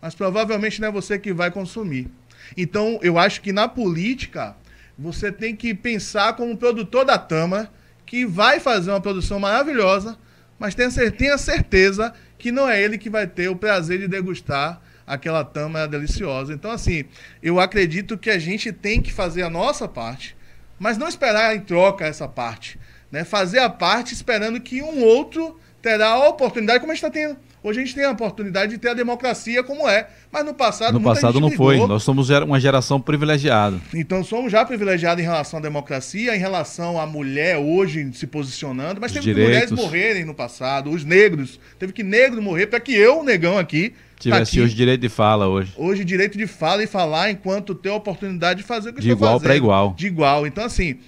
mas 0.01 0.15
provavelmente 0.15 0.81
não 0.81 0.89
é 0.89 0.93
você 0.93 1.19
que 1.19 1.33
vai 1.33 1.51
consumir. 1.51 2.09
Então, 2.57 2.99
eu 3.03 3.19
acho 3.19 3.41
que 3.41 3.53
na 3.53 3.69
política 3.69 4.57
você 4.99 5.31
tem 5.31 5.55
que 5.55 5.75
pensar 5.75 6.35
como 6.35 6.57
produtor 6.57 7.05
da 7.05 7.19
Tama, 7.19 7.71
que 8.05 8.25
vai 8.25 8.61
fazer 8.61 8.91
uma 8.91 9.01
produção 9.01 9.39
maravilhosa, 9.39 10.17
mas 10.59 10.75
tenha, 10.75 10.91
tenha 11.11 11.37
certeza 11.37 12.15
que 12.47 12.53
não 12.53 12.69
é 12.69 12.81
ele 12.81 12.97
que 12.97 13.11
vai 13.11 13.27
ter 13.27 13.49
o 13.49 13.57
prazer 13.57 13.99
de 13.99 14.07
degustar 14.07 14.81
aquela 15.05 15.45
tama 15.45 15.89
deliciosa. 15.89 16.53
Então, 16.53 16.71
assim, 16.71 17.05
eu 17.43 17.59
acredito 17.59 18.17
que 18.17 18.31
a 18.31 18.39
gente 18.39 18.71
tem 18.71 19.03
que 19.03 19.13
fazer 19.13 19.43
a 19.43 19.51
nossa 19.51 19.89
parte, 19.89 20.37
mas 20.79 20.97
não 20.97 21.09
esperar 21.09 21.57
em 21.57 21.61
troca 21.61 22.07
essa 22.07 22.29
parte. 22.29 22.79
Né? 23.11 23.25
Fazer 23.25 23.59
a 23.59 23.69
parte 23.69 24.15
esperando 24.15 24.61
que 24.61 24.81
um 24.81 25.03
outro 25.03 25.59
terá 25.83 26.11
a 26.11 26.29
oportunidade, 26.29 26.79
como 26.79 26.93
a 26.93 26.95
gente 26.95 27.05
está 27.05 27.11
tendo. 27.11 27.37
Hoje 27.67 27.81
a 27.81 27.85
gente 27.85 27.97
tem 27.97 28.05
a 28.05 28.13
oportunidade 28.13 28.71
de 28.71 28.79
ter 28.79 28.91
a 28.91 28.95
democracia 28.95 29.61
como 29.65 29.89
é, 29.89 30.07
mas 30.31 30.45
no 30.45 30.55
passado 30.55 30.93
No 30.93 31.03
passado 31.03 31.41
não 31.41 31.51
foi. 31.51 31.77
Nós 31.85 32.05
somos 32.05 32.31
uma 32.31 32.61
geração 32.61 33.01
privilegiada. 33.01 33.81
Então 33.93 34.23
somos 34.23 34.53
já 34.53 34.65
privilegiados 34.65 35.21
em 35.21 35.27
relação 35.27 35.59
à 35.59 35.63
democracia, 35.63 36.37
em 36.37 36.39
relação 36.39 36.97
à 36.97 37.05
mulher 37.05 37.59
hoje 37.59 38.09
se 38.13 38.25
posicionando, 38.25 39.01
mas 39.01 39.11
os 39.11 39.17
teve 39.17 39.35
direitos. 39.35 39.71
que 39.71 39.75
mulheres 39.75 39.85
morrerem 39.85 40.25
no 40.25 40.33
passado, 40.33 40.91
os 40.91 41.05
negros, 41.05 41.59
teve 41.77 41.93
que 41.93 42.05
negro 42.05 42.41
morrer 42.41 42.69
para 42.69 42.79
que 42.79 42.95
eu, 42.95 43.25
negão 43.25 43.59
aqui, 43.59 43.95
tivesse 44.17 44.59
tá 44.59 44.63
hoje 44.63 44.75
direito 44.77 45.01
de 45.01 45.09
fala 45.09 45.49
hoje. 45.49 45.73
Hoje 45.77 46.05
direito 46.05 46.39
de 46.39 46.47
fala 46.47 46.85
e 46.85 46.87
falar 46.87 47.33
enquanto 47.33 47.75
ter 47.75 47.89
a 47.89 47.95
oportunidade 47.95 48.61
de 48.61 48.65
fazer 48.65 48.91
o 48.91 48.93
que 48.93 49.01
de 49.01 49.11
igual 49.11 49.41
para 49.41 49.57
igual. 49.57 49.93
De 49.99 50.07
igual. 50.07 50.47
Então 50.47 50.65
assim, 50.65 51.01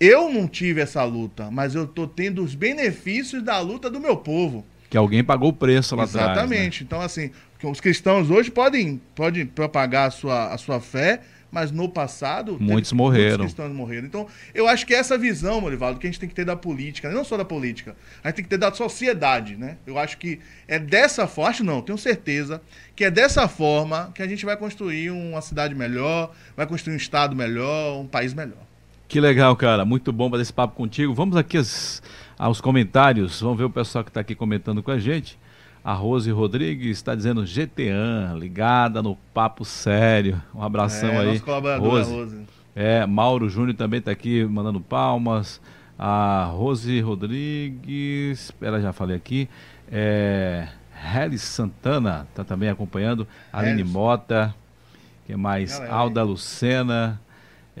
eu 0.00 0.28
não 0.28 0.48
tive 0.48 0.80
essa 0.80 1.04
luta, 1.04 1.52
mas 1.52 1.76
eu 1.76 1.86
tô 1.86 2.08
tendo 2.08 2.42
os 2.42 2.56
benefícios 2.56 3.44
da 3.44 3.60
luta 3.60 3.88
do 3.88 4.00
meu 4.00 4.16
povo. 4.16 4.66
Que 4.90 4.96
alguém 4.96 5.24
pagou 5.24 5.50
o 5.50 5.52
preço 5.52 5.96
lá 5.96 6.02
Exatamente. 6.02 6.30
atrás. 6.30 6.50
Exatamente. 6.50 6.80
Né? 6.80 6.86
Então, 6.86 7.00
assim, 7.00 7.30
os 7.62 7.80
cristãos 7.80 8.28
hoje 8.28 8.50
podem, 8.50 9.00
podem 9.14 9.46
propagar 9.46 10.08
a 10.08 10.10
sua, 10.10 10.52
a 10.52 10.58
sua 10.58 10.80
fé, 10.80 11.20
mas 11.50 11.70
no 11.70 11.88
passado. 11.88 12.56
Muitos 12.60 12.92
morreram. 12.92 13.38
Muitos 13.38 13.54
cristãos 13.54 13.72
morreram. 13.72 14.06
Então, 14.06 14.26
eu 14.54 14.68
acho 14.68 14.86
que 14.86 14.94
essa 14.94 15.18
visão, 15.18 15.60
Morivaldo, 15.60 15.98
que 15.98 16.06
a 16.06 16.10
gente 16.10 16.20
tem 16.20 16.28
que 16.28 16.34
ter 16.34 16.44
da 16.44 16.56
política, 16.56 17.10
não 17.10 17.24
só 17.24 17.36
da 17.36 17.44
política, 17.44 17.96
a 18.22 18.28
gente 18.28 18.36
tem 18.36 18.44
que 18.44 18.50
ter 18.50 18.58
da 18.58 18.72
sociedade, 18.72 19.56
né? 19.56 19.76
Eu 19.86 19.98
acho 19.98 20.18
que 20.18 20.40
é 20.66 20.78
dessa 20.78 21.26
forma, 21.26 21.50
acho 21.50 21.64
não, 21.64 21.82
tenho 21.82 21.98
certeza, 21.98 22.62
que 22.94 23.04
é 23.04 23.10
dessa 23.10 23.48
forma 23.48 24.10
que 24.14 24.22
a 24.22 24.26
gente 24.26 24.44
vai 24.44 24.56
construir 24.56 25.10
uma 25.10 25.40
cidade 25.40 25.74
melhor, 25.74 26.32
vai 26.56 26.66
construir 26.66 26.94
um 26.94 26.98
estado 26.98 27.34
melhor, 27.34 28.00
um 28.00 28.06
país 28.06 28.32
melhor. 28.34 28.70
Que 29.08 29.20
legal, 29.20 29.56
cara. 29.56 29.84
Muito 29.84 30.12
bom 30.12 30.30
fazer 30.30 30.42
esse 30.42 30.52
papo 30.52 30.76
contigo. 30.76 31.12
Vamos 31.12 31.36
aqui 31.36 31.58
as 31.58 32.00
aos 32.40 32.58
comentários. 32.58 33.38
Vamos 33.42 33.58
ver 33.58 33.64
o 33.64 33.70
pessoal 33.70 34.02
que 34.02 34.08
está 34.08 34.20
aqui 34.20 34.34
comentando 34.34 34.82
com 34.82 34.90
a 34.90 34.98
gente. 34.98 35.38
A 35.84 35.92
Rose 35.92 36.30
Rodrigues 36.30 36.96
está 36.96 37.14
dizendo 37.14 37.44
GTAN, 37.44 38.34
ligada 38.38 39.02
no 39.02 39.14
papo 39.34 39.62
sério. 39.62 40.42
Um 40.54 40.62
abração 40.62 41.10
é, 41.10 41.18
aí. 41.18 41.40
Colaborador, 41.40 41.90
Rose. 41.90 42.10
Rose. 42.10 42.40
É, 42.74 43.04
Mauro 43.04 43.48
Júnior 43.48 43.76
também 43.76 43.98
está 43.98 44.10
aqui 44.10 44.42
mandando 44.44 44.80
palmas. 44.80 45.60
A 45.98 46.44
Rose 46.44 46.98
Rodrigues, 47.00 48.50
ela 48.62 48.80
já 48.80 48.90
falei 48.90 49.16
aqui. 49.16 49.46
É, 49.92 50.66
Helis 51.14 51.42
Santana 51.42 52.26
está 52.30 52.42
também 52.42 52.70
acompanhando. 52.70 53.28
Aline 53.52 53.84
Mota. 53.84 54.54
que 55.26 55.36
mais? 55.36 55.78
Galera, 55.78 55.94
Alda 55.94 56.22
Lucena 56.22 57.20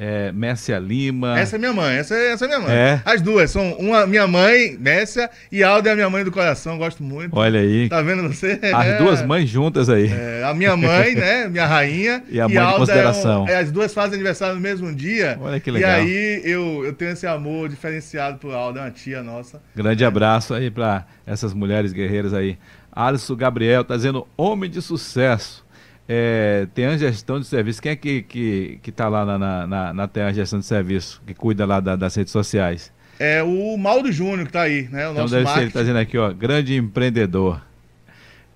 é, 0.00 0.32
Messia 0.32 0.78
Lima. 0.78 1.38
Essa 1.38 1.56
é 1.56 1.58
minha 1.58 1.74
mãe, 1.74 1.96
essa, 1.96 2.14
é, 2.14 2.32
essa 2.32 2.46
é 2.46 2.48
minha 2.48 2.60
mãe. 2.60 2.74
É. 2.74 3.02
As 3.04 3.20
duas, 3.20 3.50
são 3.50 3.74
uma 3.74 4.06
minha 4.06 4.26
mãe, 4.26 4.74
Messia, 4.80 5.28
e 5.52 5.62
Alda 5.62 5.90
é 5.90 5.92
a 5.92 5.94
minha 5.94 6.08
mãe 6.08 6.24
do 6.24 6.32
coração, 6.32 6.78
gosto 6.78 7.02
muito. 7.02 7.36
Olha 7.36 7.60
aí. 7.60 7.86
Tá 7.86 8.00
vendo 8.00 8.26
você? 8.26 8.58
As 8.74 8.86
é. 8.86 8.96
duas 8.96 9.22
mães 9.22 9.46
juntas 9.50 9.90
aí. 9.90 10.10
É, 10.10 10.42
a 10.42 10.54
minha 10.54 10.74
mãe, 10.74 11.12
né, 11.14 11.48
minha 11.48 11.66
rainha. 11.66 12.24
E 12.30 12.40
a 12.40 12.48
mãe 12.48 12.56
e 12.56 12.58
Alda 12.58 12.72
de 12.72 12.78
consideração. 12.78 13.46
É 13.46 13.56
um, 13.56 13.60
as 13.60 13.70
duas 13.70 13.92
fazem 13.92 14.14
aniversário 14.14 14.54
no 14.54 14.60
mesmo 14.62 14.94
dia. 14.94 15.36
Olha 15.38 15.60
que 15.60 15.70
legal. 15.70 15.90
E 15.90 15.94
aí 15.94 16.40
eu, 16.44 16.82
eu 16.82 16.94
tenho 16.94 17.10
esse 17.10 17.26
amor 17.26 17.68
diferenciado 17.68 18.38
por 18.38 18.54
Alda, 18.54 18.80
é 18.80 18.84
uma 18.84 18.90
tia 18.90 19.22
nossa. 19.22 19.60
Grande 19.76 20.02
abraço 20.02 20.54
aí 20.54 20.70
para 20.70 21.04
essas 21.26 21.52
mulheres 21.52 21.92
guerreiras 21.92 22.32
aí. 22.32 22.56
Alisson 22.90 23.36
Gabriel 23.36 23.84
tá 23.84 23.96
dizendo 23.96 24.26
homem 24.34 24.70
de 24.70 24.80
sucesso 24.80 25.62
é, 26.12 26.66
tem 26.74 26.86
a 26.86 26.96
gestão 26.96 27.38
de 27.38 27.46
serviço. 27.46 27.80
Quem 27.80 27.92
é 27.92 27.96
que, 27.96 28.22
que, 28.22 28.80
que 28.82 28.90
tá 28.90 29.08
lá 29.08 29.24
na, 29.24 29.38
na, 29.38 29.66
na, 29.94 29.94
na 29.94 30.32
gestão 30.32 30.58
de 30.58 30.66
serviço, 30.66 31.22
que 31.24 31.32
cuida 31.32 31.64
lá 31.64 31.78
da, 31.78 31.94
das 31.94 32.16
redes 32.16 32.32
sociais? 32.32 32.92
É 33.16 33.44
o 33.44 33.76
Mauro 33.76 34.10
Júnior 34.10 34.44
que 34.44 34.52
tá 34.52 34.62
aí, 34.62 34.88
né? 34.88 35.06
O 35.06 35.12
então 35.12 35.22
nosso 35.22 35.34
deve 35.34 35.44
marketing. 35.44 35.60
ser, 35.60 35.64
ele 35.66 35.72
tá 35.72 35.80
dizendo 35.82 35.98
aqui, 36.00 36.18
ó, 36.18 36.32
grande 36.32 36.74
empreendedor. 36.74 37.62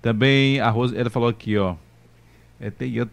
Também 0.01 0.59
a 0.59 0.69
Rosa, 0.69 0.97
ela 0.97 1.09
falou 1.09 1.29
aqui, 1.29 1.57
ó, 1.57 1.75
é 2.59 2.69
TIA 2.69 3.07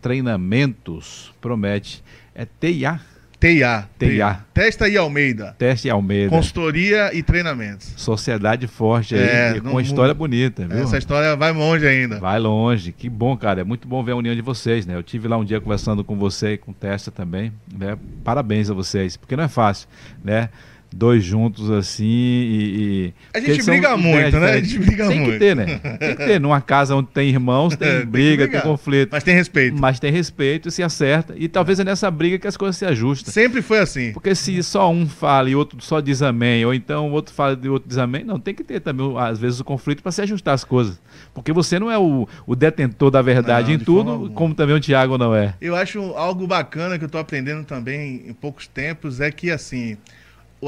Treinamentos, 0.00 1.34
promete. 1.40 2.04
É 2.32 2.46
TIA 2.46 3.00
TIA. 3.40 3.88
TIA. 3.98 4.40
Testa 4.52 4.86
e 4.86 4.98
Almeida. 4.98 5.56
Teste 5.58 5.88
e 5.88 5.90
Almeida. 5.90 6.28
Consultoria 6.28 7.10
e 7.14 7.22
treinamentos. 7.22 7.90
Sociedade 7.96 8.66
forte 8.66 9.14
aí, 9.14 9.20
é, 9.22 9.60
com 9.60 9.70
uma 9.70 9.80
história 9.80 10.12
bonita, 10.12 10.68
viu? 10.68 10.78
Essa 10.82 10.98
história 10.98 11.34
vai 11.34 11.50
longe 11.50 11.86
ainda. 11.86 12.20
Vai 12.20 12.38
longe. 12.38 12.92
Que 12.92 13.08
bom, 13.08 13.34
cara. 13.38 13.62
É 13.62 13.64
muito 13.64 13.88
bom 13.88 14.04
ver 14.04 14.12
a 14.12 14.16
união 14.16 14.34
de 14.34 14.42
vocês, 14.42 14.84
né? 14.84 14.94
Eu 14.94 15.02
tive 15.02 15.26
lá 15.26 15.38
um 15.38 15.44
dia 15.44 15.58
conversando 15.58 16.04
com 16.04 16.16
você 16.16 16.52
e 16.52 16.58
com 16.58 16.70
Testa 16.70 17.10
também, 17.10 17.50
né? 17.72 17.96
Parabéns 18.22 18.70
a 18.70 18.74
vocês, 18.74 19.16
porque 19.16 19.34
não 19.34 19.44
é 19.44 19.48
fácil, 19.48 19.88
né? 20.22 20.50
Dois 20.92 21.24
juntos 21.24 21.70
assim 21.70 22.04
e. 22.04 23.12
e... 23.34 23.38
A 23.38 23.40
gente 23.40 23.62
briga 23.62 23.96
muito, 23.96 24.38
né? 24.38 24.52
A 24.52 24.60
gente 24.60 24.78
briga 24.78 25.08
tem 25.08 25.20
muito. 25.20 25.38
Tem 25.38 25.38
que 25.38 25.38
ter, 25.38 25.56
né? 25.56 25.78
Tem 25.98 26.16
que 26.16 26.24
ter. 26.24 26.40
Numa 26.40 26.60
casa 26.60 26.94
onde 26.94 27.08
tem 27.08 27.28
irmãos, 27.28 27.76
tem 27.76 27.88
é, 27.88 28.04
briga, 28.04 28.44
tem, 28.44 28.60
tem, 28.60 28.60
conflito. 28.60 29.10
Mas 29.12 29.22
tem 29.22 29.34
respeito. 29.34 29.80
Mas 29.80 30.00
tem 30.00 30.12
respeito 30.12 30.68
e 30.68 30.72
se 30.72 30.82
acerta. 30.82 31.34
E 31.36 31.48
talvez 31.48 31.78
é 31.78 31.84
nessa 31.84 32.10
briga 32.10 32.38
que 32.38 32.46
as 32.46 32.56
coisas 32.56 32.76
se 32.76 32.84
ajustam. 32.84 33.32
Sempre 33.32 33.62
foi 33.62 33.78
assim. 33.78 34.12
Porque 34.12 34.34
se 34.34 34.62
só 34.62 34.90
um 34.90 35.06
fala 35.06 35.48
e 35.48 35.54
outro 35.54 35.80
só 35.80 36.00
diz 36.00 36.22
amém, 36.22 36.64
ou 36.64 36.74
então 36.74 37.10
o 37.10 37.12
outro 37.12 37.34
fala 37.34 37.58
e 37.62 37.68
o 37.68 37.72
outro 37.72 37.88
diz 37.88 37.98
amém, 37.98 38.24
não, 38.24 38.38
tem 38.38 38.54
que 38.54 38.64
ter 38.64 38.80
também, 38.80 39.14
às 39.18 39.38
vezes, 39.38 39.60
o 39.60 39.64
conflito 39.64 40.02
para 40.02 40.12
se 40.12 40.22
ajustar 40.22 40.54
as 40.54 40.64
coisas. 40.64 41.00
Porque 41.32 41.52
você 41.52 41.78
não 41.78 41.90
é 41.90 41.98
o, 41.98 42.28
o 42.46 42.56
detentor 42.56 43.10
da 43.10 43.22
verdade 43.22 43.68
não, 43.68 43.74
em 43.74 43.78
tudo, 43.78 44.30
como 44.34 44.54
também 44.54 44.74
o 44.74 44.80
Tiago 44.80 45.16
não 45.16 45.34
é. 45.34 45.54
Eu 45.60 45.76
acho 45.76 46.00
algo 46.14 46.46
bacana 46.46 46.98
que 46.98 47.04
eu 47.04 47.06
estou 47.06 47.20
aprendendo 47.20 47.64
também 47.64 48.24
em 48.26 48.32
poucos 48.32 48.66
tempos 48.66 49.20
é 49.20 49.30
que, 49.30 49.50
assim, 49.50 49.96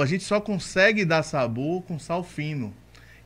a 0.00 0.06
gente 0.06 0.24
só 0.24 0.40
consegue 0.40 1.04
dar 1.04 1.22
sabor 1.22 1.82
com 1.82 1.98
sal 1.98 2.24
fino. 2.24 2.72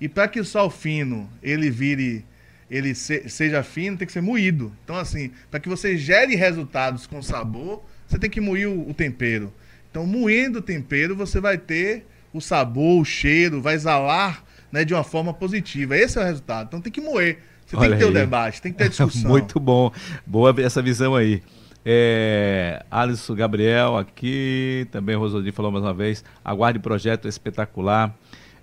E 0.01 0.09
para 0.09 0.29
que 0.29 0.41
o 0.41 0.45
sal 0.45 0.69
fino 0.69 1.31
ele 1.43 1.71
vire, 1.71 2.25
ele 2.71 2.95
se, 2.95 3.29
seja 3.29 3.63
fino, 3.63 3.97
tem 3.97 4.07
que 4.07 4.13
ser 4.13 4.21
moído. 4.21 4.73
Então, 4.85 4.97
assim, 4.97 5.31
para 5.51 5.61
que 5.61 5.69
você 5.69 5.97
gere 5.97 6.35
resultados 6.35 7.07
com 7.07 7.23
sabor, 7.23 7.85
você 8.07 8.19
tem 8.19 8.29
que 8.29 8.41
moer 8.41 8.69
o, 8.69 8.91
o, 8.91 8.95
tempero. 8.95 9.53
Então, 9.91 10.07
moendo 10.07 10.59
o 10.59 10.63
tempero, 10.63 11.15
você 11.15 11.41
vai 11.41 11.57
ter 11.57 12.05
o 12.33 12.41
sabor, 12.41 13.01
o 13.01 13.05
cheiro, 13.05 13.63
vai 13.63 13.75
exalar 13.75 14.45
né, 14.71 14.85
de 14.85 14.93
uma 14.93 15.05
forma 15.05 15.33
positiva. 15.33 15.97
Esse 15.97 16.19
é 16.19 16.23
o 16.23 16.25
resultado. 16.25 16.67
Então, 16.67 16.81
tem 16.81 16.93
que 16.93 17.01
moer. 17.01 17.39
Você 17.65 17.77
Olha 17.77 17.89
tem 17.89 17.99
que 17.99 18.05
ter 18.05 18.05
aí. 18.05 18.11
o 18.11 18.15
debate, 18.15 18.63
tem 18.63 18.73
que 18.73 18.79
ter 18.79 18.85
a 18.85 18.89
discussão. 18.89 19.31
Muito 19.31 19.59
bom. 19.59 19.93
Boa 20.27 20.55
essa 20.61 20.83
visão 20.83 21.15
aí. 21.15 21.43
É, 21.89 22.85
Alisson 22.91 23.37
Gabriel 23.37 23.97
aqui, 23.97 24.89
também 24.91 25.15
Rosodinho 25.15 25.53
falou 25.53 25.71
mais 25.71 25.85
uma 25.85 25.95
vez. 25.95 26.25
Aguarde 26.45 26.81
projeto 26.81 27.29
espetacular. 27.29 28.13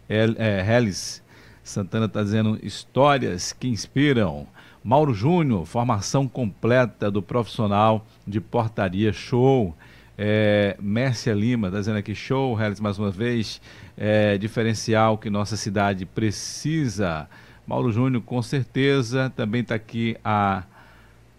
É, 0.10 0.26
é, 0.38 0.76
Hellis 0.78 1.24
Santana 1.64 2.08
está 2.08 2.22
dizendo 2.22 2.60
histórias 2.62 3.54
que 3.54 3.70
inspiram. 3.70 4.46
Mauro 4.84 5.14
Júnior, 5.14 5.66
formação 5.66 6.28
completa 6.28 7.10
do 7.10 7.22
profissional 7.22 8.06
de 8.28 8.42
portaria, 8.42 9.14
show. 9.14 9.74
É, 10.18 10.76
Mércia 10.82 11.34
Lima 11.34 11.68
está 11.68 11.80
dizendo 11.80 12.00
aqui, 12.00 12.14
show, 12.14 12.62
Hellis, 12.62 12.82
mais 12.82 13.00
uma 13.00 13.10
vez. 13.10 13.62
É, 13.96 14.38
diferencial 14.38 15.18
que 15.18 15.30
nossa 15.30 15.56
cidade 15.56 16.06
precisa. 16.06 17.30
Mauro 17.66 17.90
Júnior, 17.90 18.22
com 18.22 18.42
certeza. 18.42 19.32
Também 19.34 19.62
está 19.62 19.76
aqui 19.76 20.18
a 20.26 20.64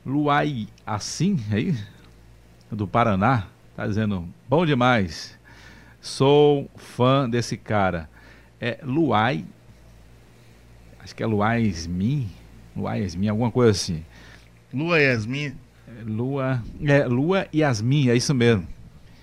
Luai 0.04 0.68
Assim, 0.86 1.38
aí, 1.50 1.74
do 2.70 2.86
Paraná, 2.86 3.46
tá 3.74 3.86
dizendo, 3.86 4.28
bom 4.48 4.66
demais. 4.66 5.38
Sou 6.00 6.70
fã 6.76 7.28
desse 7.28 7.56
cara. 7.56 8.08
É 8.60 8.78
Luai, 8.82 9.44
acho 11.00 11.14
que 11.14 11.22
é 11.22 11.26
Luai 11.26 11.64
Yasmin, 11.64 12.28
Luai 12.76 13.02
Yasmin, 13.02 13.28
alguma 13.28 13.50
coisa 13.50 13.70
assim. 13.70 14.04
Lua 14.74 14.98
Yasmin? 14.98 15.54
É, 15.86 16.04
Lua, 16.04 16.62
é, 16.84 17.06
Lua 17.06 17.46
Yasmin, 17.54 18.10
é 18.10 18.16
isso 18.16 18.34
mesmo. 18.34 18.66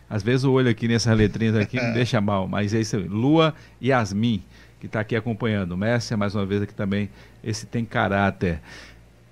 Às 0.09 0.23
vezes 0.23 0.45
o 0.45 0.51
olho 0.51 0.69
aqui 0.69 0.87
nessas 0.87 1.15
letrinhas 1.15 1.55
aqui 1.55 1.79
me 1.79 1.91
deixa 1.93 2.19
mal, 2.19 2.47
mas 2.47 2.73
é 2.73 2.79
isso 2.79 2.95
aí. 2.95 3.07
Lua 3.07 3.53
Yasmin, 3.83 4.41
que 4.79 4.85
está 4.85 5.01
aqui 5.01 5.15
acompanhando. 5.15 5.77
Mércia, 5.77 6.17
mais 6.17 6.33
uma 6.33 6.45
vez 6.45 6.61
aqui 6.61 6.73
também, 6.73 7.09
esse 7.43 7.65
tem 7.65 7.85
caráter 7.85 8.61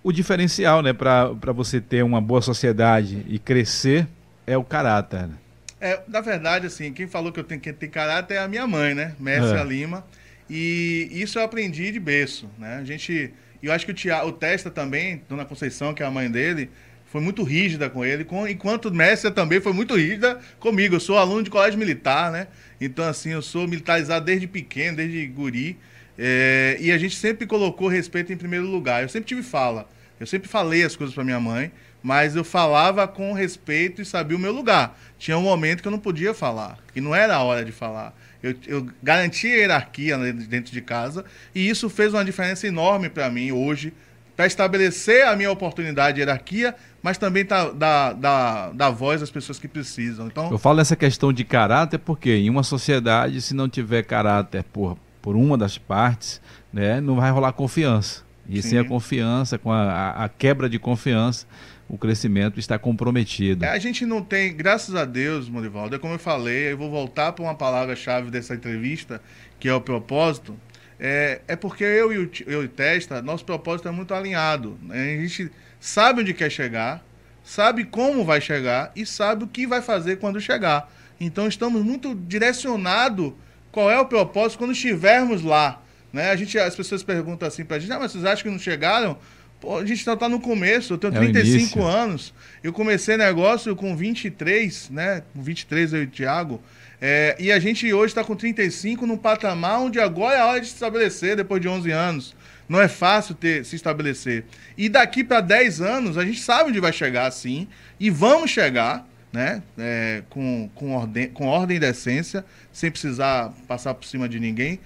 o 0.09 0.11
diferencial, 0.11 0.81
né, 0.81 0.91
para 0.91 1.51
você 1.53 1.79
ter 1.79 2.03
uma 2.03 2.19
boa 2.19 2.41
sociedade 2.41 3.23
e 3.27 3.37
crescer 3.37 4.07
é 4.47 4.57
o 4.57 4.63
caráter. 4.63 5.27
Né? 5.27 5.35
É, 5.79 6.01
na 6.07 6.19
verdade, 6.19 6.65
assim, 6.65 6.91
quem 6.91 7.07
falou 7.07 7.31
que 7.31 7.39
eu 7.39 7.43
tenho 7.43 7.61
que 7.61 7.71
ter 7.71 7.87
caráter 7.89 8.33
é 8.33 8.37
a 8.39 8.47
minha 8.47 8.65
mãe, 8.65 8.95
né, 8.95 9.13
Mércia 9.19 9.57
é. 9.57 9.63
Lima. 9.63 10.03
E 10.49 11.07
isso 11.11 11.37
eu 11.37 11.43
aprendi 11.43 11.91
de 11.91 11.99
berço, 11.99 12.49
né? 12.57 12.77
A 12.77 12.83
gente, 12.83 13.31
eu 13.61 13.71
acho 13.71 13.85
que 13.85 13.91
o, 13.91 13.93
tia, 13.93 14.25
o 14.25 14.31
Testa 14.31 14.71
também, 14.71 15.21
Dona 15.29 15.45
Conceição, 15.45 15.93
que 15.93 16.01
é 16.01 16.05
a 16.07 16.09
mãe 16.09 16.27
dele, 16.29 16.71
foi 17.05 17.21
muito 17.21 17.43
rígida 17.43 17.87
com 17.87 18.03
ele, 18.03 18.23
com, 18.23 18.47
enquanto 18.47 18.91
Messia 18.91 19.29
também 19.29 19.61
foi 19.61 19.73
muito 19.73 19.95
rígida 19.95 20.39
comigo. 20.59 20.95
Eu 20.95 20.99
sou 20.99 21.19
aluno 21.19 21.43
de 21.43 21.51
colégio 21.51 21.77
militar, 21.77 22.31
né? 22.31 22.47
Então, 22.81 23.05
assim, 23.05 23.29
eu 23.29 23.43
sou 23.43 23.67
militarizado 23.67 24.25
desde 24.25 24.47
pequeno, 24.47 24.97
desde 24.97 25.27
guri. 25.27 25.77
É, 26.17 26.77
e 26.79 26.91
a 26.91 26.97
gente 26.97 27.15
sempre 27.15 27.45
colocou 27.45 27.87
respeito 27.87 28.33
em 28.33 28.37
primeiro 28.37 28.65
lugar. 28.65 29.03
Eu 29.03 29.09
sempre 29.09 29.27
tive 29.27 29.43
fala. 29.43 29.87
Eu 30.19 30.27
sempre 30.27 30.49
falei 30.49 30.83
as 30.83 30.95
coisas 30.95 31.15
para 31.15 31.23
minha 31.23 31.39
mãe, 31.39 31.71
mas 32.01 32.35
eu 32.35 32.43
falava 32.43 33.07
com 33.07 33.33
respeito 33.33 34.01
e 34.01 34.05
sabia 34.05 34.35
o 34.35 34.39
meu 34.39 34.51
lugar. 34.51 34.97
Tinha 35.17 35.37
um 35.37 35.41
momento 35.41 35.81
que 35.81 35.87
eu 35.87 35.91
não 35.91 35.99
podia 35.99 36.33
falar, 36.33 36.77
que 36.93 37.01
não 37.01 37.15
era 37.15 37.35
a 37.35 37.43
hora 37.43 37.63
de 37.63 37.71
falar. 37.71 38.13
Eu, 38.41 38.55
eu 38.67 38.87
garantia 39.03 39.53
a 39.53 39.57
hierarquia 39.57 40.17
dentro 40.17 40.71
de 40.71 40.81
casa 40.81 41.25
e 41.53 41.67
isso 41.67 41.89
fez 41.89 42.13
uma 42.13 42.23
diferença 42.23 42.67
enorme 42.67 43.09
para 43.09 43.29
mim 43.29 43.51
hoje, 43.51 43.93
para 44.35 44.47
estabelecer 44.47 45.27
a 45.27 45.35
minha 45.35 45.51
oportunidade 45.51 46.15
de 46.15 46.21
hierarquia, 46.21 46.73
mas 47.03 47.17
também 47.17 47.43
tá, 47.43 47.69
dar, 47.71 48.13
dar, 48.13 48.71
dar 48.71 48.89
voz 48.89 49.21
às 49.21 49.29
pessoas 49.29 49.59
que 49.59 49.67
precisam. 49.67 50.27
Então, 50.27 50.49
eu 50.49 50.57
falo 50.57 50.77
nessa 50.77 50.95
questão 50.95 51.33
de 51.33 51.43
caráter 51.43 51.97
porque 51.97 52.33
em 52.33 52.49
uma 52.49 52.63
sociedade, 52.63 53.41
se 53.41 53.53
não 53.53 53.67
tiver 53.67 54.03
caráter 54.03 54.63
por, 54.63 54.97
por 55.21 55.35
uma 55.35 55.57
das 55.57 55.77
partes, 55.77 56.41
né, 56.71 57.01
não 57.01 57.17
vai 57.17 57.29
rolar 57.31 57.51
confiança. 57.51 58.28
E 58.49 58.61
Sim. 58.61 58.69
sem 58.69 58.79
a 58.79 58.83
confiança, 58.83 59.59
com 59.59 59.71
a, 59.71 60.25
a, 60.25 60.27
quebra 60.27 60.67
de 60.67 60.79
confiança, 60.79 61.45
o 61.87 61.97
crescimento 61.97 62.59
está 62.59 62.79
comprometido. 62.79 63.63
É, 63.63 63.69
a 63.69 63.77
gente 63.77 64.05
não 64.05 64.23
tem, 64.23 64.55
graças 64.55 64.95
a 64.95 65.05
Deus, 65.05 65.47
Morivaldo, 65.47 65.95
é 65.95 65.99
como 65.99 66.15
eu 66.15 66.19
falei, 66.19 66.71
eu 66.71 66.77
vou 66.77 66.89
voltar 66.89 67.31
para 67.31 67.43
uma 67.43 67.53
palavra-chave 67.53 68.31
dessa 68.31 68.55
entrevista, 68.55 69.21
que 69.59 69.69
é 69.69 69.73
o 69.73 69.79
propósito. 69.79 70.57
É, 70.99 71.41
é 71.47 71.55
porque 71.55 71.83
eu 71.83 72.11
e 72.11 72.17
o, 72.17 72.31
eu 72.47 72.63
e 72.63 72.65
o 72.65 72.69
Testa, 72.69 73.21
nosso 73.21 73.45
propósito 73.45 73.87
é 73.87 73.91
muito 73.91 74.13
alinhado. 74.15 74.79
Né? 74.81 75.15
A 75.19 75.21
gente 75.21 75.51
sabe 75.79 76.21
onde 76.21 76.33
quer 76.33 76.49
chegar, 76.49 77.05
sabe 77.43 77.85
como 77.85 78.25
vai 78.25 78.41
chegar 78.41 78.91
e 78.95 79.05
sabe 79.05 79.43
o 79.43 79.47
que 79.47 79.67
vai 79.67 79.81
fazer 79.81 80.17
quando 80.17 80.41
chegar. 80.41 80.91
Então 81.19 81.47
estamos 81.47 81.83
muito 81.83 82.15
direcionados 82.15 83.33
qual 83.71 83.91
é 83.91 83.99
o 83.99 84.05
propósito 84.05 84.57
quando 84.57 84.71
estivermos 84.71 85.43
lá. 85.43 85.81
Né? 86.11 86.31
A 86.31 86.35
gente, 86.35 86.57
as 86.57 86.75
pessoas 86.75 87.03
perguntam 87.03 87.47
assim 87.47 87.63
para 87.63 87.77
a 87.77 87.79
gente, 87.79 87.91
ah, 87.91 87.99
mas 87.99 88.11
vocês 88.11 88.25
acham 88.25 88.43
que 88.43 88.49
não 88.49 88.59
chegaram? 88.59 89.17
Pô, 89.59 89.77
a 89.77 89.85
gente 89.85 89.99
está 89.99 90.29
no 90.29 90.39
começo, 90.39 90.93
eu 90.93 90.97
tenho 90.97 91.13
é 91.13 91.19
35 91.19 91.83
anos. 91.83 92.33
Eu 92.63 92.71
comecei 92.71 93.17
negócio 93.17 93.75
com 93.75 93.95
23, 93.95 94.89
né? 94.89 95.23
Com 95.33 95.41
23 95.41 95.93
eu 95.93 96.03
e 96.03 96.05
o 96.05 96.07
Thiago. 96.07 96.61
É, 97.01 97.35
e 97.39 97.51
a 97.51 97.59
gente 97.59 97.91
hoje 97.93 98.11
está 98.11 98.23
com 98.23 98.35
35 98.35 99.05
num 99.05 99.17
patamar 99.17 99.79
onde 99.79 99.99
agora 99.99 100.35
é 100.35 100.39
a 100.39 100.45
hora 100.45 100.61
de 100.61 100.67
se 100.67 100.73
estabelecer 100.73 101.35
depois 101.35 101.61
de 101.61 101.67
11 101.67 101.91
anos. 101.91 102.35
Não 102.69 102.79
é 102.79 102.87
fácil 102.87 103.35
ter, 103.35 103.65
se 103.65 103.75
estabelecer. 103.75 104.45
E 104.77 104.87
daqui 104.87 105.23
para 105.23 105.41
10 105.41 105.81
anos 105.81 106.17
a 106.17 106.23
gente 106.23 106.39
sabe 106.39 106.69
onde 106.69 106.79
vai 106.79 106.93
chegar, 106.93 107.29
sim. 107.31 107.67
E 107.99 108.09
vamos 108.09 108.51
chegar, 108.51 109.07
né? 109.33 109.61
É, 109.77 110.23
com, 110.29 110.69
com, 110.73 110.91
ordem, 110.91 111.29
com 111.29 111.47
ordem 111.47 111.77
e 111.77 111.79
decência, 111.79 112.45
sem 112.71 112.91
precisar 112.91 113.53
passar 113.67 113.93
por 113.93 114.05
cima 114.05 114.29
de 114.29 114.39
ninguém, 114.39 114.79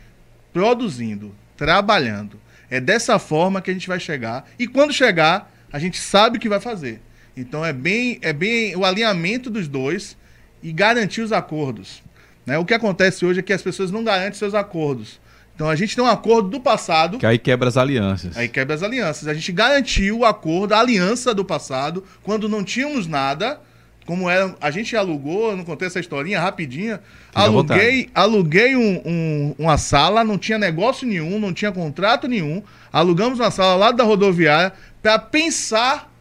produzindo, 0.54 1.36
trabalhando. 1.58 2.40
É 2.70 2.80
dessa 2.80 3.20
forma 3.20 3.62
que 3.62 3.70
a 3.70 3.74
gente 3.74 3.88
vai 3.88 4.00
chegar. 4.00 4.48
E 4.58 4.68
quando 4.68 4.94
chegar, 4.94 5.52
a 5.72 5.80
gente 5.80 5.98
sabe 6.00 6.38
o 6.38 6.40
que 6.40 6.48
vai 6.48 6.60
fazer. 6.60 7.02
Então 7.36 7.66
é 7.66 7.74
bem, 7.74 8.20
é 8.22 8.32
bem 8.32 8.76
o 8.76 8.86
alinhamento 8.86 9.50
dos 9.50 9.68
dois 9.68 10.16
e 10.62 10.72
garantir 10.72 11.22
os 11.22 11.32
acordos. 11.32 12.04
Né? 12.46 12.58
O 12.58 12.66
que 12.66 12.74
acontece 12.74 13.26
hoje 13.26 13.40
é 13.40 13.44
que 13.44 13.54
as 13.54 13.62
pessoas 13.62 13.92
não 13.92 14.04
garantem 14.04 14.34
seus 14.34 14.54
acordos. 14.54 15.20
Então 15.56 15.70
a 15.70 15.76
gente 15.76 15.96
tem 15.96 16.04
um 16.04 16.08
acordo 16.08 16.50
do 16.50 16.60
passado. 16.60 17.18
Que 17.18 17.26
aí 17.26 17.38
quebra 17.38 17.68
as 17.68 17.78
alianças. 17.78 18.36
Aí 18.36 18.48
quebra 18.48 18.76
as 18.76 18.82
alianças. 18.82 19.28
A 19.28 19.34
gente 19.34 19.52
garantiu 19.52 20.20
o 20.20 20.26
acordo, 20.26 20.74
a 20.74 20.80
aliança 20.80 21.34
do 21.34 21.46
passado, 21.46 22.04
quando 22.24 22.50
não 22.50 22.64
tínhamos 22.64 23.08
nada 23.08 23.60
como 24.06 24.30
era, 24.30 24.56
a 24.60 24.70
gente 24.70 24.96
alugou, 24.96 25.52
eu 25.52 25.58
não 25.58 25.64
contei 25.64 25.88
essa 25.88 26.00
historinha 26.00 26.40
rapidinha. 26.40 27.00
aluguei, 27.34 28.10
aluguei 28.14 28.76
um, 28.76 29.02
um, 29.06 29.56
uma 29.58 29.78
sala, 29.78 30.24
não 30.24 30.38
tinha 30.38 30.58
negócio 30.58 31.08
nenhum, 31.08 31.40
não 31.40 31.54
tinha 31.54 31.72
contrato 31.72 32.28
nenhum. 32.28 32.62
Alugamos 32.92 33.40
uma 33.40 33.52
sala 33.52 33.76
lá 33.76 33.92
da 33.92 34.04
rodoviária 34.04 34.74
para 35.02 35.18
pensar, 35.18 36.12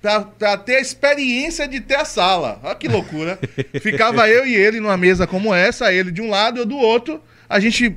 para 0.00 0.56
ter 0.56 0.76
a 0.76 0.80
experiência 0.80 1.68
de 1.68 1.80
ter 1.80 1.96
a 1.96 2.04
sala. 2.04 2.58
Olha 2.62 2.74
que 2.74 2.88
loucura. 2.88 3.38
Ficava 3.80 4.28
eu 4.28 4.46
e 4.46 4.54
ele 4.54 4.80
numa 4.80 4.96
mesa 4.96 5.26
como 5.26 5.54
essa, 5.54 5.92
ele 5.92 6.10
de 6.10 6.22
um 6.22 6.30
lado 6.30 6.60
eu 6.60 6.66
do 6.66 6.78
outro. 6.78 7.22
A 7.48 7.60
gente 7.60 7.96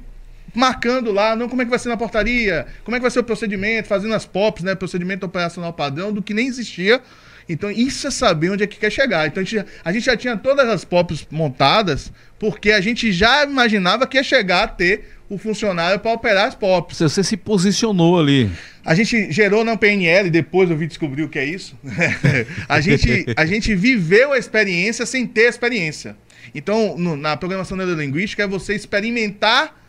marcando 0.53 1.11
lá, 1.11 1.36
não 1.36 1.49
como 1.49 1.61
é 1.61 1.65
que 1.65 1.71
vai 1.71 1.80
ser 1.80 1.89
na 1.89 1.97
portaria, 1.97 2.67
como 2.84 2.95
é 2.95 2.99
que 2.99 3.01
vai 3.01 3.09
ser 3.09 3.19
o 3.19 3.24
procedimento, 3.24 3.88
fazendo 3.88 4.13
as 4.13 4.26
POPs, 4.26 4.63
né, 4.63 4.76
procedimento 4.76 5.26
operacional 5.26 5.74
padrão, 5.74 6.13
do 6.13 6.21
que 6.21 6.34
nem 6.34 6.47
existia. 6.47 7.01
Então, 7.47 7.69
isso 7.69 8.07
é 8.07 8.11
saber 8.11 8.49
onde 8.51 8.63
é 8.63 8.67
que 8.67 8.79
quer 8.79 8.91
chegar. 8.91 9.27
Então, 9.27 9.41
a 9.41 9.45
gente, 9.45 9.65
a 9.83 9.91
gente 9.91 10.05
já 10.05 10.17
tinha 10.17 10.37
todas 10.37 10.67
as 10.67 10.85
POPs 10.85 11.27
montadas, 11.29 12.11
porque 12.39 12.71
a 12.71 12.81
gente 12.81 13.11
já 13.11 13.43
imaginava 13.43 14.07
que 14.07 14.17
ia 14.17 14.23
chegar 14.23 14.63
a 14.63 14.67
ter 14.67 15.13
o 15.29 15.37
funcionário 15.37 15.99
para 15.99 16.11
operar 16.11 16.47
as 16.47 16.55
POPs. 16.55 16.99
Você 16.99 17.23
se 17.23 17.37
posicionou 17.37 18.19
ali. 18.19 18.49
A 18.85 18.93
gente 18.95 19.31
gerou 19.31 19.63
na 19.63 19.77
PNL, 19.77 20.29
depois 20.29 20.69
eu 20.69 20.77
vi 20.77 20.87
descobrir 20.87 21.23
o 21.23 21.29
que 21.29 21.39
é 21.39 21.45
isso. 21.45 21.77
a, 22.67 22.79
gente, 22.81 23.25
a 23.35 23.45
gente 23.45 23.73
viveu 23.75 24.33
a 24.33 24.37
experiência 24.37 25.05
sem 25.05 25.25
ter 25.25 25.47
a 25.47 25.49
experiência. 25.49 26.15
Então, 26.53 26.97
no, 26.97 27.15
na 27.15 27.35
programação 27.37 27.77
neurolinguística, 27.77 28.43
é 28.43 28.47
você 28.47 28.75
experimentar 28.75 29.79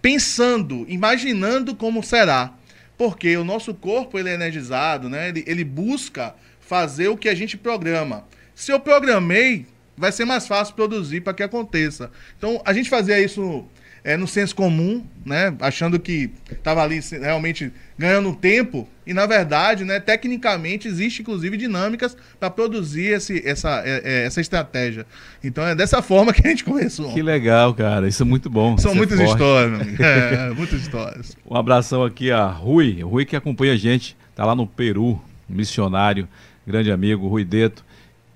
pensando, 0.00 0.86
imaginando 0.88 1.74
como 1.74 2.02
será. 2.02 2.54
Porque 2.96 3.36
o 3.36 3.44
nosso 3.44 3.72
corpo 3.72 4.18
ele 4.18 4.28
é 4.28 4.34
energizado, 4.34 5.08
né? 5.08 5.28
ele, 5.28 5.44
ele 5.46 5.64
busca 5.64 6.34
fazer 6.70 7.08
o 7.08 7.16
que 7.16 7.28
a 7.28 7.34
gente 7.34 7.56
programa. 7.56 8.22
Se 8.54 8.70
eu 8.70 8.78
programei, 8.78 9.66
vai 9.96 10.12
ser 10.12 10.24
mais 10.24 10.46
fácil 10.46 10.72
produzir 10.76 11.20
para 11.20 11.34
que 11.34 11.42
aconteça. 11.42 12.12
Então, 12.38 12.62
a 12.64 12.72
gente 12.72 12.88
fazia 12.88 13.20
isso 13.20 13.64
é, 14.04 14.16
no 14.16 14.28
senso 14.28 14.54
comum, 14.54 15.04
né? 15.26 15.52
Achando 15.58 15.98
que 15.98 16.30
estava 16.48 16.80
ali 16.84 17.00
realmente 17.10 17.72
ganhando 17.98 18.32
tempo. 18.36 18.86
E, 19.04 19.12
na 19.12 19.26
verdade, 19.26 19.84
né, 19.84 19.98
tecnicamente, 19.98 20.86
existe, 20.86 21.22
inclusive, 21.22 21.56
dinâmicas 21.56 22.16
para 22.38 22.48
produzir 22.48 23.14
esse, 23.14 23.44
essa, 23.44 23.82
é, 23.84 24.02
é, 24.04 24.26
essa 24.26 24.40
estratégia. 24.40 25.04
Então, 25.42 25.66
é 25.66 25.74
dessa 25.74 26.00
forma 26.00 26.32
que 26.32 26.46
a 26.46 26.50
gente 26.50 26.62
começou. 26.62 27.12
Que 27.12 27.20
legal, 27.20 27.74
cara. 27.74 28.06
Isso 28.06 28.22
é 28.22 28.26
muito 28.26 28.48
bom. 28.48 28.78
São 28.78 28.94
muitas 28.94 29.18
forte. 29.18 29.32
histórias, 29.32 29.72
meu 29.72 29.80
amigo. 29.80 30.02
É, 30.04 30.50
muitas 30.54 30.80
histórias. 30.80 31.36
Um 31.44 31.56
abração 31.56 32.04
aqui 32.04 32.30
a 32.30 32.46
Rui. 32.46 33.02
Rui 33.02 33.24
que 33.24 33.34
acompanha 33.34 33.72
a 33.72 33.76
gente. 33.76 34.16
Está 34.30 34.46
lá 34.46 34.54
no 34.54 34.68
Peru, 34.68 35.20
missionário 35.48 36.28
grande 36.66 36.90
amigo 36.90 37.28
Rui 37.28 37.44
Deto, 37.44 37.84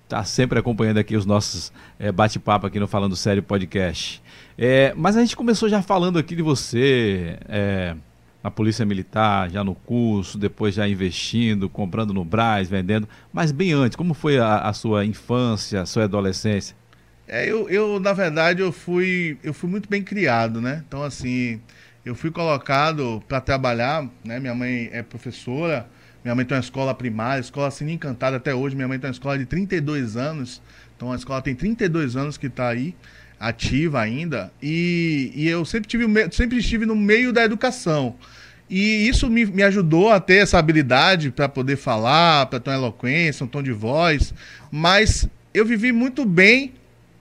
está 0.04 0.24
sempre 0.24 0.58
acompanhando 0.58 0.98
aqui 0.98 1.16
os 1.16 1.26
nossos 1.26 1.72
é, 1.98 2.12
bate-papo 2.12 2.66
aqui 2.66 2.78
no 2.78 2.86
Falando 2.86 3.16
Sério 3.16 3.42
Podcast. 3.42 4.22
É, 4.56 4.92
mas 4.96 5.16
a 5.16 5.20
gente 5.20 5.36
começou 5.36 5.68
já 5.68 5.82
falando 5.82 6.18
aqui 6.18 6.36
de 6.36 6.42
você, 6.42 7.38
é, 7.48 7.96
na 8.42 8.50
Polícia 8.50 8.84
Militar, 8.84 9.50
já 9.50 9.64
no 9.64 9.74
curso, 9.74 10.38
depois 10.38 10.74
já 10.74 10.86
investindo, 10.86 11.68
comprando 11.68 12.12
no 12.12 12.24
Braz, 12.24 12.68
vendendo. 12.68 13.08
Mas 13.32 13.50
bem 13.50 13.72
antes, 13.72 13.96
como 13.96 14.14
foi 14.14 14.38
a, 14.38 14.58
a 14.58 14.72
sua 14.72 15.04
infância, 15.04 15.80
a 15.80 15.86
sua 15.86 16.04
adolescência? 16.04 16.76
É, 17.26 17.50
eu, 17.50 17.68
eu, 17.70 17.98
na 17.98 18.12
verdade, 18.12 18.60
eu 18.60 18.70
fui, 18.70 19.38
eu 19.42 19.54
fui 19.54 19.68
muito 19.68 19.88
bem 19.88 20.02
criado, 20.02 20.60
né? 20.60 20.84
Então, 20.86 21.02
assim, 21.02 21.58
eu 22.04 22.14
fui 22.14 22.30
colocado 22.30 23.22
para 23.26 23.40
trabalhar, 23.40 24.06
né? 24.22 24.38
Minha 24.38 24.54
mãe 24.54 24.90
é 24.92 25.02
professora, 25.02 25.88
minha 26.24 26.34
mãe 26.34 26.44
tem 26.46 26.56
uma 26.56 26.62
escola 26.62 26.94
primária, 26.94 27.40
escola 27.40 27.68
assim 27.68 27.90
encantada 27.90 28.38
até 28.38 28.54
hoje. 28.54 28.74
Minha 28.74 28.88
mãe 28.88 28.98
tem 28.98 29.08
uma 29.08 29.12
escola 29.12 29.36
de 29.36 29.44
32 29.44 30.16
anos. 30.16 30.62
Então 30.96 31.12
a 31.12 31.16
escola 31.16 31.42
tem 31.42 31.54
32 31.54 32.16
anos 32.16 32.38
que 32.38 32.46
está 32.46 32.68
aí, 32.68 32.94
ativa 33.38 34.00
ainda. 34.00 34.50
E, 34.62 35.30
e 35.34 35.46
eu 35.46 35.66
sempre, 35.66 35.86
tive, 35.86 36.06
sempre 36.32 36.58
estive 36.58 36.86
no 36.86 36.96
meio 36.96 37.30
da 37.30 37.44
educação. 37.44 38.16
E 38.70 39.06
isso 39.06 39.28
me, 39.28 39.44
me 39.44 39.62
ajudou 39.62 40.10
a 40.10 40.18
ter 40.18 40.36
essa 40.36 40.58
habilidade 40.58 41.30
para 41.30 41.46
poder 41.46 41.76
falar, 41.76 42.46
para 42.46 42.58
ter 42.58 42.70
uma 42.70 42.76
eloquência, 42.76 43.44
um 43.44 43.48
tom 43.48 43.62
de 43.62 43.72
voz. 43.72 44.32
Mas 44.70 45.28
eu 45.52 45.66
vivi 45.66 45.92
muito 45.92 46.24
bem 46.24 46.72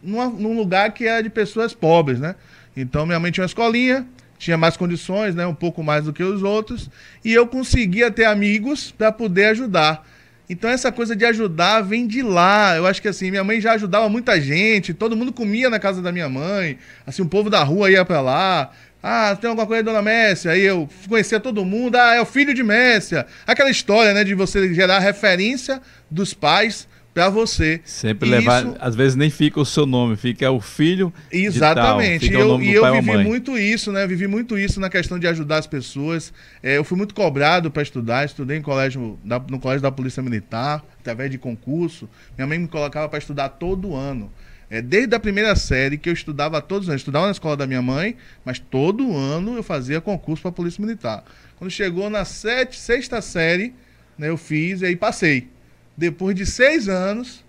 numa, 0.01 0.27
num 0.27 0.55
lugar 0.55 0.93
que 0.93 1.05
era 1.05 1.21
de 1.21 1.29
pessoas 1.29 1.73
pobres, 1.73 2.21
né? 2.21 2.35
Então 2.75 3.05
minha 3.05 3.19
mãe 3.19 3.31
tinha 3.31 3.43
uma 3.43 3.47
escolinha, 3.47 4.07
tinha 4.43 4.57
mais 4.57 4.75
condições, 4.75 5.33
né, 5.33 5.47
um 5.47 5.55
pouco 5.55 5.81
mais 5.81 6.03
do 6.05 6.11
que 6.11 6.21
os 6.21 6.43
outros, 6.43 6.89
e 7.23 7.33
eu 7.33 7.47
conseguia 7.47 8.11
ter 8.11 8.25
amigos 8.25 8.91
para 8.91 9.11
poder 9.11 9.45
ajudar. 9.45 10.05
Então 10.49 10.69
essa 10.69 10.91
coisa 10.91 11.15
de 11.15 11.23
ajudar 11.23 11.81
vem 11.81 12.05
de 12.05 12.21
lá. 12.21 12.75
Eu 12.75 12.85
acho 12.85 13.01
que 13.01 13.07
assim, 13.07 13.31
minha 13.31 13.43
mãe 13.43 13.61
já 13.61 13.73
ajudava 13.73 14.09
muita 14.09 14.39
gente, 14.41 14.93
todo 14.93 15.15
mundo 15.15 15.31
comia 15.31 15.69
na 15.69 15.79
casa 15.79 16.01
da 16.01 16.11
minha 16.11 16.27
mãe, 16.27 16.77
assim, 17.07 17.21
o 17.21 17.25
povo 17.25 17.49
da 17.49 17.63
rua 17.63 17.89
ia 17.89 18.03
para 18.03 18.19
lá. 18.19 18.71
Ah, 19.01 19.35
tem 19.39 19.49
alguma 19.49 19.67
coisa 19.67 19.83
dona 19.83 20.01
Messia? 20.01 20.51
Aí 20.51 20.61
eu 20.61 20.89
conhecia 21.09 21.39
todo 21.39 21.65
mundo, 21.65 21.95
ah, 21.95 22.15
é 22.15 22.21
o 22.21 22.25
filho 22.25 22.53
de 22.53 22.63
Messia. 22.63 23.25
Aquela 23.47 23.69
história, 23.69 24.13
né, 24.13 24.23
de 24.23 24.33
você 24.33 24.73
gerar 24.73 24.99
referência 24.99 25.81
dos 26.09 26.33
pais 26.33 26.87
para 27.14 27.30
você. 27.30 27.80
Sempre 27.86 28.28
e 28.28 28.32
levar, 28.32 28.66
isso... 28.66 28.76
às 28.80 28.95
vezes 28.95 29.16
nem 29.16 29.30
fica 29.30 29.59
o 29.59 29.66
seu 29.66 29.86
nome, 29.86 30.16
fica 30.16 30.49
o 30.49 30.59
filho. 30.59 31.14
Exatamente. 31.32 32.32
Tal, 32.32 32.41
eu, 32.41 32.61
e 32.61 32.74
eu 32.74 33.01
vivi 33.01 33.18
muito 33.18 33.57
isso, 33.57 33.91
né? 33.91 34.05
Vivi 34.07 34.28
muito 34.28 34.57
isso 34.57 34.80
na 34.80 34.89
questão 34.89 35.20
de 35.20 35.28
ajudar 35.28 35.57
as 35.57 35.68
pessoas. 35.68 36.34
É, 36.61 36.78
eu 36.78 36.84
fui 36.84 36.97
muito 36.97 37.14
cobrado 37.14 37.70
para 37.70 37.84
estudar, 37.84 38.26
estudei 38.26 38.57
em 38.57 38.61
colégio, 38.61 39.20
no 39.49 39.59
colégio 39.59 39.82
da 39.82 39.91
Polícia 39.91 40.24
Militar, 40.24 40.84
através 40.99 41.30
de 41.30 41.38
concurso. 41.38 42.09
Minha 42.36 42.47
mãe 42.47 42.57
me 42.57 42.68
colocava 42.68 43.07
para 43.07 43.20
estudar 43.20 43.49
todo 43.49 43.95
ano. 43.95 44.32
É, 44.70 44.82
desde 44.82 45.14
a 45.14 45.20
primeira 45.20 45.55
série 45.55 45.99
que 45.99 46.09
eu 46.09 46.14
estudava 46.14 46.59
todos 46.59 46.88
os 46.88 46.89
anos. 46.89 47.01
Estudava 47.01 47.28
na 47.28 47.32
escola 47.32 47.55
da 47.55 47.68
minha 47.68 47.82
mãe, 47.82 48.16
mas 48.43 48.57
todo 48.57 49.16
ano 49.16 49.55
eu 49.55 49.61
fazia 49.61 50.01
concurso 50.01 50.41
para 50.41 50.49
a 50.49 50.53
Polícia 50.53 50.84
Militar. 50.84 51.24
Quando 51.57 51.70
chegou 51.70 52.09
na 52.09 52.26
sete, 52.26 52.80
sexta 52.80 53.22
série, 53.22 53.74
né, 54.18 54.30
eu 54.30 54.38
fiz 54.38 54.82
e 54.82 54.88
aí 54.88 54.95
passei 54.95 55.53
depois 55.95 56.35
de 56.35 56.45
seis 56.45 56.87
anos, 56.87 57.43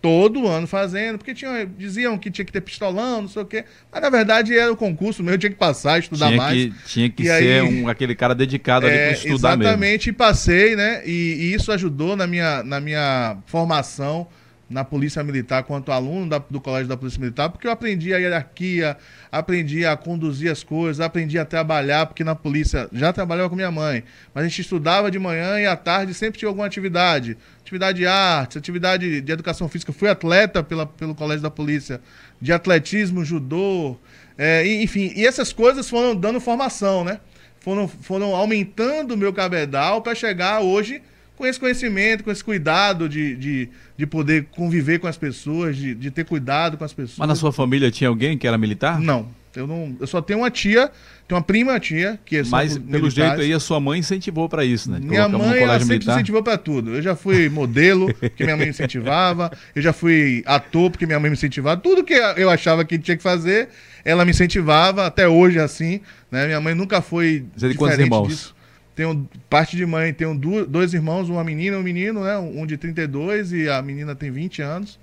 todo 0.00 0.48
ano 0.48 0.66
fazendo, 0.66 1.18
porque 1.18 1.34
tinha, 1.34 1.66
diziam 1.66 2.16
que 2.16 2.30
tinha 2.30 2.44
que 2.44 2.52
ter 2.52 2.60
pistolão, 2.60 3.22
não 3.22 3.28
sei 3.28 3.42
o 3.42 3.44
quê. 3.44 3.64
Mas 3.92 4.00
na 4.00 4.10
verdade 4.10 4.56
era 4.56 4.72
o 4.72 4.76
concurso 4.76 5.22
meu, 5.22 5.34
eu 5.34 5.38
tinha 5.38 5.50
que 5.50 5.58
passar, 5.58 5.98
estudar 5.98 6.28
tinha 6.28 6.36
mais. 6.36 6.64
Que, 6.64 6.74
tinha 6.86 7.10
que 7.10 7.22
e 7.22 7.26
ser 7.26 7.32
aí, 7.32 7.62
um, 7.62 7.88
aquele 7.88 8.14
cara 8.14 8.34
dedicado 8.34 8.86
é, 8.86 8.88
ali 8.88 8.98
para 8.98 9.12
estudar 9.12 9.54
exatamente, 9.54 10.06
mesmo. 10.06 10.10
e 10.10 10.12
passei, 10.12 10.76
né? 10.76 11.02
E, 11.04 11.10
e, 11.10 11.54
isso 11.54 11.70
ajudou 11.70 12.16
na 12.16 12.26
minha, 12.26 12.62
na 12.62 12.80
minha 12.80 13.36
formação 13.46 14.26
na 14.70 14.84
Polícia 14.84 15.24
Militar 15.24 15.64
quanto 15.64 15.90
aluno 15.90 16.28
da, 16.28 16.38
do 16.38 16.60
Colégio 16.60 16.86
da 16.86 16.96
Polícia 16.96 17.20
Militar, 17.20 17.50
porque 17.50 17.66
eu 17.66 17.72
aprendi 17.72 18.14
a 18.14 18.18
hierarquia, 18.18 18.96
aprendi 19.30 19.84
a 19.84 19.96
conduzir 19.96 20.50
as 20.50 20.62
coisas, 20.62 21.00
aprendi 21.00 21.36
a 21.40 21.44
trabalhar, 21.44 22.06
porque 22.06 22.22
na 22.22 22.36
polícia 22.36 22.88
já 22.92 23.12
trabalhava 23.12 23.50
com 23.50 23.56
minha 23.56 23.72
mãe, 23.72 24.04
mas 24.32 24.44
a 24.44 24.48
gente 24.48 24.60
estudava 24.60 25.10
de 25.10 25.18
manhã 25.18 25.58
e 25.58 25.66
à 25.66 25.76
tarde 25.76 26.14
sempre 26.14 26.38
tinha 26.38 26.48
alguma 26.48 26.66
atividade. 26.66 27.36
Atividade 27.60 27.98
de 27.98 28.06
arte, 28.06 28.58
atividade 28.58 29.20
de 29.20 29.32
educação 29.32 29.68
física. 29.68 29.92
fui 29.92 30.08
atleta 30.08 30.62
pela, 30.62 30.86
pelo 30.86 31.14
Colégio 31.16 31.42
da 31.42 31.50
Polícia, 31.50 32.00
de 32.40 32.52
atletismo, 32.52 33.24
judô, 33.24 33.96
é, 34.38 34.64
enfim. 34.82 35.12
E 35.16 35.26
essas 35.26 35.52
coisas 35.52 35.90
foram 35.90 36.14
dando 36.14 36.40
formação, 36.40 37.04
né? 37.04 37.20
Foram, 37.58 37.86
foram 37.86 38.34
aumentando 38.34 39.14
o 39.14 39.16
meu 39.16 39.32
cabedal 39.32 40.00
para 40.00 40.14
chegar 40.14 40.60
hoje 40.60 41.02
com 41.40 41.46
esse 41.46 41.58
conhecimento, 41.58 42.22
com 42.22 42.30
esse 42.30 42.44
cuidado 42.44 43.08
de, 43.08 43.34
de, 43.34 43.68
de 43.96 44.06
poder 44.06 44.44
conviver 44.50 44.98
com 44.98 45.06
as 45.06 45.16
pessoas, 45.16 45.74
de, 45.74 45.94
de 45.94 46.10
ter 46.10 46.26
cuidado 46.26 46.76
com 46.76 46.84
as 46.84 46.92
pessoas. 46.92 47.16
Mas 47.16 47.28
na 47.28 47.34
sua 47.34 47.50
família 47.50 47.90
tinha 47.90 48.08
alguém 48.08 48.36
que 48.36 48.46
era 48.46 48.58
militar? 48.58 49.00
Não. 49.00 49.26
Eu, 49.56 49.66
não, 49.66 49.96
eu 49.98 50.06
só 50.06 50.20
tenho 50.20 50.40
uma 50.40 50.50
tia, 50.50 50.92
tenho 51.26 51.38
uma 51.38 51.42
prima 51.42 51.80
tia, 51.80 52.20
que 52.26 52.36
é 52.36 52.42
Mas 52.44 52.76
pelo 52.76 52.84
militares. 53.04 53.14
jeito 53.14 53.40
aí 53.40 53.52
a 53.54 53.58
sua 53.58 53.80
mãe 53.80 53.98
incentivou 53.98 54.50
para 54.50 54.66
isso, 54.66 54.90
né? 54.90 55.00
Minha 55.02 55.26
mãe 55.28 55.62
ela 55.62 55.78
sempre 55.78 55.94
militar. 55.94 56.14
incentivou 56.14 56.42
para 56.42 56.58
tudo. 56.58 56.94
Eu 56.94 57.00
já 57.02 57.16
fui 57.16 57.48
modelo, 57.50 58.14
porque 58.14 58.44
minha 58.44 58.56
mãe 58.56 58.66
me 58.66 58.70
incentivava. 58.70 59.50
Eu 59.74 59.80
já 59.80 59.94
fui 59.94 60.42
ator, 60.44 60.90
porque 60.90 61.06
minha 61.06 61.18
mãe 61.18 61.30
me 61.30 61.36
incentivava. 61.36 61.80
Tudo 61.80 62.04
que 62.04 62.12
eu 62.12 62.50
achava 62.50 62.84
que 62.84 62.98
tinha 62.98 63.16
que 63.16 63.22
fazer, 63.22 63.70
ela 64.04 64.26
me 64.26 64.30
incentivava. 64.30 65.06
Até 65.06 65.26
hoje 65.26 65.58
é 65.58 65.62
assim. 65.62 66.00
Né? 66.30 66.46
Minha 66.46 66.60
mãe 66.60 66.74
nunca 66.74 67.00
foi 67.00 67.46
Você 67.56 67.68
diferente 67.68 67.78
quantos 67.78 67.98
irmãos? 67.98 68.28
disso 68.28 68.59
tenho 69.00 69.26
parte 69.48 69.78
de 69.78 69.86
mãe, 69.86 70.12
tenho 70.12 70.38
dois 70.68 70.92
irmãos, 70.92 71.30
uma 71.30 71.42
menina 71.42 71.74
e 71.74 71.80
um 71.80 71.82
menino, 71.82 72.22
né? 72.22 72.36
Um 72.36 72.66
de 72.66 72.76
32 72.76 73.50
e 73.50 73.66
a 73.66 73.80
menina 73.80 74.14
tem 74.14 74.30
20 74.30 74.60
anos. 74.60 74.98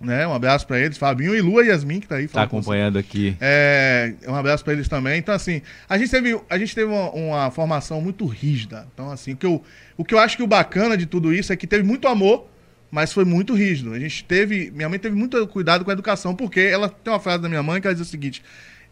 Né? 0.00 0.24
Um 0.24 0.32
abraço 0.32 0.64
para 0.64 0.78
eles, 0.78 0.96
Fabinho 0.96 1.34
e 1.34 1.40
Lua 1.40 1.64
Yasmin, 1.64 1.98
que 1.98 2.06
tá 2.06 2.14
aí. 2.14 2.28
Tá 2.28 2.44
acompanhando 2.44 2.96
aqui. 2.96 3.36
É, 3.40 4.14
um 4.28 4.36
abraço 4.36 4.62
para 4.62 4.72
eles 4.72 4.86
também. 4.86 5.18
Então, 5.18 5.34
assim, 5.34 5.60
a 5.88 5.98
gente 5.98 6.12
teve, 6.12 6.40
a 6.48 6.56
gente 6.56 6.72
teve 6.72 6.92
uma, 6.92 7.10
uma, 7.10 7.50
formação 7.50 8.00
muito 8.00 8.24
rígida. 8.24 8.86
Então, 8.94 9.10
assim, 9.10 9.32
o 9.32 9.36
que, 9.36 9.46
eu, 9.46 9.64
o 9.96 10.04
que 10.04 10.14
eu 10.14 10.20
acho 10.20 10.36
que 10.36 10.42
o 10.44 10.46
bacana 10.46 10.96
de 10.96 11.04
tudo 11.04 11.34
isso 11.34 11.52
é 11.52 11.56
que 11.56 11.66
teve 11.66 11.82
muito 11.82 12.06
amor, 12.06 12.46
mas 12.88 13.12
foi 13.12 13.24
muito 13.24 13.52
rígido. 13.52 13.94
A 13.94 13.98
gente 13.98 14.22
teve. 14.22 14.70
Minha 14.70 14.88
mãe 14.88 15.00
teve 15.00 15.16
muito 15.16 15.44
cuidado 15.48 15.84
com 15.84 15.90
a 15.90 15.92
educação, 15.92 16.36
porque 16.36 16.60
ela 16.60 16.88
tem 16.88 17.12
uma 17.12 17.18
frase 17.18 17.42
da 17.42 17.48
minha 17.48 17.64
mãe 17.64 17.80
que 17.80 17.88
ela 17.88 17.96
diz 17.96 18.06
o 18.06 18.08
seguinte: 18.08 18.44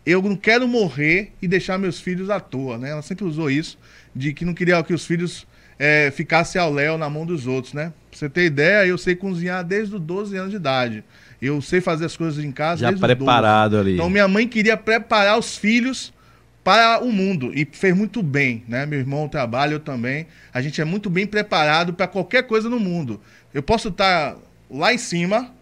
eu 0.04 0.20
não 0.20 0.34
quero 0.34 0.66
morrer 0.66 1.30
e 1.40 1.46
deixar 1.46 1.78
meus 1.78 2.00
filhos 2.00 2.28
à 2.28 2.40
toa, 2.40 2.76
né? 2.76 2.90
Ela 2.90 3.02
sempre 3.02 3.24
usou 3.24 3.48
isso 3.48 3.78
de 4.16 4.32
que 4.32 4.44
não 4.44 4.54
queria 4.54 4.82
que 4.82 4.94
os 4.94 5.04
filhos 5.04 5.46
é, 5.78 6.10
ficassem 6.10 6.60
ao 6.60 6.72
léu 6.72 6.96
na 6.96 7.08
mão 7.10 7.26
dos 7.26 7.46
outros, 7.46 7.74
né? 7.74 7.92
Pra 8.10 8.18
você 8.18 8.28
ter 8.30 8.46
ideia, 8.46 8.86
eu 8.86 8.96
sei 8.96 9.14
cozinhar 9.14 9.62
desde 9.62 9.94
os 9.94 10.00
12 10.00 10.36
anos 10.36 10.50
de 10.50 10.56
idade. 10.56 11.04
Eu 11.40 11.60
sei 11.60 11.82
fazer 11.82 12.06
as 12.06 12.16
coisas 12.16 12.42
em 12.42 12.50
casa 12.50 12.80
Já 12.80 12.88
desde 12.88 13.04
preparado 13.04 13.76
ali. 13.76 13.94
Então 13.94 14.08
minha 14.08 14.26
mãe 14.26 14.48
queria 14.48 14.76
preparar 14.76 15.38
os 15.38 15.56
filhos 15.56 16.14
para 16.64 17.04
o 17.04 17.12
mundo 17.12 17.52
e 17.54 17.68
fez 17.70 17.94
muito 17.94 18.22
bem, 18.22 18.64
né? 18.66 18.86
Meu 18.86 18.98
irmão 18.98 19.28
trabalha, 19.28 19.74
eu 19.74 19.80
também. 19.80 20.26
A 20.52 20.62
gente 20.62 20.80
é 20.80 20.84
muito 20.84 21.10
bem 21.10 21.26
preparado 21.26 21.92
para 21.92 22.06
qualquer 22.06 22.44
coisa 22.44 22.70
no 22.70 22.80
mundo. 22.80 23.20
Eu 23.52 23.62
posso 23.62 23.88
estar 23.88 24.36
lá 24.70 24.92
em 24.92 24.98
cima, 24.98 25.52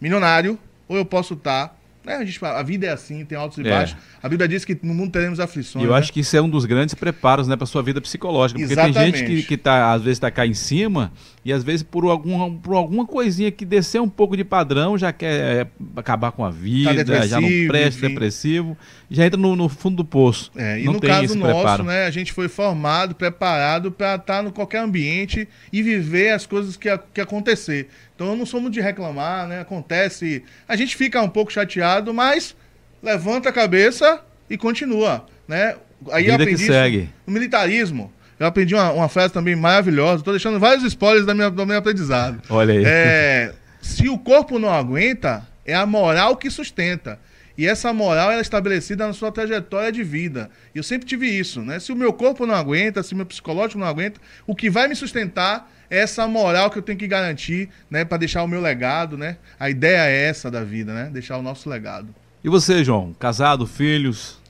milionário, 0.00 0.58
ou 0.88 0.96
eu 0.96 1.04
posso 1.04 1.34
estar 1.34 1.76
é, 2.06 2.14
a, 2.16 2.24
gente, 2.24 2.44
a 2.44 2.62
vida 2.62 2.86
é 2.86 2.90
assim, 2.90 3.24
tem 3.24 3.36
altos 3.36 3.58
e 3.58 3.62
é. 3.62 3.70
baixos. 3.70 3.96
A 4.22 4.28
Bíblia 4.28 4.46
diz 4.46 4.64
que 4.64 4.78
no 4.82 4.94
mundo 4.94 5.12
teremos 5.12 5.40
aflições. 5.40 5.82
E 5.82 5.86
eu 5.86 5.92
né? 5.92 5.98
acho 5.98 6.12
que 6.12 6.20
isso 6.20 6.36
é 6.36 6.42
um 6.42 6.48
dos 6.48 6.64
grandes 6.64 6.94
preparos 6.94 7.48
né, 7.48 7.56
para 7.56 7.66
sua 7.66 7.82
vida 7.82 8.00
psicológica. 8.00 8.58
Porque 8.58 8.72
Exatamente. 8.72 9.12
tem 9.12 9.26
gente 9.26 9.42
que, 9.42 9.48
que 9.48 9.56
tá, 9.56 9.92
às 9.92 10.02
vezes 10.02 10.16
está 10.16 10.30
cá 10.30 10.46
em 10.46 10.54
cima 10.54 11.12
e 11.44 11.52
às 11.52 11.62
vezes 11.62 11.82
por 11.82 12.04
alguma, 12.06 12.50
por 12.50 12.74
alguma 12.74 13.06
coisinha 13.06 13.50
que 13.50 13.64
descer 13.64 14.00
um 14.00 14.08
pouco 14.08 14.36
de 14.36 14.44
padrão 14.44 14.96
já 14.96 15.12
quer 15.12 15.60
é, 15.60 15.66
acabar 15.96 16.32
com 16.32 16.44
a 16.44 16.50
vida, 16.50 17.04
tá 17.04 17.26
já 17.26 17.40
não 17.40 17.48
presta, 17.68 18.08
depressivo, 18.08 18.76
já 19.10 19.26
entra 19.26 19.38
no, 19.38 19.54
no, 19.54 19.68
fundo 19.68 19.96
do 19.96 20.04
poço. 20.04 20.50
É, 20.56 20.80
e 20.80 20.84
não 20.84 20.94
no 20.94 21.00
caso 21.00 21.34
nosso, 21.34 21.54
preparo. 21.54 21.84
né, 21.84 22.06
a 22.06 22.10
gente 22.10 22.32
foi 22.32 22.48
formado, 22.48 23.14
preparado 23.14 23.90
para 23.90 24.14
estar 24.14 24.36
tá 24.36 24.42
no 24.42 24.52
qualquer 24.52 24.78
ambiente 24.78 25.46
e 25.72 25.82
viver 25.82 26.30
as 26.30 26.46
coisas 26.46 26.76
que, 26.76 26.88
que 27.12 27.20
acontecer. 27.20 27.88
Então 28.14 28.28
eu 28.28 28.36
não 28.36 28.46
sou 28.46 28.60
muito 28.60 28.74
de 28.74 28.80
reclamar, 28.80 29.48
né? 29.48 29.60
Acontece. 29.60 30.44
A 30.68 30.76
gente 30.76 30.96
fica 30.96 31.20
um 31.20 31.28
pouco 31.28 31.52
chateado, 31.52 31.93
mas 32.14 32.56
levanta 33.02 33.50
a 33.50 33.52
cabeça 33.52 34.20
e 34.48 34.56
continua. 34.56 35.26
Né? 35.46 35.76
Aí 36.10 36.24
Vida 36.24 36.46
que 36.46 36.56
segue. 36.56 37.10
No 37.26 37.32
militarismo. 37.32 38.12
Eu 38.38 38.46
aprendi 38.46 38.74
uma, 38.74 38.90
uma 38.90 39.08
frase 39.08 39.32
também 39.32 39.54
maravilhosa. 39.54 40.18
Estou 40.18 40.32
deixando 40.32 40.58
vários 40.58 40.84
spoilers 40.84 41.24
da 41.24 41.34
minha, 41.34 41.50
do 41.50 41.66
meu 41.66 41.78
aprendizado. 41.78 42.42
Olha 42.50 42.74
aí. 42.74 42.82
É, 42.84 43.52
se 43.80 44.08
o 44.08 44.18
corpo 44.18 44.58
não 44.58 44.72
aguenta, 44.72 45.46
é 45.64 45.74
a 45.74 45.86
moral 45.86 46.36
que 46.36 46.50
sustenta. 46.50 47.18
E 47.56 47.66
essa 47.66 47.92
moral 47.92 48.32
é 48.32 48.40
estabelecida 48.40 49.06
na 49.06 49.12
sua 49.12 49.30
trajetória 49.30 49.92
de 49.92 50.02
vida. 50.02 50.50
E 50.74 50.78
eu 50.78 50.82
sempre 50.82 51.06
tive 51.06 51.28
isso, 51.28 51.62
né? 51.62 51.78
Se 51.78 51.92
o 51.92 51.96
meu 51.96 52.12
corpo 52.12 52.46
não 52.46 52.54
aguenta, 52.54 53.02
se 53.02 53.12
o 53.12 53.16
meu 53.16 53.26
psicológico 53.26 53.78
não 53.78 53.86
aguenta, 53.86 54.20
o 54.46 54.54
que 54.54 54.68
vai 54.68 54.88
me 54.88 54.96
sustentar 54.96 55.70
é 55.88 55.98
essa 55.98 56.26
moral 56.26 56.70
que 56.70 56.78
eu 56.78 56.82
tenho 56.82 56.98
que 56.98 57.06
garantir, 57.06 57.68
né, 57.90 58.04
para 58.04 58.18
deixar 58.18 58.42
o 58.42 58.48
meu 58.48 58.60
legado, 58.60 59.16
né? 59.16 59.36
A 59.60 59.70
ideia 59.70 60.08
é 60.08 60.28
essa 60.28 60.50
da 60.50 60.64
vida, 60.64 60.92
né? 60.92 61.10
Deixar 61.12 61.38
o 61.38 61.42
nosso 61.42 61.68
legado. 61.68 62.12
E 62.42 62.48
você, 62.48 62.82
João? 62.82 63.14
Casado, 63.14 63.66
filhos? 63.66 64.42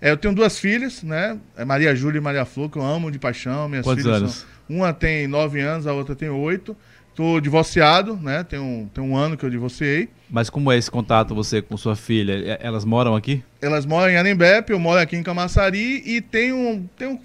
É, 0.00 0.10
eu 0.10 0.16
tenho 0.16 0.34
duas 0.34 0.58
filhas, 0.58 1.02
né? 1.02 1.38
É 1.56 1.64
Maria 1.64 1.94
Júlia 1.94 2.18
e 2.18 2.20
Maria 2.20 2.44
Flor, 2.44 2.70
que 2.70 2.78
eu 2.78 2.82
amo 2.82 3.10
de 3.10 3.18
paixão. 3.18 3.68
Minhas 3.68 3.84
Quantos 3.84 4.04
filhas 4.04 4.22
anos? 4.22 4.34
São, 4.34 4.48
uma 4.68 4.92
tem 4.92 5.26
nove 5.26 5.60
anos, 5.60 5.86
a 5.86 5.92
outra 5.92 6.14
tem 6.14 6.28
oito. 6.28 6.76
Estou 7.18 7.40
divorciado, 7.40 8.16
né? 8.22 8.44
Tem 8.44 8.60
um, 8.60 8.88
tem 8.94 9.02
um 9.02 9.16
ano 9.16 9.36
que 9.36 9.44
eu 9.44 9.50
divorciei. 9.50 10.08
Mas 10.30 10.48
como 10.48 10.70
é 10.70 10.78
esse 10.78 10.88
contato 10.88 11.34
você 11.34 11.60
com 11.60 11.76
sua 11.76 11.96
filha? 11.96 12.56
Elas 12.62 12.84
moram 12.84 13.16
aqui? 13.16 13.42
Elas 13.60 13.84
moram 13.84 14.12
em 14.12 14.16
Anembep, 14.16 14.70
eu 14.70 14.78
moro 14.78 15.00
aqui 15.00 15.16
em 15.16 15.22
Camaçari 15.24 16.00
e 16.06 16.20
tenho, 16.20 16.54
um, 16.54 16.86
tenho 16.96 17.18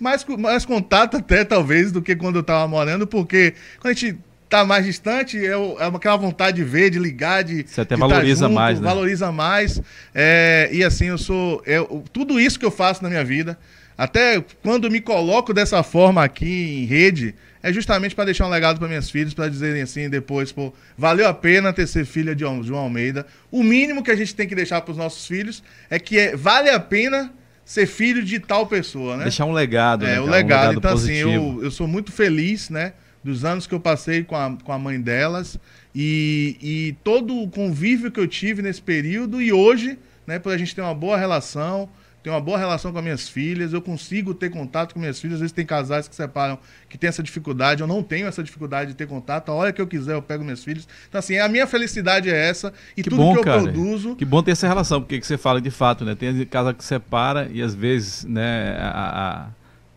mais, 0.00 0.24
mais 0.38 0.64
contato 0.64 1.18
até, 1.18 1.44
talvez, 1.44 1.92
do 1.92 2.00
que 2.00 2.16
quando 2.16 2.36
eu 2.36 2.40
estava 2.40 2.66
morando, 2.66 3.06
porque 3.06 3.52
quando 3.78 3.90
a 3.90 3.94
gente 3.94 4.18
tá 4.48 4.64
mais 4.64 4.86
distante, 4.86 5.36
é, 5.36 5.50
é 5.50 5.84
aquela 5.94 6.16
vontade 6.16 6.56
de 6.56 6.64
ver, 6.64 6.88
de 6.88 6.98
ligar, 6.98 7.44
de. 7.44 7.66
Você 7.68 7.82
até 7.82 7.96
de 7.96 8.00
valoriza 8.00 8.46
junto, 8.46 8.54
mais, 8.54 8.80
né? 8.80 8.88
Valoriza 8.88 9.30
mais. 9.30 9.82
É, 10.14 10.70
e 10.72 10.82
assim, 10.82 11.08
eu 11.08 11.18
sou. 11.18 11.62
Eu, 11.66 12.02
tudo 12.14 12.40
isso 12.40 12.58
que 12.58 12.64
eu 12.64 12.70
faço 12.70 13.02
na 13.02 13.10
minha 13.10 13.26
vida, 13.26 13.58
até 13.98 14.42
quando 14.62 14.90
me 14.90 15.02
coloco 15.02 15.52
dessa 15.52 15.82
forma 15.82 16.24
aqui 16.24 16.82
em 16.82 16.86
rede, 16.86 17.34
é 17.62 17.72
justamente 17.72 18.14
para 18.14 18.26
deixar 18.26 18.46
um 18.46 18.50
legado 18.50 18.78
para 18.78 18.88
minhas 18.88 19.10
filhas, 19.10 19.34
para 19.34 19.48
dizerem 19.48 19.82
assim 19.82 20.08
depois, 20.08 20.52
pô, 20.52 20.72
valeu 20.96 21.26
a 21.26 21.34
pena 21.34 21.72
ter 21.72 21.86
ser 21.86 22.04
filha 22.04 22.34
de 22.34 22.44
João 22.62 22.80
Almeida. 22.80 23.26
O 23.50 23.62
mínimo 23.62 24.02
que 24.02 24.10
a 24.10 24.16
gente 24.16 24.34
tem 24.34 24.46
que 24.46 24.54
deixar 24.54 24.80
para 24.80 24.92
os 24.92 24.98
nossos 24.98 25.26
filhos 25.26 25.62
é 25.90 25.98
que 25.98 26.18
é, 26.18 26.36
vale 26.36 26.70
a 26.70 26.78
pena 26.78 27.32
ser 27.64 27.86
filho 27.86 28.24
de 28.24 28.38
tal 28.38 28.66
pessoa, 28.66 29.16
né? 29.16 29.24
Deixar 29.24 29.44
um 29.44 29.52
legado, 29.52 30.06
é, 30.06 30.14
né? 30.14 30.20
o 30.20 30.24
legado. 30.24 30.28
Um 30.28 30.30
legado 30.30 30.78
então, 30.78 30.90
positivo. 30.92 31.28
assim, 31.28 31.58
eu, 31.58 31.64
eu 31.64 31.70
sou 31.70 31.86
muito 31.86 32.10
feliz, 32.10 32.70
né? 32.70 32.94
Dos 33.22 33.44
anos 33.44 33.66
que 33.66 33.74
eu 33.74 33.80
passei 33.80 34.24
com 34.24 34.36
a, 34.36 34.56
com 34.64 34.72
a 34.72 34.78
mãe 34.78 34.98
delas 34.98 35.58
e, 35.94 36.56
e 36.62 36.96
todo 37.04 37.36
o 37.42 37.48
convívio 37.48 38.10
que 38.10 38.18
eu 38.18 38.26
tive 38.26 38.62
nesse 38.62 38.80
período 38.80 39.42
e 39.42 39.52
hoje, 39.52 39.98
né? 40.26 40.38
Por 40.38 40.52
a 40.52 40.56
gente 40.56 40.74
ter 40.74 40.80
uma 40.80 40.94
boa 40.94 41.18
relação, 41.18 41.90
tenho 42.22 42.34
uma 42.34 42.40
boa 42.40 42.58
relação 42.58 42.90
com 42.92 42.98
as 42.98 43.04
minhas 43.04 43.28
filhas, 43.28 43.72
eu 43.72 43.80
consigo 43.80 44.34
ter 44.34 44.50
contato 44.50 44.92
com 44.92 45.00
minhas 45.00 45.20
filhas. 45.20 45.34
Às 45.34 45.40
vezes 45.40 45.52
tem 45.52 45.64
casais 45.64 46.08
que 46.08 46.14
separam 46.14 46.58
que 46.88 46.98
tem 46.98 47.08
essa 47.08 47.22
dificuldade, 47.22 47.80
eu 47.80 47.86
não 47.86 48.02
tenho 48.02 48.26
essa 48.26 48.42
dificuldade 48.42 48.90
de 48.90 48.96
ter 48.96 49.06
contato. 49.06 49.50
A 49.50 49.54
hora 49.54 49.72
que 49.72 49.80
eu 49.80 49.86
quiser, 49.86 50.14
eu 50.14 50.22
pego 50.22 50.42
minhas 50.42 50.64
filhas. 50.64 50.88
Então, 51.08 51.18
assim, 51.18 51.38
a 51.38 51.48
minha 51.48 51.66
felicidade 51.66 52.28
é 52.28 52.48
essa 52.48 52.72
e 52.96 53.02
que 53.02 53.10
tudo 53.10 53.18
bom, 53.18 53.32
que 53.34 53.38
eu 53.40 53.44
cara. 53.44 53.62
produzo. 53.62 54.16
Que 54.16 54.24
bom 54.24 54.42
ter 54.42 54.50
essa 54.52 54.66
relação, 54.66 55.00
porque 55.00 55.20
que 55.20 55.26
você 55.26 55.38
fala 55.38 55.60
de 55.60 55.70
fato, 55.70 56.04
né? 56.04 56.14
Tem 56.14 56.44
casa 56.46 56.74
que 56.74 56.84
separa 56.84 57.48
e 57.52 57.62
às 57.62 57.74
vezes, 57.74 58.24
né, 58.24 58.76
a, 58.80 58.88
a, 58.90 59.48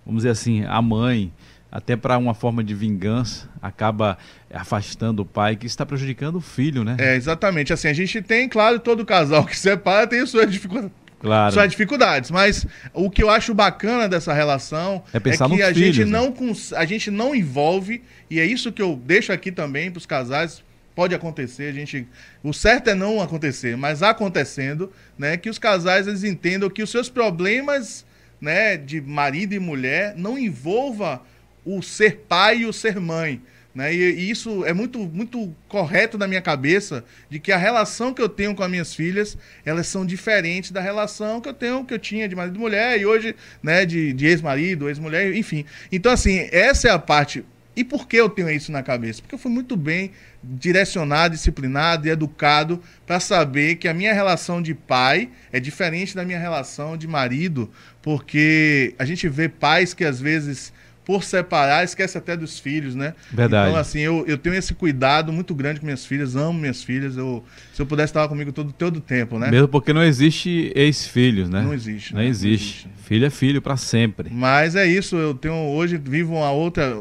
vamos 0.05 0.23
dizer 0.23 0.29
assim, 0.29 0.63
a 0.65 0.81
mãe 0.81 1.31
até 1.71 1.95
para 1.95 2.17
uma 2.17 2.33
forma 2.33 2.61
de 2.61 2.75
vingança, 2.75 3.49
acaba 3.61 4.17
afastando 4.53 5.21
o 5.21 5.25
pai, 5.25 5.55
que 5.55 5.65
está 5.65 5.85
prejudicando 5.85 6.35
o 6.35 6.41
filho, 6.41 6.83
né? 6.83 6.97
É, 6.99 7.15
exatamente. 7.15 7.71
Assim, 7.71 7.87
a 7.87 7.93
gente 7.93 8.21
tem, 8.21 8.49
claro, 8.49 8.77
todo 8.77 9.05
casal 9.05 9.45
que 9.45 9.57
separa 9.57 10.05
tem 10.05 10.25
suas 10.25 10.51
dificuldades. 10.51 10.91
Claro. 11.21 11.53
Suas 11.53 11.69
dificuldades, 11.69 12.31
mas 12.31 12.65
o 12.93 13.07
que 13.07 13.21
eu 13.21 13.29
acho 13.29 13.53
bacana 13.53 14.09
dessa 14.09 14.33
relação 14.33 15.03
é, 15.13 15.19
pensar 15.19 15.45
é 15.45 15.55
que 15.55 15.61
a 15.61 15.71
filhos, 15.71 15.95
gente 15.95 16.05
né? 16.05 16.19
não 16.19 16.33
a 16.75 16.85
gente 16.85 17.11
não 17.11 17.35
envolve 17.35 18.01
e 18.27 18.39
é 18.39 18.45
isso 18.45 18.71
que 18.71 18.81
eu 18.81 18.99
deixo 19.05 19.31
aqui 19.31 19.51
também 19.51 19.91
para 19.91 19.99
os 19.99 20.05
casais 20.07 20.63
pode 20.95 21.15
acontecer, 21.15 21.69
a 21.69 21.71
gente, 21.71 22.07
o 22.43 22.53
certo 22.53 22.89
é 22.89 22.95
não 22.95 23.21
acontecer, 23.21 23.77
mas 23.77 24.03
acontecendo, 24.03 24.91
né, 25.17 25.37
que 25.37 25.49
os 25.49 25.57
casais 25.57 26.07
eles 26.07 26.23
entendam 26.23 26.69
que 26.69 26.83
os 26.83 26.89
seus 26.89 27.09
problemas, 27.09 28.05
né, 28.39 28.77
de 28.77 28.99
marido 28.99 29.53
e 29.53 29.59
mulher 29.59 30.13
não 30.17 30.37
envolva 30.37 31.21
o 31.63 31.81
ser 31.81 32.25
pai 32.27 32.59
e 32.59 32.65
o 32.65 32.73
ser 32.73 32.99
mãe, 32.99 33.41
né? 33.73 33.93
E, 33.93 33.97
e, 33.97 34.29
isso 34.29 34.65
é 34.65 34.73
muito, 34.73 34.99
muito 34.99 35.55
correto 35.67 36.17
na 36.17 36.27
minha 36.27 36.41
cabeça 36.41 37.03
de 37.29 37.39
que 37.39 37.51
a 37.51 37.57
relação 37.57 38.13
que 38.13 38.21
eu 38.21 38.29
tenho 38.29 38.53
com 38.53 38.63
as 38.63 38.69
minhas 38.69 38.93
filhas 38.93 39.37
elas 39.65 39.87
são 39.87 40.05
diferentes 40.05 40.71
da 40.71 40.81
relação 40.81 41.39
que 41.39 41.49
eu 41.49 41.53
tenho 41.53 41.85
que 41.85 41.93
eu 41.93 41.99
tinha 41.99 42.27
de 42.27 42.35
marido 42.35 42.55
e 42.55 42.59
mulher 42.59 42.99
e 42.99 43.05
hoje 43.05 43.35
né, 43.63 43.85
de, 43.85 44.13
de 44.13 44.25
ex-marido, 44.27 44.89
ex-mulher, 44.89 45.33
enfim. 45.35 45.65
Então, 45.91 46.11
assim, 46.11 46.49
essa 46.51 46.87
é 46.87 46.91
a 46.91 46.99
parte 46.99 47.45
e 47.73 47.83
por 47.85 48.05
que 48.07 48.17
eu 48.17 48.29
tenho 48.29 48.49
isso 48.49 48.71
na 48.71 48.83
cabeça? 48.83 49.21
Porque 49.21 49.33
eu 49.33 49.39
fui 49.39 49.51
muito 49.51 49.77
bem 49.77 50.11
direcionado, 50.43 51.33
disciplinado 51.33 52.05
e 52.05 52.11
educado 52.11 52.81
para 53.05 53.19
saber 53.19 53.75
que 53.75 53.87
a 53.87 53.93
minha 53.93 54.13
relação 54.13 54.61
de 54.61 54.73
pai 54.73 55.29
é 55.53 55.59
diferente 55.59 56.13
da 56.13 56.25
minha 56.25 56.39
relação 56.39 56.97
de 56.97 57.07
marido, 57.07 57.71
porque 58.01 58.93
a 58.99 59.05
gente 59.05 59.29
vê 59.29 59.47
pais 59.47 59.93
que 59.93 60.03
às 60.03 60.19
vezes 60.19 60.73
por 61.11 61.25
separar, 61.25 61.83
esquece 61.83 62.17
até 62.17 62.37
dos 62.37 62.57
filhos, 62.57 62.95
né? 62.95 63.13
Verdade. 63.33 63.69
Então, 63.69 63.77
assim, 63.77 63.99
eu, 63.99 64.23
eu 64.25 64.37
tenho 64.37 64.55
esse 64.55 64.73
cuidado 64.73 65.33
muito 65.33 65.53
grande 65.53 65.81
com 65.81 65.85
minhas 65.85 66.05
filhas, 66.05 66.37
amo 66.37 66.57
minhas 66.57 66.81
filhas. 66.81 67.17
Eu, 67.17 67.43
se 67.73 67.81
eu 67.81 67.85
pudesse 67.85 68.11
estar 68.11 68.25
comigo 68.29 68.53
todo, 68.53 68.71
todo 68.71 68.95
o 68.95 69.01
tempo, 69.01 69.37
né? 69.37 69.51
Mesmo 69.51 69.67
porque 69.67 69.91
não 69.91 70.01
existe 70.01 70.71
ex-filhos, 70.73 71.49
né? 71.49 71.63
Não 71.63 71.73
existe. 71.73 72.13
Não, 72.13 72.21
né? 72.21 72.27
existe. 72.27 72.47
não 72.47 72.53
existe. 72.53 72.89
Filho 73.03 73.25
é 73.25 73.29
filho 73.29 73.61
para 73.61 73.75
sempre. 73.75 74.29
Mas 74.31 74.77
é 74.77 74.85
isso, 74.85 75.17
eu 75.17 75.33
tenho 75.33 75.53
hoje 75.53 75.97
vivo 75.97 76.33
uma 76.33 76.51
outra. 76.51 76.97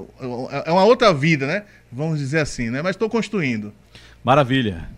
É 0.67 0.73
uma 0.73 0.83
outra 0.83 1.15
vida, 1.15 1.47
né? 1.47 1.63
Vamos 1.93 2.19
dizer 2.19 2.41
assim, 2.41 2.69
né? 2.69 2.83
Mas 2.83 2.97
estou 2.97 3.09
construindo. 3.09 3.73
Maravilha. 4.25 4.89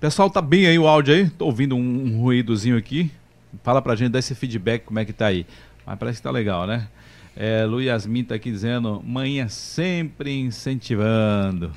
Pessoal, 0.00 0.28
tá 0.28 0.42
bem 0.42 0.66
aí 0.66 0.76
o 0.76 0.88
áudio 0.88 1.14
aí? 1.14 1.30
Tô 1.30 1.46
ouvindo 1.46 1.76
um, 1.76 1.78
um 1.78 2.20
ruídozinho 2.20 2.76
aqui. 2.76 3.12
Fala 3.62 3.80
pra 3.80 3.94
gente, 3.94 4.10
dá 4.10 4.18
esse 4.18 4.34
feedback, 4.34 4.82
como 4.86 4.98
é 4.98 5.04
que 5.04 5.12
tá 5.12 5.26
aí. 5.26 5.46
Mas 5.86 5.96
parece 6.00 6.18
que 6.18 6.24
tá 6.24 6.32
legal, 6.32 6.66
né? 6.66 6.88
É, 7.36 7.66
Lu 7.66 7.82
Yasmin 7.82 8.22
está 8.22 8.34
aqui 8.34 8.50
dizendo, 8.50 9.02
mãe 9.04 9.40
é 9.40 9.48
sempre 9.48 10.34
incentivando. 10.38 11.70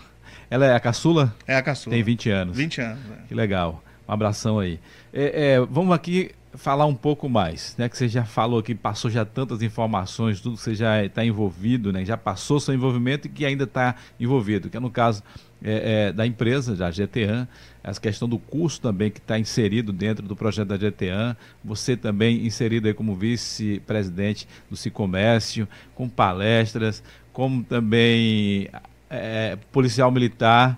Ela 0.49 0.65
é 0.65 0.73
a 0.73 0.79
caçula? 0.79 1.35
É 1.45 1.55
a 1.55 1.61
caçula. 1.61 1.93
Tem 1.93 2.01
20 2.01 2.29
anos. 2.29 2.57
20 2.57 2.81
anos. 2.81 2.99
É. 3.11 3.27
Que 3.27 3.35
legal. 3.35 3.83
Um 4.07 4.11
abração 4.11 4.57
aí. 4.57 4.79
É, 5.13 5.55
é, 5.55 5.59
vamos 5.59 5.93
aqui 5.93 6.31
falar 6.53 6.85
um 6.85 6.95
pouco 6.95 7.29
mais, 7.29 7.75
né? 7.77 7.87
Que 7.87 7.97
você 7.97 8.07
já 8.07 8.25
falou 8.25 8.59
aqui, 8.59 8.73
passou 8.73 9.11
já 9.11 9.23
tantas 9.23 9.61
informações, 9.61 10.41
tudo 10.41 10.55
que 10.55 10.63
você 10.63 10.73
já 10.73 11.03
está 11.03 11.23
envolvido, 11.23 11.91
né? 11.93 12.03
Já 12.03 12.17
passou 12.17 12.59
seu 12.59 12.73
envolvimento 12.73 13.27
e 13.27 13.29
que 13.29 13.45
ainda 13.45 13.65
está 13.65 13.95
envolvido, 14.19 14.69
que 14.69 14.77
é 14.77 14.79
no 14.79 14.89
caso 14.89 15.21
é, 15.63 16.07
é, 16.07 16.13
da 16.13 16.25
empresa, 16.25 16.75
da 16.75 16.89
GTAN, 16.89 17.47
essa 17.83 17.99
questão 17.99 18.27
do 18.27 18.37
custo 18.37 18.81
também 18.81 19.09
que 19.09 19.19
está 19.19 19.39
inserido 19.39 19.93
dentro 19.93 20.25
do 20.27 20.35
projeto 20.35 20.67
da 20.67 20.77
GTAN, 20.77 21.35
você 21.63 21.95
também 21.95 22.45
inserido 22.45 22.87
aí 22.87 22.93
como 22.93 23.15
vice-presidente 23.15 24.47
do 24.69 24.75
Cicomércio, 24.75 25.67
com 25.95 26.09
palestras, 26.09 27.03
como 27.31 27.63
também 27.63 28.69
é, 29.09 29.57
policial 29.71 30.11
militar. 30.11 30.77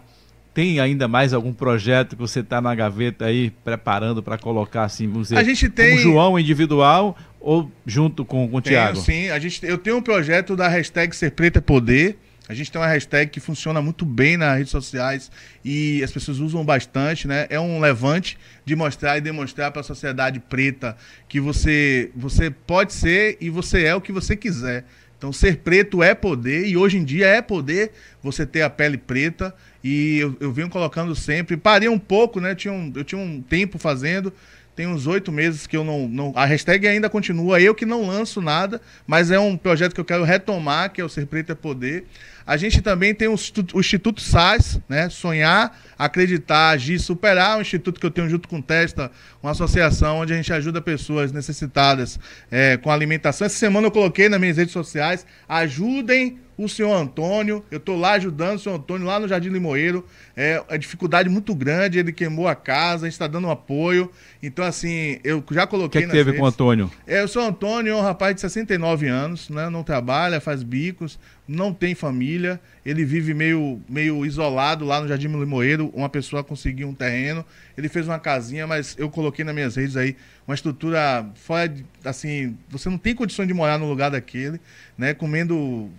Tem 0.53 0.79
ainda 0.79 1.07
mais 1.07 1.33
algum 1.33 1.53
projeto 1.53 2.15
que 2.15 2.21
você 2.21 2.41
está 2.41 2.59
na 2.59 2.75
gaveta 2.75 3.25
aí 3.25 3.49
preparando 3.63 4.21
para 4.21 4.37
colocar 4.37 4.83
assim, 4.83 5.07
vamos 5.07 5.29
dizer, 5.29 5.37
a 5.37 5.43
gente 5.43 5.69
tem... 5.69 5.91
como 5.91 6.01
João 6.01 6.37
individual 6.37 7.17
ou 7.39 7.71
junto 7.85 8.25
com, 8.25 8.47
com 8.49 8.57
o 8.57 8.61
Tiago? 8.61 8.97
Sim, 8.97 9.29
a 9.29 9.39
gente, 9.39 9.65
eu 9.65 9.77
tenho 9.77 9.97
um 9.97 10.01
projeto 10.01 10.55
da 10.55 10.67
hashtag 10.67 11.15
Ser 11.15 11.33
Poder, 11.65 12.17
a 12.49 12.53
gente 12.53 12.71
tem 12.71 12.81
uma 12.81 12.87
hashtag 12.87 13.29
que 13.29 13.39
funciona 13.39 13.81
muito 13.81 14.05
bem 14.05 14.35
nas 14.35 14.57
redes 14.57 14.71
sociais 14.71 15.31
e 15.63 16.03
as 16.03 16.11
pessoas 16.11 16.39
usam 16.39 16.65
bastante, 16.65 17.27
né? 17.27 17.47
É 17.49 17.59
um 17.59 17.79
levante 17.79 18.37
de 18.65 18.75
mostrar 18.75 19.17
e 19.17 19.21
demonstrar 19.21 19.71
para 19.71 19.81
a 19.81 19.83
sociedade 19.83 20.39
preta 20.39 20.97
que 21.29 21.39
você, 21.39 22.11
você 22.15 22.49
pode 22.49 22.93
ser 22.93 23.37
e 23.39 23.49
você 23.49 23.83
é 23.83 23.95
o 23.95 24.01
que 24.01 24.11
você 24.11 24.35
quiser. 24.35 24.85
Então, 25.17 25.31
ser 25.31 25.57
preto 25.57 26.01
é 26.01 26.15
poder 26.15 26.65
e 26.65 26.75
hoje 26.75 26.97
em 26.97 27.03
dia 27.03 27.27
é 27.27 27.43
poder 27.43 27.91
você 28.23 28.43
ter 28.43 28.63
a 28.63 28.69
pele 28.71 28.97
preta. 28.97 29.53
E 29.83 30.17
eu, 30.17 30.35
eu 30.39 30.51
venho 30.51 30.67
colocando 30.67 31.15
sempre. 31.15 31.55
Parei 31.55 31.87
um 31.87 31.99
pouco, 31.99 32.41
né? 32.41 32.55
Tinha 32.55 32.73
um, 32.73 32.91
eu 32.95 33.03
tinha 33.03 33.21
um 33.21 33.39
tempo 33.39 33.77
fazendo 33.77 34.33
tem 34.75 34.87
uns 34.87 35.05
oito 35.07 35.31
meses 35.31 35.67
que 35.67 35.75
eu 35.75 35.83
não, 35.83 36.07
não, 36.07 36.33
A 36.35 36.45
hashtag 36.45 36.87
ainda 36.87 37.09
continua, 37.09 37.59
eu 37.59 37.75
que 37.75 37.85
não 37.85 38.07
lanço 38.07 38.41
nada, 38.41 38.81
mas 39.05 39.31
é 39.31 39.39
um 39.39 39.57
projeto 39.57 39.93
que 39.93 39.99
eu 39.99 40.05
quero 40.05 40.23
retomar, 40.23 40.91
que 40.91 41.01
é 41.01 41.03
o 41.03 41.09
Ser 41.09 41.25
Preto 41.27 41.51
é 41.51 41.55
Poder. 41.55 42.05
A 42.45 42.57
gente 42.57 42.81
também 42.81 43.13
tem 43.13 43.27
o, 43.27 43.35
o 43.73 43.79
Instituto 43.79 44.21
SAS, 44.21 44.79
né? 44.87 45.09
Sonhar, 45.09 45.77
acreditar, 45.97 46.69
agir, 46.69 46.99
superar, 46.99 47.57
um 47.57 47.61
instituto 47.61 47.99
que 47.99 48.05
eu 48.05 48.11
tenho 48.11 48.29
junto 48.29 48.47
com 48.47 48.59
o 48.59 48.61
Testa, 48.61 49.11
uma 49.41 49.51
associação 49.51 50.17
onde 50.17 50.33
a 50.33 50.35
gente 50.35 50.51
ajuda 50.51 50.81
pessoas 50.81 51.31
necessitadas 51.31 52.19
é, 52.49 52.77
com 52.77 52.89
alimentação. 52.89 53.45
Essa 53.45 53.57
semana 53.57 53.87
eu 53.87 53.91
coloquei 53.91 54.27
nas 54.27 54.39
minhas 54.39 54.57
redes 54.57 54.73
sociais, 54.73 55.25
ajudem 55.47 56.39
o 56.63 56.69
senhor 56.69 56.93
Antônio. 56.93 57.63
Eu 57.71 57.77
estou 57.77 57.97
lá 57.97 58.13
ajudando 58.13 58.57
o 58.57 58.59
senhor 58.59 58.75
Antônio, 58.75 59.07
lá 59.07 59.19
no 59.19 59.27
Jardim 59.27 59.49
Limoeiro. 59.49 60.05
É 60.35 60.63
a 60.69 60.77
dificuldade 60.77 61.29
muito 61.29 61.55
grande, 61.55 61.99
ele 61.99 62.11
queimou 62.11 62.47
a 62.47 62.55
casa, 62.55 63.05
a 63.05 63.09
gente 63.09 63.13
está 63.13 63.27
dando 63.27 63.47
um 63.47 63.51
apoio. 63.51 64.11
Então, 64.41 64.63
assim, 64.63 65.19
eu 65.23 65.43
já 65.51 65.65
coloquei. 65.65 66.01
O 66.01 66.03
que, 66.03 66.05
é 66.05 66.11
que 66.11 66.17
teve 66.17 66.31
redes. 66.31 66.39
com 66.39 66.45
o 66.45 66.47
Antônio? 66.47 66.91
É, 67.07 67.23
o 67.23 67.27
senhor 67.27 67.45
Antônio 67.45 67.93
é 67.93 67.95
um 67.95 68.01
rapaz 68.01 68.35
de 68.35 68.41
69 68.41 69.07
anos, 69.07 69.49
né? 69.49 69.69
Não 69.69 69.83
trabalha, 69.83 70.39
faz 70.39 70.63
bicos, 70.63 71.19
não 71.51 71.73
tem 71.73 71.93
família. 71.93 72.59
Ele 72.85 73.03
vive 73.03 73.33
meio, 73.33 73.81
meio 73.87 74.25
isolado 74.25 74.85
lá 74.85 75.01
no 75.01 75.07
Jardim 75.07 75.27
Limoeiro. 75.27 75.91
Uma 75.93 76.09
pessoa 76.09 76.43
conseguiu 76.43 76.87
um 76.87 76.93
terreno. 76.93 77.45
Ele 77.77 77.89
fez 77.89 78.07
uma 78.07 78.19
casinha, 78.19 78.65
mas 78.65 78.95
eu 78.97 79.09
coloquei 79.09 79.43
nas 79.43 79.53
minhas 79.53 79.75
redes 79.75 79.97
aí 79.97 80.15
uma 80.47 80.55
estrutura 80.55 81.29
fora 81.35 81.67
de, 81.67 81.85
assim, 82.03 82.57
você 82.69 82.89
não 82.89 82.97
tem 82.97 83.13
condições 83.13 83.47
de 83.47 83.53
morar 83.53 83.77
no 83.77 83.87
lugar 83.87 84.09
daquele, 84.09 84.59
né? 84.97 85.13
Comendo 85.13 85.89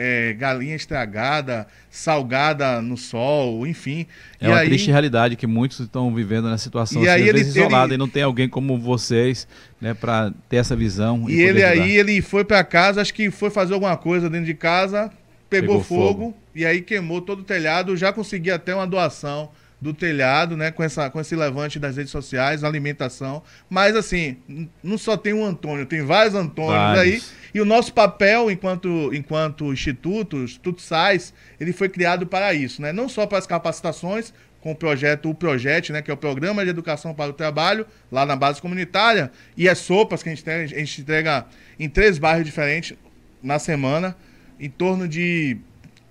é, 0.00 0.32
galinha 0.32 0.76
estragada, 0.76 1.66
salgada 1.90 2.80
no 2.80 2.96
sol, 2.96 3.66
enfim. 3.66 4.06
É 4.40 4.46
e 4.46 4.48
uma 4.48 4.58
aí... 4.58 4.68
triste 4.68 4.92
realidade 4.92 5.34
que 5.34 5.44
muitos 5.44 5.80
estão 5.80 6.14
vivendo 6.14 6.48
na 6.48 6.56
situação 6.56 7.02
e 7.02 7.08
assim, 7.08 7.20
aí 7.20 7.28
ele, 7.28 7.40
isolado 7.40 7.88
ele... 7.88 7.94
e 7.94 7.98
não 7.98 8.08
tem 8.08 8.22
alguém 8.22 8.48
como 8.48 8.78
vocês, 8.78 9.48
né, 9.80 9.94
para 9.94 10.32
ter 10.48 10.58
essa 10.58 10.76
visão. 10.76 11.28
E, 11.28 11.34
e 11.34 11.40
ele 11.42 11.64
aí 11.64 11.96
ele 11.96 12.22
foi 12.22 12.44
para 12.44 12.62
casa, 12.62 13.00
acho 13.00 13.12
que 13.12 13.28
foi 13.28 13.50
fazer 13.50 13.74
alguma 13.74 13.96
coisa 13.96 14.30
dentro 14.30 14.46
de 14.46 14.54
casa, 14.54 15.10
pegou, 15.50 15.80
pegou 15.80 15.82
fogo, 15.82 16.06
fogo, 16.06 16.36
e 16.54 16.64
aí 16.64 16.80
queimou 16.80 17.20
todo 17.20 17.40
o 17.40 17.44
telhado. 17.44 17.96
Já 17.96 18.12
consegui 18.12 18.52
até 18.52 18.72
uma 18.72 18.86
doação 18.86 19.50
do 19.80 19.94
telhado, 19.94 20.56
né, 20.56 20.70
com, 20.70 20.82
essa, 20.82 21.08
com 21.08 21.20
esse 21.20 21.36
levante 21.36 21.78
das 21.78 21.96
redes 21.96 22.10
sociais, 22.10 22.64
alimentação. 22.64 23.42
Mas, 23.70 23.94
assim, 23.94 24.36
não 24.82 24.98
só 24.98 25.16
tem 25.16 25.32
um 25.32 25.44
Antônio, 25.44 25.86
tem 25.86 26.02
vários 26.02 26.34
Antônios 26.34 26.74
vários. 26.74 27.14
aí. 27.14 27.22
E 27.58 27.60
o 27.60 27.64
nosso 27.64 27.92
papel 27.92 28.52
enquanto, 28.52 29.12
enquanto 29.12 29.72
instituto, 29.72 30.36
Instituto 30.36 30.80
SAIS, 30.80 31.34
ele 31.58 31.72
foi 31.72 31.88
criado 31.88 32.24
para 32.24 32.54
isso, 32.54 32.80
né? 32.80 32.92
Não 32.92 33.08
só 33.08 33.26
para 33.26 33.36
as 33.36 33.48
capacitações, 33.48 34.32
com 34.60 34.70
o 34.70 34.76
projeto, 34.76 35.28
o 35.28 35.34
Projeto, 35.34 35.92
né, 35.92 36.00
que 36.00 36.08
é 36.08 36.14
o 36.14 36.16
Programa 36.16 36.62
de 36.62 36.70
Educação 36.70 37.12
para 37.12 37.30
o 37.30 37.32
Trabalho, 37.32 37.84
lá 38.12 38.24
na 38.24 38.36
base 38.36 38.62
comunitária, 38.62 39.32
e 39.56 39.68
as 39.68 39.78
sopas 39.78 40.22
que 40.22 40.28
a 40.28 40.32
gente, 40.32 40.44
tem, 40.44 40.54
a 40.54 40.66
gente 40.66 41.00
entrega 41.00 41.46
em 41.80 41.88
três 41.88 42.16
bairros 42.16 42.44
diferentes 42.44 42.96
na 43.42 43.58
semana, 43.58 44.16
em 44.60 44.70
torno 44.70 45.08
de 45.08 45.56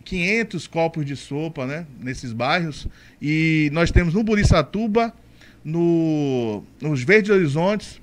500 0.03 0.67
copos 0.67 1.05
de 1.05 1.15
sopa, 1.15 1.65
né, 1.65 1.85
nesses 1.97 2.33
bairros. 2.33 2.89
E 3.21 3.69
nós 3.71 3.89
temos 3.89 4.13
no 4.13 4.21
Burissatuba, 4.21 5.13
no, 5.63 6.61
nos 6.81 7.03
Verdes 7.03 7.31
Horizontes 7.31 8.01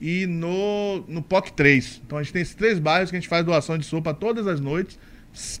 e 0.00 0.26
no, 0.26 1.04
no 1.08 1.22
POC 1.22 1.52
3. 1.52 2.02
Então 2.06 2.18
a 2.18 2.22
gente 2.22 2.32
tem 2.32 2.42
esses 2.42 2.54
três 2.54 2.78
bairros 2.78 3.10
que 3.10 3.16
a 3.16 3.20
gente 3.20 3.28
faz 3.28 3.44
doação 3.44 3.76
de 3.78 3.84
sopa 3.84 4.14
todas 4.14 4.46
as 4.46 4.60
noites, 4.60 4.98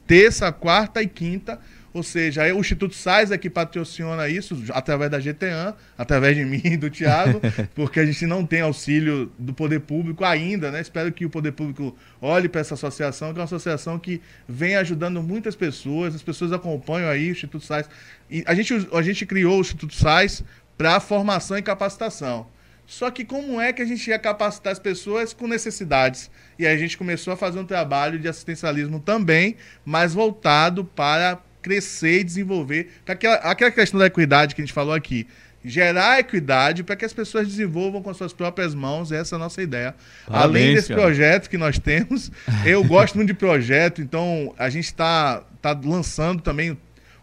terça, 0.06 0.50
quarta 0.52 1.02
e 1.02 1.06
quinta 1.06 1.58
ou 1.92 2.02
seja, 2.02 2.42
o 2.54 2.60
Instituto 2.60 2.94
SAIS 2.94 3.30
é 3.30 3.38
que 3.38 3.48
patrociona 3.48 4.28
isso 4.28 4.62
através 4.72 5.10
da 5.10 5.18
GTAN, 5.18 5.74
através 5.96 6.36
de 6.36 6.44
mim 6.46 6.60
e 6.64 6.76
do 6.76 6.90
Tiago, 6.90 7.40
porque 7.74 7.98
a 7.98 8.06
gente 8.06 8.26
não 8.26 8.44
tem 8.44 8.60
auxílio 8.60 9.32
do 9.38 9.52
poder 9.54 9.80
público 9.80 10.24
ainda, 10.24 10.70
né? 10.70 10.80
Espero 10.80 11.10
que 11.10 11.24
o 11.24 11.30
poder 11.30 11.52
público 11.52 11.96
olhe 12.20 12.48
para 12.48 12.60
essa 12.60 12.74
associação, 12.74 13.32
que 13.32 13.38
é 13.38 13.40
uma 13.40 13.46
associação 13.46 13.98
que 13.98 14.20
vem 14.46 14.76
ajudando 14.76 15.22
muitas 15.22 15.56
pessoas, 15.56 16.14
as 16.14 16.22
pessoas 16.22 16.52
acompanham 16.52 17.08
aí 17.08 17.30
o 17.30 17.32
Instituto 17.32 17.64
SAIS. 17.64 17.88
E 18.30 18.44
a 18.46 18.54
gente, 18.54 18.88
a 18.92 19.02
gente 19.02 19.24
criou 19.24 19.58
o 19.58 19.60
Instituto 19.60 19.94
SAIS 19.94 20.44
para 20.76 21.00
formação 21.00 21.56
e 21.56 21.62
capacitação. 21.62 22.46
Só 22.88 23.10
que 23.10 23.22
como 23.22 23.60
é 23.60 23.70
que 23.70 23.82
a 23.82 23.84
gente 23.84 24.08
ia 24.08 24.18
capacitar 24.18 24.72
as 24.72 24.78
pessoas 24.78 25.34
com 25.34 25.46
necessidades? 25.46 26.30
E 26.58 26.66
aí 26.66 26.74
a 26.74 26.78
gente 26.78 26.96
começou 26.96 27.34
a 27.34 27.36
fazer 27.36 27.58
um 27.58 27.66
trabalho 27.66 28.18
de 28.18 28.26
assistencialismo 28.26 28.98
também, 28.98 29.56
mas 29.84 30.14
voltado 30.14 30.82
para 30.86 31.38
crescer 31.60 32.20
e 32.20 32.24
desenvolver. 32.24 32.90
Aquela, 33.06 33.34
aquela 33.36 33.70
questão 33.70 34.00
da 34.00 34.06
equidade 34.06 34.54
que 34.54 34.62
a 34.62 34.64
gente 34.64 34.72
falou 34.72 34.94
aqui 34.94 35.26
gerar 35.62 36.20
equidade 36.20 36.82
para 36.82 36.96
que 36.96 37.04
as 37.04 37.12
pessoas 37.12 37.46
desenvolvam 37.46 38.00
com 38.00 38.14
suas 38.14 38.32
próprias 38.32 38.74
mãos. 38.74 39.12
Essa 39.12 39.34
é 39.34 39.36
a 39.36 39.38
nossa 39.38 39.60
ideia. 39.60 39.94
Parabéns, 40.26 40.44
Além 40.44 40.74
desse 40.74 40.88
cara. 40.88 41.02
projeto 41.02 41.50
que 41.50 41.58
nós 41.58 41.78
temos, 41.78 42.32
eu 42.64 42.82
gosto 42.82 43.16
muito 43.16 43.28
de 43.28 43.34
projeto, 43.34 44.00
então 44.00 44.54
a 44.58 44.70
gente 44.70 44.86
está 44.86 45.44
tá 45.60 45.78
lançando 45.84 46.40
também. 46.40 46.78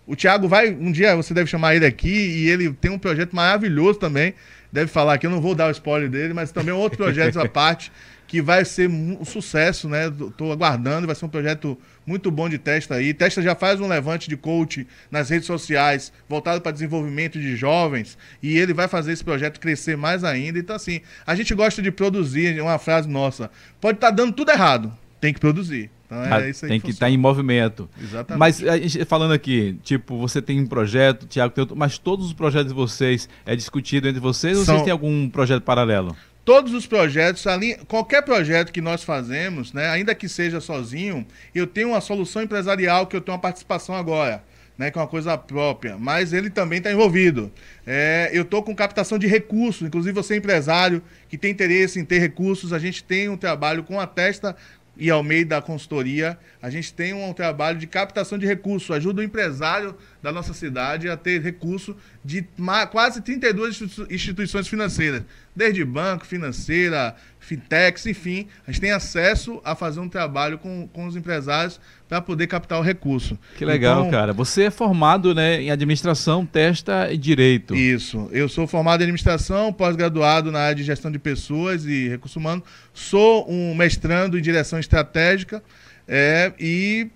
O 0.06 0.16
Thiago 0.16 0.48
vai, 0.48 0.70
um 0.70 0.92
dia 0.92 1.16
você 1.16 1.34
deve 1.34 1.50
chamar 1.50 1.76
ele 1.76 1.88
aqui 1.88 2.14
e 2.14 2.50
ele 2.50 2.72
tem 2.72 2.92
um 2.92 3.00
projeto 3.00 3.36
maravilhoso 3.36 3.98
também. 3.98 4.36
Deve 4.72 4.88
falar 4.88 5.18
que 5.18 5.26
eu 5.26 5.32
não 5.32 5.42
vou 5.42 5.56
dar 5.56 5.68
o 5.68 5.72
spoiler 5.72 6.10
dele, 6.10 6.34
mas 6.34 6.52
também 6.52 6.72
é 6.72 6.78
outro 6.78 6.98
projeto 6.98 7.40
à 7.40 7.48
parte 7.50 7.92
que 8.28 8.42
vai 8.42 8.66
ser 8.66 8.90
um 8.90 9.24
sucesso, 9.24 9.88
né? 9.88 10.08
Estou 10.08 10.52
aguardando, 10.52 11.06
vai 11.06 11.16
ser 11.16 11.26
um 11.26 11.30
projeto 11.30 11.78
muito 12.06 12.32
bom 12.32 12.50
de 12.50 12.58
Testa 12.58 12.96
aí. 12.96 13.14
Testa 13.14 13.42
já 13.42 13.56
faz 13.56 13.80
um 13.80 13.88
levante 13.88 14.28
de 14.28 14.36
coach 14.36 14.88
nas 15.12 15.30
redes 15.30 15.46
sociais, 15.46 16.12
voltado 16.28 16.62
para 16.62 16.72
desenvolvimento 16.72 17.40
de 17.40 17.56
jovens, 17.56 18.18
e 18.42 18.58
ele 18.58 18.74
vai 18.74 18.88
fazer 18.88 19.12
esse 19.12 19.24
projeto 19.24 19.60
crescer 19.60 19.96
mais 19.96 20.24
ainda. 20.24 20.58
Então, 20.58 20.76
assim, 20.76 21.02
a 21.26 21.36
gente 21.36 21.54
gosta 21.54 21.82
de 21.82 21.92
produzir, 21.92 22.60
uma 22.60 22.80
frase 22.80 23.08
nossa, 23.08 23.52
pode 23.80 23.98
estar 23.98 24.10
tá 24.10 24.16
dando 24.16 24.34
tudo 24.34 24.52
errado, 24.52 24.92
tem 25.26 25.34
que 25.34 25.40
produzir. 25.40 25.90
Então 26.06 26.24
é 26.24 26.34
ah, 26.34 26.50
isso 26.50 26.66
aí 26.66 26.72
tem 26.72 26.80
que 26.80 26.92
estar 26.92 27.08
tá 27.08 27.12
em 27.12 27.18
movimento. 27.18 27.90
Exatamente. 28.00 28.40
Mas 28.40 28.58
gente 28.58 29.06
falando 29.06 29.34
aqui, 29.34 29.78
tipo, 29.84 30.18
você 30.18 30.42
tem 30.42 30.62
um 30.62 30.68
projeto, 30.68 31.26
Tiago 31.26 31.54
tem 31.54 31.62
outro, 31.64 31.76
mas 31.76 31.98
todos 31.98 32.28
os 32.28 32.34
projetos 32.34 32.68
de 32.68 32.76
vocês 32.76 33.28
é 33.46 33.56
discutido 33.56 34.08
entre 34.08 34.20
vocês 34.20 34.58
São... 34.58 34.62
ou 34.62 34.66
vocês 34.66 34.84
têm 34.84 34.92
algum 34.92 35.30
projeto 35.30 35.64
paralelo? 35.64 36.16
todos 36.46 36.74
os 36.74 36.86
projetos, 36.86 37.48
ali, 37.48 37.76
qualquer 37.88 38.22
projeto 38.22 38.72
que 38.72 38.80
nós 38.80 39.04
fazemos, 39.04 39.74
né, 39.74 39.90
ainda 39.90 40.14
que 40.14 40.30
seja 40.30 40.62
sozinho, 40.62 41.26
eu 41.56 41.66
tenho 41.66 41.90
uma 41.90 42.00
solução 42.00 42.44
empresarial 42.44 43.08
que 43.08 43.16
eu 43.16 43.22
tenho 43.22 43.36
uma 43.36 43.42
participação 43.42 43.96
agora. 43.96 44.44
Né, 44.78 44.92
que 44.92 44.98
é 44.98 45.02
uma 45.02 45.08
coisa 45.08 45.38
própria, 45.38 45.98
mas 45.98 46.34
ele 46.34 46.50
também 46.50 46.80
está 46.80 46.92
envolvido. 46.92 47.50
É, 47.88 48.30
eu 48.34 48.42
estou 48.42 48.62
com 48.62 48.76
captação 48.76 49.18
de 49.18 49.26
recursos, 49.26 49.88
inclusive 49.88 50.14
você 50.14 50.34
é 50.34 50.38
empresário 50.38 51.02
que 51.30 51.38
tem 51.38 51.50
interesse 51.50 51.98
em 51.98 52.04
ter 52.04 52.20
recursos, 52.20 52.74
a 52.74 52.78
gente 52.78 53.02
tem 53.02 53.30
um 53.30 53.38
trabalho 53.38 53.84
com 53.86 53.98
a 54.02 54.06
Testa 54.06 54.54
e 54.98 55.10
ao 55.10 55.24
meio 55.24 55.46
da 55.46 55.62
consultoria, 55.62 56.38
a 56.62 56.70
gente 56.70 56.94
tem 56.94 57.14
um 57.14 57.34
trabalho 57.34 57.78
de 57.78 57.88
captação 57.88 58.38
de 58.38 58.46
recursos, 58.46 58.92
ajuda 58.92 59.22
o 59.22 59.24
empresário 59.24 59.96
da 60.22 60.32
nossa 60.32 60.54
cidade 60.54 61.10
a 61.10 61.18
ter 61.18 61.42
recurso 61.42 61.96
de 62.24 62.46
quase 62.92 63.22
32 63.22 63.82
instituições 64.10 64.68
financeiras, 64.68 65.24
desde 65.56 65.84
banco, 65.84 66.26
financeira, 66.26 67.16
fintechs, 67.46 68.06
enfim, 68.06 68.48
a 68.68 68.72
gente 68.72 68.82
tem 68.82 68.92
acesso 68.92 69.62
a 69.64 69.76
fazer 69.76 70.00
um 70.00 70.10
trabalho 70.10 70.58
com, 70.58 70.88
com 70.92 71.06
os 71.06 71.16
empresários 71.16 71.80
para 72.10 72.20
poder 72.20 72.48
captar 72.48 72.80
o 72.80 72.82
recurso. 72.82 73.38
Que 73.58 73.64
legal, 73.64 74.02
então, 74.02 74.12
cara. 74.12 74.34
Você 74.34 74.64
é 74.64 74.72
formado 74.72 75.34
né, 75.34 75.62
em 75.62 75.72
administração, 75.72 76.46
testa 76.46 77.12
e 77.12 77.18
direito. 77.18 77.76
Isso. 77.76 78.28
Eu 78.32 78.50
sou 78.50 78.68
formado 78.68 79.02
em 79.02 79.04
administração, 79.04 79.72
pós-graduado 79.72 80.52
na 80.52 80.60
área 80.60 80.76
de 80.76 80.84
gestão 80.84 81.12
de 81.12 81.20
pessoas 81.20 81.86
e 81.86 82.10
recursos 82.10 82.36
humanos. 82.36 82.64
Sou 82.94 83.50
um 83.50 83.76
mestrando 83.76 84.38
em 84.38 84.42
direção 84.42 84.80
estratégica 84.80 85.64
é, 86.08 86.52
e 86.60 87.08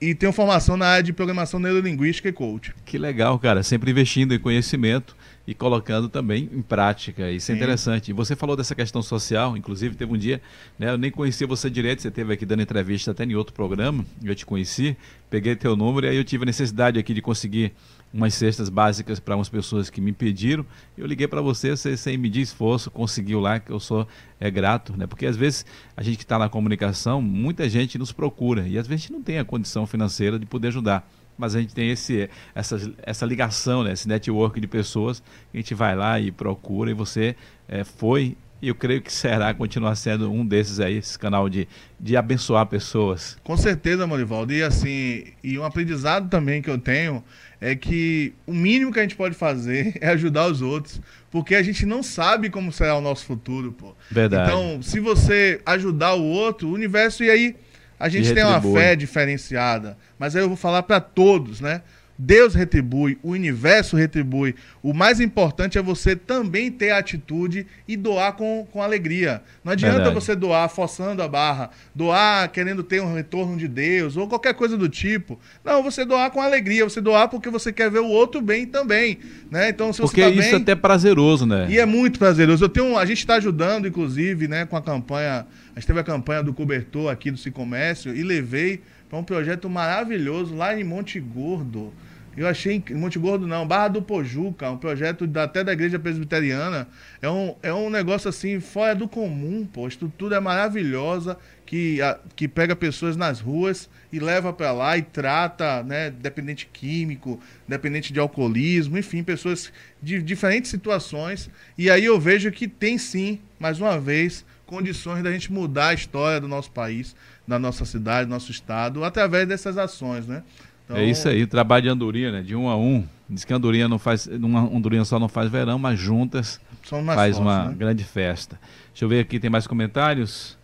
e 0.00 0.14
tenho 0.14 0.32
formação 0.32 0.76
na 0.76 0.86
área 0.86 1.02
de 1.02 1.12
programação 1.12 1.58
neurolinguística 1.58 2.28
e 2.28 2.32
coach. 2.32 2.72
Que 2.84 2.96
legal, 2.96 3.36
cara. 3.38 3.64
Sempre 3.64 3.90
investindo 3.90 4.32
em 4.32 4.38
conhecimento 4.38 5.16
e 5.48 5.54
colocando 5.54 6.10
também 6.10 6.46
em 6.52 6.60
prática. 6.60 7.30
Isso 7.30 7.50
é 7.50 7.54
Sim. 7.54 7.58
interessante. 7.58 8.10
E 8.10 8.12
você 8.12 8.36
falou 8.36 8.54
dessa 8.54 8.74
questão 8.74 9.00
social, 9.00 9.56
inclusive 9.56 9.96
teve 9.96 10.12
um 10.12 10.18
dia, 10.18 10.42
né, 10.78 10.90
eu 10.90 10.98
nem 10.98 11.10
conhecia 11.10 11.46
você 11.46 11.70
direito, 11.70 12.02
você 12.02 12.10
teve 12.10 12.34
aqui 12.34 12.44
dando 12.44 12.60
entrevista 12.60 13.12
até 13.12 13.24
em 13.24 13.34
outro 13.34 13.54
programa, 13.54 14.04
eu 14.22 14.34
te 14.34 14.44
conheci, 14.44 14.94
peguei 15.30 15.56
teu 15.56 15.74
número 15.74 16.06
e 16.06 16.10
aí 16.10 16.16
eu 16.18 16.24
tive 16.24 16.42
a 16.42 16.44
necessidade 16.44 16.98
aqui 16.98 17.14
de 17.14 17.22
conseguir 17.22 17.72
umas 18.12 18.34
cestas 18.34 18.68
básicas 18.68 19.18
para 19.20 19.36
umas 19.36 19.48
pessoas 19.48 19.88
que 19.88 20.02
me 20.02 20.12
pediram. 20.12 20.66
Eu 20.98 21.06
liguei 21.06 21.26
para 21.26 21.40
você, 21.40 21.70
você 21.70 21.96
sem 21.96 22.18
medir 22.18 22.42
esforço, 22.42 22.90
conseguiu 22.90 23.40
lá, 23.40 23.58
que 23.58 23.72
eu 23.72 23.80
sou 23.80 24.06
é, 24.38 24.50
grato, 24.50 24.94
né? 24.98 25.06
Porque 25.06 25.24
às 25.24 25.36
vezes 25.36 25.64
a 25.96 26.02
gente 26.02 26.18
que 26.18 26.24
está 26.24 26.38
na 26.38 26.50
comunicação, 26.50 27.22
muita 27.22 27.66
gente 27.70 27.96
nos 27.96 28.12
procura 28.12 28.68
e 28.68 28.76
às 28.76 28.86
vezes 28.86 29.08
não 29.08 29.22
tem 29.22 29.38
a 29.38 29.44
condição 29.46 29.86
financeira 29.86 30.38
de 30.38 30.44
poder 30.44 30.68
ajudar 30.68 31.08
mas 31.38 31.54
a 31.54 31.60
gente 31.60 31.74
tem 31.74 31.90
esse, 31.90 32.28
essa, 32.54 32.92
essa 33.02 33.24
ligação, 33.24 33.84
né, 33.84 33.92
esse 33.92 34.08
network 34.08 34.60
de 34.60 34.66
pessoas 34.66 35.20
que 35.50 35.56
a 35.56 35.60
gente 35.60 35.72
vai 35.72 35.94
lá 35.94 36.18
e 36.18 36.32
procura, 36.32 36.90
e 36.90 36.94
você 36.94 37.36
é, 37.68 37.84
foi, 37.84 38.36
e 38.60 38.68
eu 38.68 38.74
creio 38.74 39.00
que 39.00 39.12
será, 39.12 39.54
continuar 39.54 39.94
sendo 39.94 40.30
um 40.30 40.44
desses 40.44 40.80
aí, 40.80 40.96
esse 40.96 41.16
canal 41.16 41.48
de, 41.48 41.68
de 41.98 42.16
abençoar 42.16 42.66
pessoas. 42.66 43.38
Com 43.44 43.56
certeza, 43.56 44.06
Morivaldo, 44.06 44.52
e 44.52 44.62
assim, 44.62 45.26
e 45.42 45.56
um 45.56 45.64
aprendizado 45.64 46.28
também 46.28 46.60
que 46.60 46.68
eu 46.68 46.78
tenho 46.78 47.22
é 47.60 47.76
que 47.76 48.34
o 48.46 48.52
mínimo 48.52 48.92
que 48.92 48.98
a 48.98 49.02
gente 49.02 49.16
pode 49.16 49.36
fazer 49.36 49.96
é 50.02 50.08
ajudar 50.08 50.46
os 50.48 50.60
outros, 50.60 51.00
porque 51.30 51.54
a 51.54 51.62
gente 51.62 51.86
não 51.86 52.02
sabe 52.02 52.50
como 52.50 52.72
será 52.72 52.96
o 52.96 53.00
nosso 53.00 53.24
futuro, 53.24 53.72
pô. 53.72 53.94
Verdade. 54.10 54.50
Então, 54.50 54.82
se 54.82 54.98
você 54.98 55.60
ajudar 55.64 56.14
o 56.14 56.24
outro, 56.24 56.68
o 56.68 56.72
universo 56.72 57.22
e 57.22 57.30
aí 57.30 57.56
a 57.98 58.08
gente 58.08 58.32
tem 58.32 58.44
uma 58.44 58.60
fé 58.60 58.94
diferenciada, 58.94 59.96
mas 60.18 60.36
aí 60.36 60.42
eu 60.42 60.48
vou 60.48 60.56
falar 60.56 60.82
para 60.82 61.00
todos, 61.00 61.60
né? 61.60 61.82
Deus 62.18 62.52
retribui, 62.52 63.16
o 63.22 63.30
universo 63.30 63.96
retribui. 63.96 64.56
O 64.82 64.92
mais 64.92 65.20
importante 65.20 65.78
é 65.78 65.82
você 65.82 66.16
também 66.16 66.68
ter 66.68 66.90
a 66.90 66.98
atitude 66.98 67.64
e 67.86 67.96
doar 67.96 68.32
com, 68.32 68.66
com 68.72 68.82
alegria. 68.82 69.40
Não 69.62 69.72
adianta 69.72 69.96
Verdade. 69.98 70.14
você 70.16 70.34
doar 70.34 70.68
forçando 70.68 71.22
a 71.22 71.28
barra, 71.28 71.70
doar 71.94 72.50
querendo 72.50 72.82
ter 72.82 73.00
um 73.00 73.14
retorno 73.14 73.56
de 73.56 73.68
Deus 73.68 74.16
ou 74.16 74.26
qualquer 74.26 74.52
coisa 74.54 74.76
do 74.76 74.88
tipo. 74.88 75.38
Não, 75.64 75.80
você 75.80 76.04
doar 76.04 76.32
com 76.32 76.42
alegria, 76.42 76.82
você 76.82 77.00
doar 77.00 77.28
porque 77.28 77.50
você 77.50 77.72
quer 77.72 77.88
ver 77.88 78.00
o 78.00 78.08
outro 78.08 78.42
bem 78.42 78.66
também. 78.66 79.20
Né? 79.48 79.68
Então, 79.68 79.92
se 79.92 80.00
porque 80.00 80.20
você 80.20 80.28
tá 80.28 80.34
isso 80.34 80.50
bem, 80.50 80.58
é 80.58 80.62
até 80.62 80.74
prazeroso, 80.74 81.46
né? 81.46 81.68
E 81.70 81.78
é 81.78 81.86
muito 81.86 82.18
prazeroso. 82.18 82.64
Eu 82.64 82.68
tenho, 82.68 82.98
a 82.98 83.06
gente 83.06 83.18
está 83.18 83.36
ajudando, 83.36 83.86
inclusive, 83.86 84.48
né, 84.48 84.66
com 84.66 84.76
a 84.76 84.82
campanha. 84.82 85.46
A 85.78 85.80
gente 85.80 85.86
teve 85.86 86.00
a 86.00 86.04
campanha 86.04 86.42
do 86.42 86.52
cobertor 86.52 87.08
aqui 87.08 87.30
do 87.30 87.38
Cicomércio 87.38 88.12
e 88.12 88.24
levei 88.24 88.82
para 89.08 89.16
um 89.16 89.22
projeto 89.22 89.70
maravilhoso 89.70 90.52
lá 90.52 90.76
em 90.76 90.82
Monte 90.82 91.20
Gordo. 91.20 91.94
Eu 92.36 92.48
achei 92.48 92.82
em 92.90 92.94
Monte 92.94 93.16
Gordo 93.16 93.46
não, 93.46 93.64
Barra 93.64 93.86
do 93.86 94.02
Pojuca, 94.02 94.68
um 94.72 94.76
projeto 94.76 95.24
da, 95.24 95.44
até 95.44 95.62
da 95.62 95.72
igreja 95.72 95.96
presbiteriana. 95.96 96.88
É 97.22 97.30
um, 97.30 97.54
é 97.62 97.72
um 97.72 97.90
negócio 97.90 98.28
assim 98.28 98.58
fora 98.58 98.92
do 98.92 99.06
comum, 99.06 99.64
pô. 99.72 99.84
A 99.84 99.88
estrutura 99.88 100.38
é 100.38 100.40
maravilhosa 100.40 101.38
que, 101.64 102.02
a, 102.02 102.18
que 102.34 102.48
pega 102.48 102.74
pessoas 102.74 103.16
nas 103.16 103.38
ruas 103.38 103.88
e 104.12 104.18
leva 104.18 104.52
para 104.52 104.72
lá 104.72 104.98
e 104.98 105.02
trata, 105.02 105.84
né, 105.84 106.10
dependente 106.10 106.68
químico, 106.72 107.38
dependente 107.68 108.12
de 108.12 108.18
alcoolismo, 108.18 108.98
enfim, 108.98 109.22
pessoas 109.22 109.72
de 110.02 110.20
diferentes 110.20 110.72
situações. 110.72 111.48
E 111.76 111.88
aí 111.88 112.04
eu 112.04 112.18
vejo 112.18 112.50
que 112.50 112.66
tem 112.66 112.98
sim, 112.98 113.38
mais 113.60 113.80
uma 113.80 114.00
vez, 114.00 114.44
condições 114.68 115.24
da 115.24 115.32
gente 115.32 115.50
mudar 115.50 115.88
a 115.88 115.94
história 115.94 116.40
do 116.40 116.46
nosso 116.46 116.70
país, 116.70 117.16
da 117.46 117.58
nossa 117.58 117.84
cidade, 117.84 118.26
do 118.26 118.30
nosso 118.30 118.52
estado, 118.52 119.02
através 119.02 119.48
dessas 119.48 119.78
ações, 119.78 120.26
né? 120.26 120.44
Então... 120.84 120.96
É 120.96 121.04
isso 121.04 121.28
aí, 121.28 121.46
trabalho 121.46 121.84
de 121.84 121.88
andorinha, 121.88 122.30
né? 122.30 122.42
De 122.42 122.54
um 122.54 122.68
a 122.68 122.76
um. 122.76 123.04
Diz 123.28 123.44
que 123.44 123.52
a 123.52 123.56
andorinha 123.56 123.88
não 123.88 123.98
faz, 123.98 124.26
uma 124.26 124.60
andorinha 124.60 125.04
só 125.04 125.18
não 125.18 125.28
faz 125.28 125.50
verão, 125.50 125.78
mas 125.78 125.98
juntas 125.98 126.60
faz 126.82 127.04
fortes, 127.14 127.38
uma 127.38 127.64
né? 127.64 127.74
grande 127.76 128.04
festa. 128.04 128.60
Deixa 128.92 129.04
eu 129.04 129.08
ver 129.08 129.20
aqui, 129.20 129.40
tem 129.40 129.50
mais 129.50 129.66
comentários. 129.66 130.56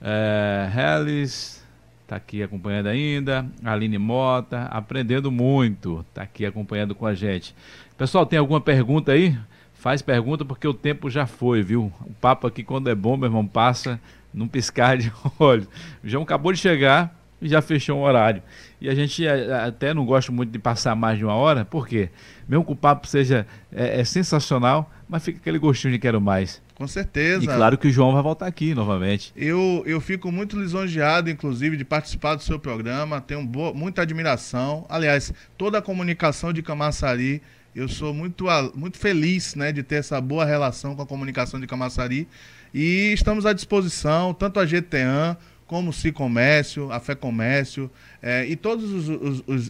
É, 0.00 0.70
Hellis 0.74 1.62
está 2.02 2.16
aqui 2.16 2.42
acompanhando 2.42 2.88
ainda. 2.88 3.46
Aline 3.62 3.98
Mota, 3.98 4.64
aprendendo 4.64 5.30
muito, 5.30 6.04
está 6.08 6.22
aqui 6.22 6.44
acompanhando 6.44 6.94
com 6.94 7.06
a 7.06 7.14
gente. 7.14 7.54
Pessoal, 7.96 8.26
tem 8.26 8.38
alguma 8.38 8.60
pergunta 8.60 9.12
aí? 9.12 9.38
Faz 9.80 10.02
pergunta 10.02 10.44
porque 10.44 10.68
o 10.68 10.74
tempo 10.74 11.08
já 11.08 11.24
foi, 11.24 11.62
viu? 11.62 11.90
O 12.02 12.12
papo 12.20 12.46
aqui, 12.46 12.62
quando 12.62 12.90
é 12.90 12.94
bom, 12.94 13.16
meu 13.16 13.28
irmão, 13.28 13.46
passa 13.46 13.98
num 14.32 14.46
piscar 14.46 14.98
de 14.98 15.10
olhos. 15.40 15.66
O 16.04 16.06
João 16.08 16.22
acabou 16.22 16.52
de 16.52 16.58
chegar 16.58 17.18
e 17.40 17.48
já 17.48 17.62
fechou 17.62 17.98
um 17.98 18.02
horário. 18.02 18.42
E 18.78 18.90
a 18.90 18.94
gente 18.94 19.26
até 19.26 19.94
não 19.94 20.04
gosta 20.04 20.30
muito 20.30 20.50
de 20.50 20.58
passar 20.58 20.94
mais 20.94 21.16
de 21.16 21.24
uma 21.24 21.32
hora, 21.32 21.64
por 21.64 21.88
quê? 21.88 22.10
Mesmo 22.46 22.62
que 22.62 22.72
o 22.72 22.76
papo 22.76 23.06
seja 23.06 23.46
é, 23.72 24.00
é 24.00 24.04
sensacional, 24.04 24.92
mas 25.08 25.24
fica 25.24 25.38
aquele 25.38 25.58
gostinho 25.58 25.94
de 25.94 25.98
quero 25.98 26.20
mais. 26.20 26.60
Com 26.74 26.86
certeza. 26.86 27.42
E 27.42 27.46
claro 27.46 27.78
que 27.78 27.88
o 27.88 27.90
João 27.90 28.12
vai 28.12 28.22
voltar 28.22 28.46
aqui 28.46 28.74
novamente. 28.74 29.32
Eu, 29.34 29.82
eu 29.86 29.98
fico 29.98 30.30
muito 30.30 30.60
lisonjeado, 30.60 31.30
inclusive, 31.30 31.78
de 31.78 31.86
participar 31.86 32.34
do 32.34 32.42
seu 32.42 32.58
programa. 32.58 33.18
Tenho 33.18 33.46
boa, 33.46 33.72
muita 33.72 34.02
admiração. 34.02 34.84
Aliás, 34.90 35.32
toda 35.56 35.78
a 35.78 35.82
comunicação 35.82 36.52
de 36.52 36.62
Camaçari, 36.62 37.40
eu 37.74 37.88
sou 37.88 38.12
muito, 38.12 38.46
muito 38.74 38.98
feliz 38.98 39.54
né, 39.54 39.72
de 39.72 39.82
ter 39.82 39.96
essa 39.96 40.20
boa 40.20 40.44
relação 40.44 40.96
com 40.96 41.02
a 41.02 41.06
comunicação 41.06 41.60
de 41.60 41.66
Camaçari. 41.66 42.26
E 42.74 43.12
estamos 43.12 43.46
à 43.46 43.52
disposição, 43.52 44.34
tanto 44.34 44.60
a 44.60 44.64
GTAN 44.64 45.36
como 45.66 45.90
o 45.90 45.92
Cicomércio, 45.92 46.90
a 46.90 46.98
Fé 46.98 47.14
Comércio 47.14 47.88
é, 48.20 48.44
e 48.44 48.56
todas 48.56 48.90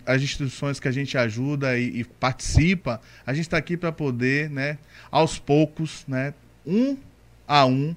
as 0.07 0.22
instituições 0.22 0.80
que 0.80 0.88
a 0.88 0.90
gente 0.90 1.18
ajuda 1.18 1.78
e, 1.78 2.01
e 2.01 2.05
participa, 2.05 3.03
a 3.26 3.34
gente 3.34 3.44
está 3.44 3.59
aqui 3.59 3.76
para 3.76 3.92
poder, 3.92 4.48
né, 4.48 4.78
aos 5.11 5.38
poucos, 5.38 6.05
né, 6.09 6.32
um 6.66 6.96
a 7.46 7.66
um, 7.66 7.94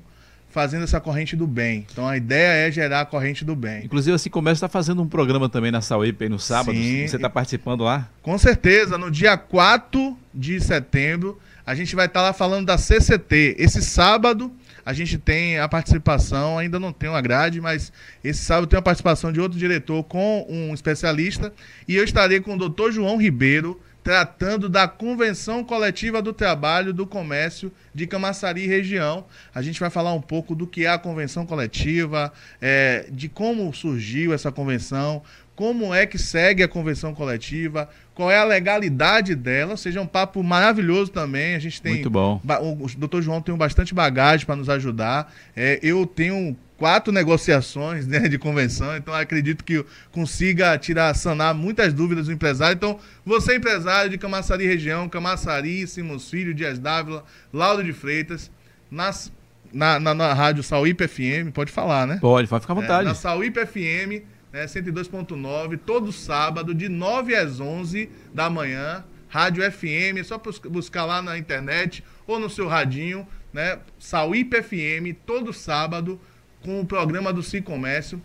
fazendo 0.54 0.84
essa 0.84 1.01
corrente 1.01 1.36
do 1.36 1.47
bem. 1.47 1.86
Então 1.91 2.08
a 2.08 2.16
ideia 2.16 2.68
é 2.68 2.72
gerar 2.72 3.01
a 3.01 3.06
corrente 3.06 3.43
do 3.43 3.56
bem. 3.56 3.84
Inclusive, 3.84 4.16
assim 4.16 4.30
Comércio 4.30 4.64
está 4.64 4.70
fazendo 4.70 5.01
um 5.01 5.08
programa 5.08 5.49
também 5.49 5.72
na 5.72 5.82
Sauípe 5.82 6.30
no 6.30 6.38
sábado. 6.38 6.78
Sim. 6.78 7.08
Você 7.08 7.16
está 7.16 7.30
participando 7.30 7.84
lá? 7.84 8.08
Com 8.22 8.38
certeza. 8.38 8.95
No 8.95 9.10
dia 9.10 9.36
4 9.36 10.16
de 10.32 10.62
setembro, 10.62 11.39
a 11.66 11.74
gente 11.74 11.95
vai 11.95 12.06
estar 12.06 12.20
tá 12.20 12.28
lá 12.28 12.34
falando 12.34 12.68
da 12.68 12.78
CCT. 12.78 13.56
Esse 13.58 13.82
sábado 13.82 14.51
a 14.86 14.93
gente 14.93 15.18
tem 15.18 15.58
a 15.60 15.68
participação, 15.68 16.58
ainda 16.60 16.80
não 16.80 16.91
tem 16.91 17.10
uma 17.10 17.22
grade, 17.22 17.60
mas 17.60 17.91
esse 18.24 18.43
sábado 18.43 18.68
tem 18.68 18.78
a 18.78 18.82
participação 18.82 19.32
de 19.32 19.39
outro 19.41 19.58
diretor 19.58 20.04
com 20.04 20.45
um 20.47 20.74
especialista. 20.74 21.51
E 21.88 21.95
eu 21.95 22.04
estarei 22.04 22.39
com 22.41 22.54
o 22.54 22.58
doutor 22.58 22.91
João 22.91 23.18
Ribeiro, 23.18 23.80
tratando 24.04 24.68
da 24.68 24.88
Convenção 24.88 25.64
Coletiva 25.64 26.22
do 26.22 26.34
Trabalho 26.34 26.93
do 26.93 27.08
Comércio 27.08 27.72
de 27.95 28.06
Camaçari 28.06 28.68
região. 28.68 29.26
A 29.56 29.62
gente 29.62 29.80
vai 29.80 29.89
falar 29.89 30.14
um 30.14 30.22
pouco 30.22 30.54
do 30.54 30.68
que 30.68 30.86
é 30.86 30.89
a 30.89 30.97
convenção 30.97 31.45
coletiva, 31.45 32.34
é, 32.62 33.08
de 33.10 33.30
como 33.30 33.74
surgiu 33.74 34.34
essa 34.34 34.51
convenção, 34.51 35.24
como 35.56 35.93
é 35.93 36.06
que 36.06 36.18
segue 36.18 36.64
a 36.64 36.68
convenção 36.68 37.14
coletiva, 37.14 37.88
qual 38.16 38.32
é 38.32 38.38
a 38.38 38.43
legalidade 38.43 39.36
dela. 39.36 39.78
Seja 39.78 40.01
um 40.01 40.08
papo 40.08 40.41
maravilhoso 40.43 41.12
também. 41.12 41.56
A 41.56 41.60
gente 41.60 41.82
tem. 41.82 41.93
Muito 41.93 42.10
bom. 42.10 42.41
O, 42.80 42.88
doutor 42.97 43.22
João 43.22 43.41
tem 43.41 43.56
bastante 43.56 43.93
bagagem 43.93 44.45
para 44.45 44.56
nos 44.56 44.70
ajudar. 44.70 45.32
É, 45.56 45.80
eu 45.84 46.06
tenho 46.06 46.56
quatro 46.78 47.14
negociações 47.14 48.08
né, 48.08 48.28
de 48.28 48.38
convenção, 48.38 48.97
então 48.97 49.14
acredito 49.14 49.64
que 49.64 49.86
consiga 50.12 50.78
tirar, 50.78 51.14
sanar 51.16 51.54
muitas 51.54 51.93
dúvidas 51.93 52.26
do 52.26 52.34
empresário. 52.34 52.76
Então, 52.76 52.99
você 53.26 53.56
empresário 53.56 54.10
de 54.10 54.18
Camaçari 54.18 54.66
região, 54.66 55.08
Camaçari, 55.08 55.88
Simons 55.88 56.30
Filho, 56.30 56.54
Dias 56.54 56.80
Dávila, 56.80 57.24
Lauro 57.54 57.84
de 57.84 57.93
Freitas, 57.93 58.51
nas, 58.91 59.32
na, 59.72 59.99
na, 59.99 60.14
na 60.14 60.34
rádio 60.34 60.62
Sauípe 60.62 61.08
FM, 61.08 61.54
pode 61.54 61.72
falar, 61.72 62.06
né? 62.06 62.18
Pode, 62.20 62.47
pode 62.47 62.62
ficar 62.62 62.74
à 62.74 62.76
vontade. 62.76 63.04
É, 63.04 63.06
na 63.06 63.16
Sauípe 63.16 63.66
FM, 63.66 64.26
né, 64.54 64.66
102.9, 64.66 65.80
todo 65.84 66.12
sábado, 66.12 66.76
de 66.76 66.88
9 66.88 67.36
às 67.36 67.60
11 67.60 68.10
da 68.32 68.51
manhã, 68.51 69.04
Rádio 69.28 69.70
FM, 69.70 70.20
é 70.20 70.24
só 70.24 70.39
buscar 70.70 71.06
lá 71.06 71.20
na 71.20 71.36
internet 71.39 72.04
ou 72.28 72.39
no 72.39 72.47
seu 72.47 72.68
radinho, 72.68 73.28
né? 73.51 73.80
Sauípe 73.97 74.62
FM, 74.62 75.18
todo 75.26 75.51
sábado, 75.51 76.22
com 76.62 76.80
o 76.80 76.86
programa 76.86 77.34
do 77.34 77.41
Cicomércio. 77.41 78.22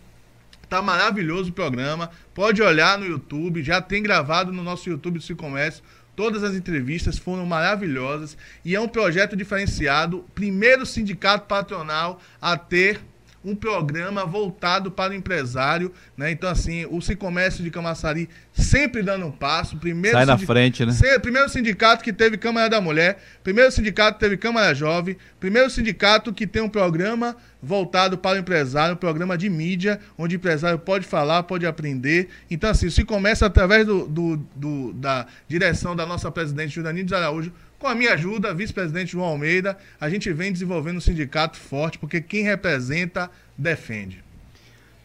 Tá 0.69 0.83
maravilhoso 0.83 1.49
o 1.49 1.53
programa. 1.53 2.11
Pode 2.31 2.61
olhar 2.61 2.99
no 2.99 3.07
YouTube, 3.07 3.63
já 3.63 3.81
tem 3.81 4.03
gravado 4.03 4.53
no 4.53 4.61
nosso 4.61 4.87
YouTube 4.87 5.17
do 5.17 5.23
Cicomércio. 5.23 5.83
Todas 6.15 6.43
as 6.43 6.53
entrevistas 6.53 7.17
foram 7.17 7.43
maravilhosas 7.43 8.37
e 8.63 8.75
é 8.75 8.79
um 8.79 8.87
projeto 8.87 9.35
diferenciado. 9.35 10.23
Primeiro 10.35 10.85
sindicato 10.85 11.47
patronal 11.47 12.21
a 12.39 12.55
ter 12.55 13.01
um 13.43 13.55
programa 13.55 14.25
voltado 14.25 14.91
para 14.91 15.13
o 15.13 15.15
empresário, 15.15 15.93
né? 16.17 16.31
Então, 16.31 16.49
assim, 16.49 16.85
o 16.89 17.01
Cicomércio 17.01 17.63
de 17.63 17.71
Camaçari 17.71 18.29
sempre 18.53 19.01
dando 19.01 19.25
um 19.25 19.31
passo. 19.31 19.77
Primeiro 19.77 20.17
Sai 20.17 20.25
na 20.25 20.37
frente, 20.37 20.85
né? 20.85 20.93
Primeiro 21.21 21.47
sindicato 21.49 22.03
que 22.03 22.11
teve 22.11 22.37
Câmara 22.37 22.69
da 22.69 22.81
Mulher, 22.81 23.21
primeiro 23.43 23.71
sindicato 23.71 24.17
que 24.17 24.19
teve 24.19 24.37
Câmara 24.37 24.73
Jovem, 24.73 25.17
primeiro 25.39 25.69
sindicato 25.69 26.33
que 26.33 26.45
tem 26.45 26.61
um 26.61 26.69
programa 26.69 27.35
voltado 27.61 28.17
para 28.17 28.37
o 28.37 28.39
empresário, 28.39 28.93
um 28.93 28.97
programa 28.97 29.37
de 29.37 29.49
mídia, 29.49 29.99
onde 30.17 30.35
o 30.35 30.37
empresário 30.37 30.79
pode 30.79 31.05
falar, 31.05 31.43
pode 31.43 31.65
aprender. 31.65 32.29
Então, 32.49 32.69
assim, 32.69 32.89
se 32.89 33.03
começa 33.03 33.45
através 33.45 33.85
do, 33.85 34.07
do, 34.07 34.37
do 34.55 34.93
da 34.93 35.27
direção 35.47 35.95
da 35.95 36.05
nossa 36.05 36.31
presidente 36.31 36.75
Juranine 36.75 37.05
de 37.05 37.15
Araújo, 37.15 37.51
com 37.79 37.87
a 37.87 37.95
minha 37.95 38.13
ajuda, 38.13 38.53
vice-presidente 38.53 39.13
João 39.13 39.29
Almeida, 39.29 39.77
a 39.99 40.09
gente 40.09 40.31
vem 40.33 40.51
desenvolvendo 40.51 40.97
um 40.97 41.01
sindicato 41.01 41.57
forte, 41.57 41.97
porque 41.97 42.19
quem 42.19 42.43
representa, 42.43 43.31
defende. 43.57 44.21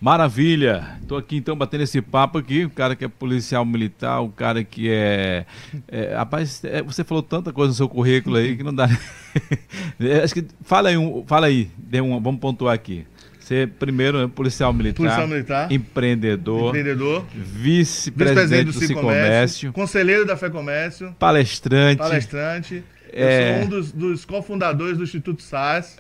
Maravilha! 0.01 0.99
Estou 1.01 1.17
aqui 1.17 1.37
então 1.37 1.57
batendo 1.57 1.85
esse 1.85 2.03
papo 2.03 2.37
aqui, 2.37 2.65
o 2.65 2.71
cara 2.71 2.95
que 2.95 3.05
é 3.05 3.09
policial 3.09 3.65
militar, 3.65 4.21
o 4.21 4.29
cara 4.29 4.63
que 4.63 4.91
é. 4.91 5.47
é 5.89 6.15
rapaz, 6.15 6.63
é, 6.65 6.83
você 6.83 7.03
falou 7.03 7.23
tanta 7.23 7.53
coisa 7.53 7.71
no 7.71 7.75
seu 7.75 7.89
currículo 7.89 8.37
aí 8.37 8.57
que 8.57 8.63
não 8.63 8.75
dá. 8.75 8.89
É, 9.99 10.23
acho 10.23 10.35
que. 10.35 10.45
Fala 10.63 10.91
aí, 10.91 10.97
fala 11.27 11.47
aí, 11.47 11.69
dê 11.77 12.01
um, 12.01 12.21
vamos 12.21 12.41
pontuar 12.41 12.75
aqui. 12.75 13.05
Você, 13.45 13.67
primeiro, 13.67 14.17
é 14.23 14.27
policial 14.27 14.73
militar, 14.73 14.97
policial 14.97 15.29
militar 15.29 15.71
empreendedor, 15.71 16.69
empreendedor 16.69 17.27
vice-presidente 17.35 18.69
vice 18.69 18.79
do 18.79 18.87
Cicomércio, 18.87 19.71
conselheiro 19.71 20.25
da 20.25 20.35
FEComércio, 20.35 21.15
palestrante. 21.19 21.99
Palestrante. 21.99 22.83
É... 23.13 23.51
Eu 23.51 23.55
sou 23.57 23.65
um 23.65 23.69
dos, 23.69 23.93
dos 23.93 24.25
cofundadores 24.25 24.97
do 24.97 25.05
Instituto 25.05 25.43
SAS. 25.43 25.99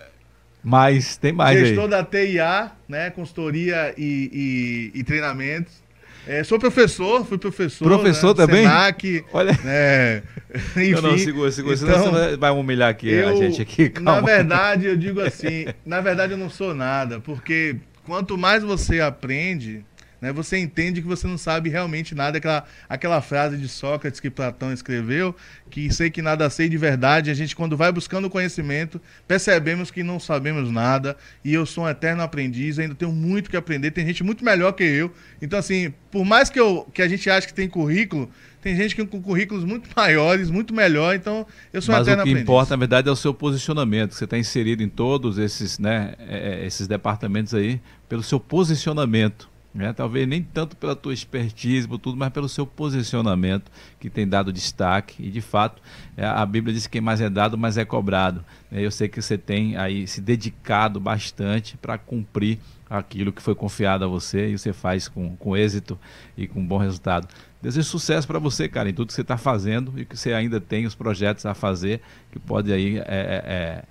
Mas 0.62 1.18
tem 1.18 1.34
mais 1.34 1.60
Gestor 1.60 1.84
aí. 1.84 1.90
da 1.90 2.02
TIA, 2.02 2.72
né, 2.88 3.10
consultoria 3.10 3.92
e, 3.98 4.90
e, 4.94 5.00
e 5.00 5.04
treinamentos. 5.04 5.83
É, 6.26 6.42
sou 6.42 6.58
professor, 6.58 7.24
fui 7.24 7.36
professor. 7.36 7.84
Professor 7.84 8.28
né? 8.28 8.46
também? 8.46 8.62
Senac, 8.62 9.24
Olha. 9.32 9.58
É, 9.66 10.22
enfim, 10.54 10.92
não, 10.92 11.02
não, 11.02 11.18
segura, 11.18 11.50
segura, 11.50 11.74
então, 11.74 11.98
senão 11.98 12.12
você 12.12 12.36
vai 12.36 12.50
humilhar 12.50 12.88
aqui 12.88 13.10
eu, 13.10 13.28
a 13.28 13.34
gente 13.34 13.60
aqui. 13.60 13.90
Calma. 13.90 14.20
Na 14.20 14.20
verdade, 14.20 14.86
eu 14.86 14.96
digo 14.96 15.20
assim, 15.20 15.66
na 15.84 16.00
verdade 16.00 16.32
eu 16.32 16.38
não 16.38 16.48
sou 16.48 16.74
nada, 16.74 17.20
porque 17.20 17.76
quanto 18.06 18.38
mais 18.38 18.62
você 18.62 19.00
aprende, 19.00 19.84
né, 20.24 20.32
você 20.32 20.56
entende 20.56 21.02
que 21.02 21.06
você 21.06 21.26
não 21.26 21.36
sabe 21.36 21.68
realmente 21.68 22.14
nada. 22.14 22.38
Aquela, 22.38 22.64
aquela 22.88 23.20
frase 23.20 23.58
de 23.58 23.68
Sócrates 23.68 24.20
que 24.20 24.30
Platão 24.30 24.72
escreveu, 24.72 25.36
que 25.68 25.92
sei 25.92 26.08
que 26.08 26.22
nada 26.22 26.48
sei 26.48 26.66
de 26.66 26.78
verdade. 26.78 27.30
A 27.30 27.34
gente, 27.34 27.54
quando 27.54 27.76
vai 27.76 27.92
buscando 27.92 28.30
conhecimento, 28.30 28.98
percebemos 29.28 29.90
que 29.90 30.02
não 30.02 30.18
sabemos 30.18 30.70
nada. 30.70 31.14
E 31.44 31.52
eu 31.52 31.66
sou 31.66 31.84
um 31.84 31.88
eterno 31.90 32.22
aprendiz, 32.22 32.78
ainda 32.78 32.94
tenho 32.94 33.12
muito 33.12 33.50
que 33.50 33.56
aprender. 33.56 33.90
Tem 33.90 34.06
gente 34.06 34.24
muito 34.24 34.42
melhor 34.42 34.72
que 34.72 34.82
eu. 34.82 35.12
Então, 35.42 35.58
assim, 35.58 35.92
por 36.10 36.24
mais 36.24 36.48
que, 36.48 36.58
eu, 36.58 36.88
que 36.94 37.02
a 37.02 37.08
gente 37.08 37.28
ache 37.28 37.46
que 37.46 37.52
tem 37.52 37.68
currículo, 37.68 38.30
tem 38.62 38.74
gente 38.74 38.96
que 38.96 39.04
com 39.04 39.20
currículos 39.20 39.62
muito 39.62 39.90
maiores, 39.94 40.48
muito 40.48 40.72
melhor, 40.72 41.14
então 41.14 41.46
eu 41.70 41.82
sou 41.82 41.94
Mas 41.94 42.00
um 42.00 42.10
eterno 42.10 42.22
o 42.22 42.24
que 42.24 42.30
aprendiz. 42.30 42.42
importa, 42.44 42.70
na 42.70 42.78
verdade, 42.78 43.10
é 43.10 43.12
o 43.12 43.16
seu 43.16 43.34
posicionamento. 43.34 44.14
Você 44.14 44.24
está 44.24 44.38
inserido 44.38 44.82
em 44.82 44.88
todos 44.88 45.36
esses, 45.36 45.78
né, 45.78 46.14
é, 46.18 46.62
é, 46.62 46.66
esses 46.66 46.86
departamentos 46.86 47.52
aí 47.52 47.78
pelo 48.08 48.22
seu 48.22 48.40
posicionamento. 48.40 49.52
Né? 49.74 49.92
Talvez 49.92 50.28
nem 50.28 50.40
tanto 50.40 50.76
pela 50.76 50.94
tua 50.94 51.12
expertise, 51.12 51.88
por 51.88 51.98
tudo, 51.98 52.16
mas 52.16 52.32
pelo 52.32 52.48
seu 52.48 52.64
posicionamento 52.64 53.72
que 53.98 54.08
tem 54.08 54.26
dado 54.26 54.52
destaque. 54.52 55.26
E 55.26 55.30
de 55.30 55.40
fato, 55.40 55.82
é, 56.16 56.24
a 56.24 56.46
Bíblia 56.46 56.72
diz 56.72 56.86
que 56.86 57.00
mais 57.00 57.20
é 57.20 57.28
dado, 57.28 57.58
mais 57.58 57.76
é 57.76 57.84
cobrado. 57.84 58.44
Né? 58.70 58.86
Eu 58.86 58.90
sei 58.92 59.08
que 59.08 59.20
você 59.20 59.36
tem 59.36 59.76
aí 59.76 60.06
se 60.06 60.20
dedicado 60.20 61.00
bastante 61.00 61.76
para 61.76 61.98
cumprir 61.98 62.60
aquilo 62.88 63.32
que 63.32 63.42
foi 63.42 63.56
confiado 63.56 64.04
a 64.04 64.08
você 64.08 64.50
e 64.50 64.58
você 64.58 64.72
faz 64.72 65.08
com, 65.08 65.36
com 65.36 65.56
êxito 65.56 65.98
e 66.36 66.46
com 66.46 66.64
bom 66.64 66.78
resultado. 66.78 67.26
Desejo 67.60 67.88
sucesso 67.88 68.28
para 68.28 68.38
você, 68.38 68.68
cara, 68.68 68.88
em 68.88 68.94
tudo 68.94 69.08
que 69.08 69.14
você 69.14 69.22
está 69.22 69.36
fazendo 69.36 69.98
e 69.98 70.04
que 70.04 70.16
você 70.16 70.32
ainda 70.32 70.60
tem 70.60 70.86
os 70.86 70.94
projetos 70.94 71.44
a 71.46 71.54
fazer, 71.54 72.00
que 72.30 72.38
pode 72.38 72.72
aí, 72.72 72.98
é, 72.98 73.02
é, 73.06 73.42
é 73.46 73.84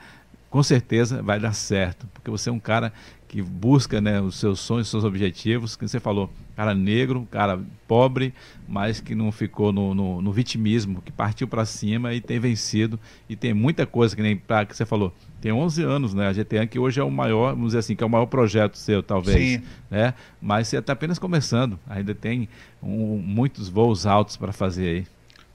com 0.49 0.61
certeza, 0.61 1.23
vai 1.23 1.39
dar 1.39 1.53
certo, 1.53 2.07
porque 2.13 2.29
você 2.29 2.47
é 2.47 2.53
um 2.53 2.59
cara 2.59 2.93
que 3.33 3.41
busca 3.41 3.99
né, 3.99 4.21
os 4.21 4.35
seus 4.35 4.59
sonhos, 4.59 4.85
os 4.85 4.91
seus 4.91 5.03
objetivos, 5.03 5.75
que 5.75 5.87
você 5.87 5.99
falou, 5.99 6.31
cara 6.55 6.75
negro, 6.75 7.27
cara 7.31 7.59
pobre, 7.87 8.31
mas 8.67 9.01
que 9.01 9.15
não 9.15 9.31
ficou 9.31 9.73
no, 9.73 9.95
no, 9.95 10.21
no 10.21 10.31
vitimismo, 10.31 11.01
que 11.01 11.11
partiu 11.11 11.47
para 11.47 11.65
cima 11.65 12.13
e 12.13 12.21
tem 12.21 12.39
vencido 12.39 12.99
e 13.27 13.35
tem 13.35 13.51
muita 13.51 13.87
coisa 13.87 14.15
que 14.15 14.21
nem 14.21 14.37
pra, 14.37 14.67
que 14.67 14.77
você 14.77 14.85
falou. 14.85 15.11
Tem 15.41 15.51
11 15.51 15.81
anos, 15.81 16.13
né? 16.13 16.27
A 16.27 16.31
GTAN 16.31 16.67
que 16.67 16.77
hoje 16.77 16.99
é 16.99 17.03
o 17.03 17.09
maior, 17.09 17.55
vamos 17.55 17.69
dizer 17.69 17.79
assim, 17.79 17.95
que 17.95 18.03
é 18.03 18.05
o 18.05 18.09
maior 18.09 18.27
projeto 18.27 18.77
seu, 18.77 19.01
talvez, 19.01 19.53
Sim. 19.53 19.63
né? 19.89 20.13
Mas 20.39 20.67
você 20.67 20.77
está 20.77 20.93
apenas 20.93 21.17
começando, 21.17 21.79
ainda 21.89 22.13
tem 22.13 22.47
um, 22.83 23.17
muitos 23.17 23.67
voos 23.67 24.05
altos 24.05 24.37
para 24.37 24.53
fazer 24.53 24.87
aí. 24.87 25.07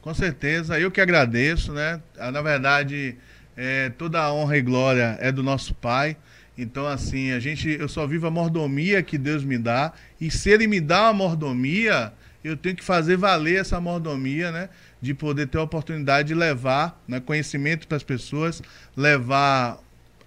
Com 0.02 0.12
certeza, 0.12 0.80
eu 0.80 0.90
que 0.90 1.00
agradeço, 1.00 1.72
né? 1.72 2.02
Na 2.16 2.42
verdade, 2.42 3.14
é, 3.56 3.88
toda 3.90 4.20
a 4.20 4.34
honra 4.34 4.56
e 4.56 4.62
glória 4.62 5.16
é 5.20 5.30
do 5.30 5.44
nosso 5.44 5.74
Pai. 5.74 6.16
Então, 6.58 6.88
assim, 6.88 7.30
a 7.30 7.38
gente, 7.38 7.68
eu 7.70 7.88
só 7.88 8.04
vivo 8.04 8.26
a 8.26 8.30
mordomia 8.32 9.00
que 9.00 9.16
Deus 9.16 9.44
me 9.44 9.56
dá. 9.56 9.92
E 10.20 10.28
se 10.28 10.50
Ele 10.50 10.66
me 10.66 10.80
dá 10.80 11.04
uma 11.04 11.12
mordomia, 11.12 12.12
eu 12.42 12.56
tenho 12.56 12.74
que 12.74 12.82
fazer 12.84 13.16
valer 13.16 13.60
essa 13.60 13.80
mordomia, 13.80 14.50
né? 14.50 14.68
De 15.00 15.14
poder 15.14 15.46
ter 15.46 15.58
a 15.58 15.62
oportunidade 15.62 16.28
de 16.28 16.34
levar 16.34 17.00
né, 17.06 17.20
conhecimento 17.20 17.86
para 17.86 17.96
as 17.96 18.02
pessoas, 18.02 18.60
levar 18.96 19.78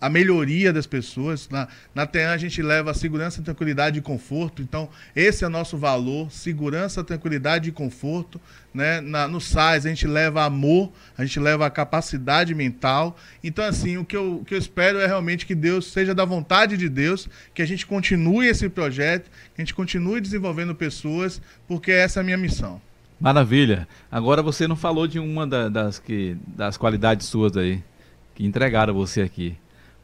a 0.02 0.10
melhoria 0.10 0.74
das 0.74 0.88
pessoas. 0.88 1.48
Na, 1.48 1.68
na 1.94 2.08
TEAN 2.08 2.32
a 2.32 2.38
gente 2.38 2.60
leva 2.62 2.92
segurança, 2.94 3.42
tranquilidade 3.44 4.00
e 4.00 4.02
conforto. 4.02 4.64
Então, 4.64 4.90
esse 5.16 5.44
é 5.44 5.48
o 5.48 5.50
nosso 5.50 5.78
valor: 5.78 6.32
segurança, 6.32 7.04
tranquilidade 7.04 7.70
e 7.70 7.72
conforto. 7.72 8.42
Né? 8.74 9.00
Na, 9.00 9.28
no 9.28 9.40
SAIS 9.40 9.86
a 9.86 9.90
gente 9.90 10.08
leva 10.08 10.44
amor, 10.44 10.92
a 11.16 11.24
gente 11.24 11.40
leva 11.40 11.70
capacidade 11.70 12.56
mental. 12.56 13.16
Então, 13.44 13.64
assim, 13.64 13.98
o 13.98 14.04
que, 14.04 14.18
eu, 14.18 14.38
o 14.38 14.46
que 14.46 14.56
eu 14.56 14.58
espero 14.58 15.00
é 15.00 15.06
realmente 15.06 15.46
que 15.46 15.54
Deus 15.54 15.92
seja 15.92 16.16
da 16.16 16.26
vontade 16.26 16.76
de 16.76 16.90
Deus, 16.90 17.30
que 17.54 17.62
a 17.62 17.66
gente 17.66 17.86
continue 17.86 18.48
esse 18.48 18.68
projeto, 18.68 19.30
que 19.54 19.62
a 19.62 19.62
gente 19.62 19.76
continue 19.76 20.20
desenvolvendo 20.20 20.74
pessoas, 20.74 21.40
porque 21.68 21.92
essa 21.92 22.20
é 22.20 22.22
a 22.22 22.24
minha 22.24 22.38
missão. 22.38 22.82
Maravilha. 23.20 23.88
Agora 24.12 24.42
você 24.42 24.68
não 24.68 24.76
falou 24.76 25.06
de 25.06 25.20
uma 25.20 25.46
da, 25.46 25.70
das, 25.70 26.00
que, 26.00 26.36
das 26.48 26.76
qualidades 26.76 27.28
suas 27.28 27.56
aí 27.56 27.84
que 28.34 28.44
entregaram 28.44 28.96
você 28.96 29.22
aqui. 29.22 29.56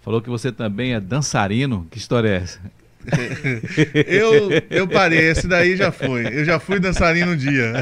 Falou 0.08 0.22
que 0.22 0.30
você 0.30 0.54
também 0.54 0.94
é 0.94 1.02
dançarino. 1.02 1.86
Que 1.92 1.98
história 1.98 2.30
é 2.30 2.36
essa? 2.38 2.60
eu, 4.08 4.50
eu 4.70 4.88
parei, 4.88 5.20
esse 5.20 5.46
daí 5.50 5.76
já 5.76 5.92
foi. 5.92 6.26
Eu 6.28 6.46
já 6.46 6.62
fui 6.62 6.80
dançarino 6.80 7.34
um 7.34 7.36
dia. 7.36 7.74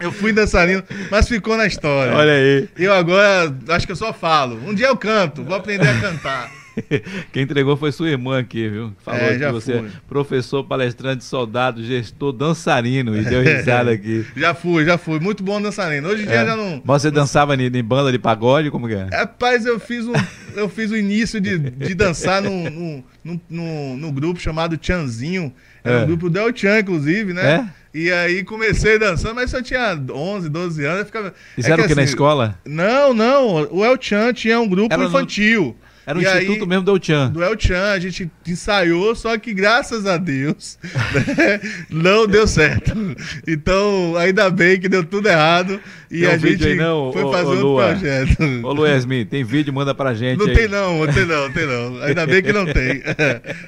Eu 0.00 0.10
fui 0.10 0.32
dançarino, 0.32 0.82
mas 1.10 1.28
ficou 1.28 1.58
na 1.58 1.66
história. 1.66 2.14
Olha 2.14 2.32
aí. 2.32 2.66
Eu 2.78 2.94
agora 2.94 3.54
acho 3.68 3.84
que 3.84 3.92
eu 3.92 3.96
só 3.96 4.10
falo. 4.10 4.58
Um 4.66 4.72
dia 4.72 4.86
eu 4.86 4.96
canto, 4.96 5.44
vou 5.44 5.54
aprender 5.54 5.86
a 5.86 6.00
cantar. 6.00 6.50
Quem 7.32 7.42
entregou 7.42 7.76
foi 7.76 7.92
sua 7.92 8.08
irmã 8.08 8.38
aqui, 8.38 8.68
viu? 8.68 8.92
Falou 9.04 9.20
é, 9.20 9.38
que 9.38 9.52
você 9.52 9.78
fui. 9.78 9.88
é 9.88 9.90
professor, 10.08 10.64
palestrante, 10.64 11.24
soldado, 11.24 11.84
gestor, 11.84 12.32
dançarino 12.32 13.16
e 13.16 13.24
deu 13.24 13.42
risada 13.42 13.90
aqui. 13.92 14.26
já 14.36 14.54
fui, 14.54 14.84
já 14.84 14.98
fui. 14.98 15.20
Muito 15.20 15.42
bom 15.42 15.60
dançarino. 15.60 16.08
Hoje 16.08 16.24
em 16.24 16.26
dia 16.26 16.40
é. 16.40 16.46
já 16.46 16.56
não. 16.56 16.82
Mas 16.84 17.02
você 17.02 17.10
dançava 17.10 17.54
em, 17.54 17.66
em 17.66 17.84
banda 17.84 18.10
de 18.10 18.18
pagode? 18.18 18.70
Como 18.70 18.88
que 18.88 18.94
é? 18.94 19.08
Rapaz, 19.12 19.66
eu 19.66 19.78
fiz, 19.78 20.06
um, 20.06 20.12
eu 20.54 20.68
fiz 20.68 20.90
o 20.90 20.96
início 20.96 21.40
de, 21.40 21.58
de 21.58 21.94
dançar 21.94 22.42
num, 22.42 23.02
num, 23.24 23.40
num, 23.48 23.96
num, 23.96 24.12
grupo 24.12 24.40
chamado 24.40 24.76
Tchanzinho. 24.76 25.52
Era 25.82 26.00
é. 26.00 26.02
um 26.02 26.06
grupo 26.06 26.30
do 26.30 26.38
El 26.38 26.56
Chan, 26.56 26.80
inclusive, 26.80 27.32
né? 27.32 27.70
É? 27.70 27.84
E 27.94 28.10
aí 28.10 28.42
comecei 28.42 28.98
dançando, 28.98 29.36
mas 29.36 29.50
só 29.50 29.62
tinha 29.62 29.96
11, 30.10 30.48
12 30.48 30.84
anos. 30.84 31.06
Ficava... 31.06 31.32
Fizeram 31.54 31.76
é 31.76 31.84
o 31.84 31.86
que 31.86 31.92
assim, 31.92 32.00
na 32.00 32.04
escola? 32.04 32.58
Não, 32.64 33.14
não. 33.14 33.68
O 33.70 33.84
El 33.84 33.96
Chan 34.00 34.32
tinha 34.32 34.58
um 34.58 34.68
grupo 34.68 34.92
Era 34.92 35.04
infantil. 35.04 35.76
No... 35.78 35.83
Era 36.06 36.18
o 36.18 36.22
e 36.22 36.24
instituto 36.24 36.62
aí, 36.62 36.68
mesmo 36.68 36.84
do 36.84 36.90
El 36.90 37.02
Chan. 37.02 37.30
Do 37.30 37.42
El 37.42 37.58
Chan, 37.58 37.92
a 37.92 37.98
gente 37.98 38.30
ensaiou, 38.46 39.14
só 39.14 39.36
que 39.38 39.54
graças 39.54 40.06
a 40.06 40.16
Deus 40.16 40.78
né, 40.84 41.60
não 41.88 42.26
deu 42.26 42.46
certo. 42.46 42.92
Então, 43.46 44.16
ainda 44.16 44.50
bem 44.50 44.78
que 44.78 44.88
deu 44.88 45.04
tudo 45.04 45.28
errado 45.28 45.80
e 46.10 46.26
a 46.26 46.30
um 46.30 46.38
gente 46.38 46.66
aí, 46.66 46.74
não, 46.74 47.12
foi 47.12 47.22
fazer 47.30 47.62
outro 47.62 47.76
projeto. 47.76 48.66
Ô 48.66 48.72
Luesmin, 48.72 49.24
tem 49.24 49.44
vídeo, 49.44 49.72
manda 49.72 49.94
pra 49.94 50.14
gente. 50.14 50.38
Não 50.38 50.46
aí. 50.46 50.54
tem 50.54 50.68
não, 50.68 51.04
não 51.04 51.12
tem 51.12 51.24
não, 51.24 51.50
tem 51.50 51.66
não. 51.66 52.02
Ainda 52.02 52.26
bem 52.26 52.42
que 52.42 52.52
não 52.52 52.64
tem. 52.64 53.02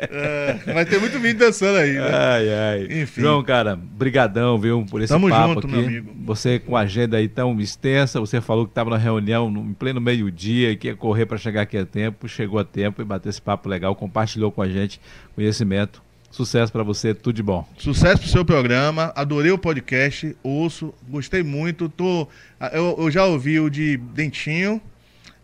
É, 0.08 0.72
mas 0.72 0.88
tem 0.88 0.98
muito 0.98 1.18
vídeo 1.18 1.38
dançando 1.38 1.78
aí. 1.78 1.92
Né? 1.92 2.10
Ai, 2.12 2.48
ai. 2.48 3.02
Enfim. 3.02 3.22
João, 3.22 3.42
cara, 3.42 3.76
brigadão, 3.76 4.58
viu, 4.58 4.84
por 4.88 5.00
esse 5.00 5.12
Tamo 5.12 5.28
papo 5.28 5.54
junto, 5.54 5.66
aqui. 5.66 5.76
Meu 5.76 5.86
amigo. 5.86 6.12
Você 6.24 6.58
com 6.58 6.76
a 6.76 6.80
agenda 6.80 7.16
aí 7.16 7.28
tão 7.28 7.58
extensa, 7.60 8.20
você 8.20 8.40
falou 8.40 8.64
que 8.64 8.70
estava 8.70 8.90
na 8.90 8.96
reunião 8.96 9.50
no, 9.50 9.60
em 9.60 9.74
pleno 9.74 10.00
meio-dia 10.00 10.70
e 10.70 10.76
que 10.76 10.88
ia 10.88 10.96
correr 10.96 11.26
para 11.26 11.38
chegar 11.38 11.62
aqui 11.62 11.76
a 11.76 11.84
tempo, 11.84 12.28
chegou 12.28 12.58
a 12.58 12.64
tempo 12.64 13.02
e 13.02 13.04
bateu 13.04 13.30
esse 13.30 13.42
papo 13.42 13.68
legal, 13.68 13.94
compartilhou 13.94 14.50
com 14.50 14.62
a 14.62 14.68
gente 14.68 15.00
conhecimento. 15.34 16.05
Sucesso 16.36 16.70
para 16.70 16.82
você, 16.82 17.14
tudo 17.14 17.34
de 17.34 17.42
bom. 17.42 17.66
Sucesso 17.78 18.20
pro 18.20 18.28
seu 18.28 18.44
programa, 18.44 19.10
adorei 19.16 19.50
o 19.52 19.56
podcast, 19.56 20.36
ouço, 20.42 20.92
gostei 21.08 21.42
muito. 21.42 21.88
Tô, 21.88 22.28
eu, 22.74 22.94
eu 22.98 23.10
já 23.10 23.24
ouvi 23.24 23.58
o 23.58 23.70
de 23.70 23.96
Dentinho, 23.96 24.78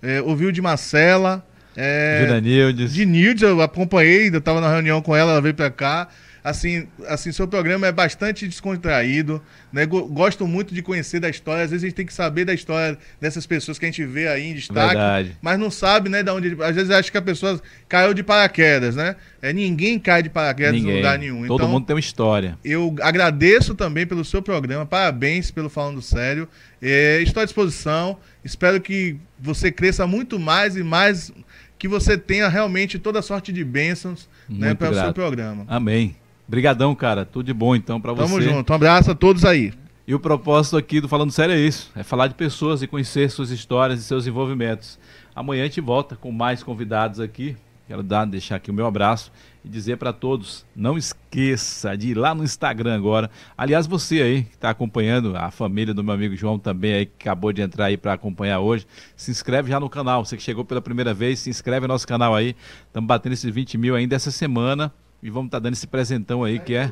é, 0.03 0.21
ouvi 0.21 0.45
o 0.45 0.53
de 0.53 0.61
Marcela. 0.61 1.43
É, 1.75 2.27
de 2.27 2.41
Nildes. 2.43 2.93
De 2.93 3.07
Nildes, 3.07 3.43
eu 3.43 3.63
acompanhei, 3.63 4.29
eu 4.29 4.37
estava 4.37 4.61
na 4.61 4.71
reunião 4.71 5.01
com 5.01 5.17
ela, 5.17 5.33
ela 5.33 5.41
veio 5.41 5.55
para 5.55 5.71
cá 5.71 6.09
assim, 6.45 6.89
assim, 7.07 7.31
seu 7.31 7.47
programa 7.47 7.87
é 7.87 7.93
bastante 7.93 8.49
descontraído, 8.49 9.41
né? 9.73 9.87
Gosto 9.87 10.47
muito 10.47 10.75
de 10.75 10.83
conhecer 10.83 11.21
da 11.21 11.29
história. 11.29 11.65
Às 11.65 11.71
vezes 11.71 11.85
a 11.85 11.87
gente 11.87 11.97
tem 11.97 12.07
que 12.07 12.13
saber 12.13 12.45
da 12.45 12.53
história 12.53 12.99
dessas 13.21 13.47
pessoas 13.47 13.79
que 13.79 13.85
a 13.85 13.89
gente 13.89 14.05
vê 14.05 14.27
aí 14.27 14.51
em 14.51 14.55
destaque, 14.55 14.95
Verdade. 14.95 15.37
mas 15.41 15.59
não 15.59 15.71
sabe, 15.71 16.09
né, 16.09 16.23
da 16.23 16.35
onde. 16.35 16.57
Às 16.63 16.75
vezes 16.75 16.91
acha 16.91 17.11
que 17.11 17.19
a 17.19 17.23
pessoa 17.23 17.61
caiu 17.89 18.13
de 18.13 18.23
paraquedas, 18.23 18.97
né? 18.97 19.17
É 19.41 19.53
ninguém 19.53 19.99
cai 19.99 20.23
de 20.23 20.31
paraquedas 20.31 20.75
ninguém. 20.75 20.93
em 20.93 20.97
lugar 20.97 21.19
nenhum. 21.19 21.47
Todo 21.47 21.61
então, 21.61 21.69
mundo 21.69 21.87
tem 21.87 21.95
uma 21.95 22.01
história. 22.01 22.59
Eu 22.65 22.95
agradeço 23.01 23.75
também 23.75 24.07
pelo 24.07 24.25
seu 24.25 24.43
programa. 24.43 24.85
Parabéns 24.85 25.51
pelo 25.51 25.69
falando 25.69 26.03
sério. 26.03 26.49
É, 26.81 27.21
estou 27.23 27.41
à 27.41 27.45
disposição. 27.45 28.19
Espero 28.45 28.81
que 28.81 29.17
você 29.39 29.71
cresça 29.71 30.07
muito 30.07 30.39
mais 30.39 30.77
e 30.77 30.83
mais 30.83 31.33
que 31.79 31.89
você 31.89 32.17
tenha 32.17 32.49
realmente 32.49 32.97
toda 32.99 33.21
sorte 33.23 33.53
de 33.53 33.65
bênçãos 33.65 34.29
né, 34.49 34.73
para 34.73 34.91
o 34.91 34.95
seu 34.95 35.13
programa. 35.13 35.65
Amém. 35.67 36.15
Obrigadão, 36.53 36.95
cara. 36.95 37.25
Tudo 37.25 37.47
de 37.47 37.55
bom 37.55 37.75
então 37.75 37.99
para 37.99 38.13
você. 38.13 38.29
Tamo 38.29 38.43
junto. 38.43 38.71
Um 38.71 38.77
abraço 38.77 39.11
a 39.11 39.15
todos 39.15 39.43
aí. 39.43 39.73
E 40.07 40.15
o 40.15 40.21
propósito 40.21 40.77
aqui 40.77 41.01
do 41.01 41.09
Falando 41.09 41.33
Sério 41.33 41.55
é 41.55 41.59
isso: 41.59 41.91
é 41.97 42.03
falar 42.03 42.27
de 42.27 42.35
pessoas 42.35 42.83
e 42.83 42.87
conhecer 42.87 43.31
suas 43.31 43.51
histórias 43.51 44.01
e 44.01 44.03
seus 44.03 44.27
envolvimentos. 44.27 44.99
Amanhã 45.35 45.63
a 45.63 45.65
gente 45.65 45.81
volta 45.81 46.15
com 46.15 46.31
mais 46.31 46.63
convidados 46.63 47.21
aqui. 47.21 47.57
Quero 47.89 48.03
dar, 48.03 48.27
deixar 48.27 48.57
aqui 48.57 48.71
o 48.71 48.75
meu 48.75 48.85
abraço 48.85 49.33
e 49.65 49.69
dizer 49.71 49.97
para 49.97 50.13
todos: 50.13 50.67
não 50.77 50.99
esqueça 50.99 51.97
de 51.97 52.11
ir 52.11 52.19
lá 52.19 52.35
no 52.35 52.45
Instagram 52.45 52.95
agora. 52.95 53.31
Aliás, 53.57 53.87
você 53.87 54.21
aí 54.21 54.43
que 54.43 54.55
está 54.55 54.69
acompanhando, 54.69 55.35
a 55.35 55.51
família 55.51 55.95
do 55.95 56.05
meu 56.05 56.13
amigo 56.13 56.37
João 56.37 56.59
também 56.59 56.93
aí 56.93 57.07
que 57.07 57.27
acabou 57.27 57.51
de 57.51 57.63
entrar 57.63 57.87
aí 57.87 57.97
para 57.97 58.13
acompanhar 58.13 58.61
hoje, 58.61 58.87
se 59.17 59.31
inscreve 59.31 59.71
já 59.71 59.81
no 59.81 59.89
canal. 59.89 60.23
Você 60.23 60.37
que 60.37 60.43
chegou 60.43 60.67
pela 60.67 60.83
primeira 60.83 61.15
vez, 61.15 61.39
se 61.39 61.49
inscreve 61.49 61.87
no 61.87 61.95
nosso 61.95 62.07
canal 62.07 62.35
aí. 62.35 62.55
Estamos 62.89 63.09
batendo 63.09 63.33
esses 63.33 63.51
20 63.51 63.79
mil 63.79 63.97
ainda 63.97 64.15
essa 64.15 64.31
semana. 64.31 64.93
E 65.23 65.31
vamos 65.31 65.47
estar 65.47 65.59
tá 65.59 65.63
dando 65.63 65.75
esse 65.75 65.87
presentão 65.87 66.43
aí 66.43 66.59
que 66.59 66.75
é. 66.75 66.91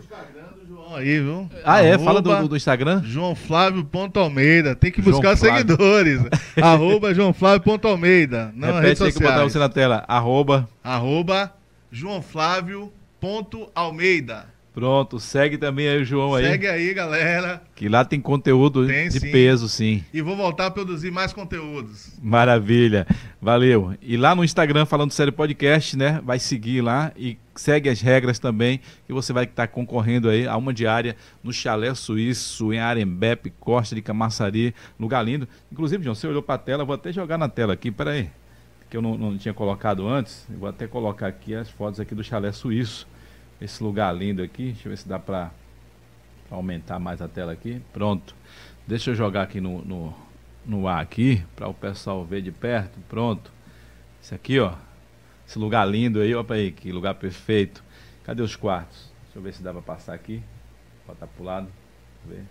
Aí, 0.95 1.21
viu? 1.21 1.49
Ah, 1.65 1.83
é? 1.83 1.99
Fala 1.99 2.21
do, 2.21 2.49
do, 2.49 2.57
Instagram. 2.57 3.03
João 3.05 3.35
Flávio 3.35 3.89
Almeida. 4.15 4.75
Tem 4.75 4.91
que 4.91 5.03
buscar 5.03 5.37
seguidores. 5.37 6.21
arroba 6.61 7.15
João 7.15 7.33
Flávio 7.33 7.79
Almeida. 7.85 8.53
Não, 8.55 8.75
Repete 8.75 9.05
aí 9.05 9.13
que 9.13 9.19
eu 9.19 9.29
botar 9.29 9.45
você 9.45 9.59
na 9.59 9.69
tela. 9.69 10.05
Arroba. 10.09 10.69
Arroba 10.83 11.53
João 11.91 12.23
Flávio 12.23 12.93
Almeida. 13.75 14.47
Pronto, 14.73 15.19
segue 15.19 15.59
também 15.59 15.89
aí 15.89 16.01
o 16.01 16.05
João 16.05 16.35
aí. 16.35 16.45
Segue 16.47 16.67
aí, 16.69 16.95
galera. 16.95 17.61
Que 17.75 17.89
lá 17.89 18.05
tem 18.05 18.21
conteúdo 18.21 18.87
tem, 18.87 19.09
de 19.09 19.19
sim. 19.19 19.31
peso, 19.31 19.69
sim. 19.69 20.05
E 20.13 20.23
vou 20.23 20.37
voltar 20.37 20.67
a 20.67 20.71
produzir 20.71 21.11
mais 21.11 21.33
conteúdos. 21.33 22.13
Maravilha. 22.23 23.07
Valeu. 23.43 23.95
E 24.01 24.17
lá 24.17 24.35
no 24.35 24.45
Instagram, 24.45 24.87
falando 24.87 25.11
sério 25.11 25.33
podcast, 25.33 25.97
né? 25.97 26.21
Vai 26.25 26.39
seguir 26.39 26.81
lá 26.81 27.13
e 27.17 27.37
segue 27.61 27.89
as 27.91 28.01
regras 28.01 28.39
também, 28.39 28.81
que 29.07 29.13
você 29.13 29.33
vai 29.33 29.45
estar 29.45 29.69
concorrendo 29.69 30.31
aí 30.31 30.47
a 30.47 30.57
uma 30.57 30.73
diária 30.73 31.15
no 31.43 31.53
Chalé 31.53 31.95
Suíço, 31.95 32.73
em 32.73 32.79
Arembepe, 32.79 33.51
Costa 33.51 33.95
de 33.95 34.01
Camaçari, 34.01 34.75
lugar 34.99 35.23
lindo. 35.23 35.47
Inclusive, 35.71 36.03
João, 36.03 36.15
você 36.15 36.27
olhou 36.27 36.43
para 36.43 36.55
a 36.55 36.59
tela, 36.59 36.85
vou 36.85 36.95
até 36.95 37.13
jogar 37.13 37.37
na 37.37 37.49
tela 37.49 37.75
aqui, 37.75 37.91
peraí, 37.91 38.31
que 38.89 38.97
eu 38.97 39.03
não, 39.03 39.17
não 39.17 39.37
tinha 39.37 39.53
colocado 39.53 40.09
antes. 40.09 40.47
Vou 40.49 40.69
até 40.69 40.87
colocar 40.87 41.27
aqui 41.27 41.55
as 41.55 41.69
fotos 41.69 42.01
aqui 42.01 42.15
do 42.15 42.25
Chalé 42.25 42.51
Suíço 42.51 43.07
esse 43.61 43.83
lugar 43.83 44.15
lindo 44.17 44.43
aqui. 44.43 44.73
Deixa 44.73 44.89
eu 44.89 44.91
ver 44.91 44.97
se 44.97 45.07
dá 45.07 45.19
para 45.19 45.51
aumentar 46.51 46.99
mais 46.99 47.21
a 47.21 47.29
tela 47.29 47.53
aqui. 47.53 47.81
Pronto. 47.93 48.35
Deixa 48.87 49.11
eu 49.11 49.15
jogar 49.15 49.43
aqui 49.43 49.61
no, 49.61 49.85
no, 49.85 50.15
no 50.65 50.89
ar 50.89 51.03
aqui, 51.03 51.45
para 51.55 51.69
o 51.69 51.75
pessoal 51.75 52.25
ver 52.25 52.41
de 52.41 52.51
perto. 52.51 52.99
Pronto. 53.09 53.53
Esse 54.23 54.35
aqui, 54.35 54.59
ó. 54.59 54.73
Esse 55.51 55.59
lugar 55.59 55.85
lindo 55.85 56.21
aí, 56.21 56.33
olha 56.33 56.47
aí, 56.55 56.71
que 56.71 56.93
lugar 56.93 57.15
perfeito. 57.17 57.83
Cadê 58.23 58.41
os 58.41 58.55
quartos? 58.55 59.13
Deixa 59.25 59.37
eu 59.37 59.43
ver 59.43 59.53
se 59.53 59.61
dá 59.61 59.73
para 59.73 59.83
passar 59.83 60.15
aqui. 60.15 60.41
Botar 61.05 61.27
pro 61.27 61.43
lado. 61.43 61.67
Ver. 62.25 62.45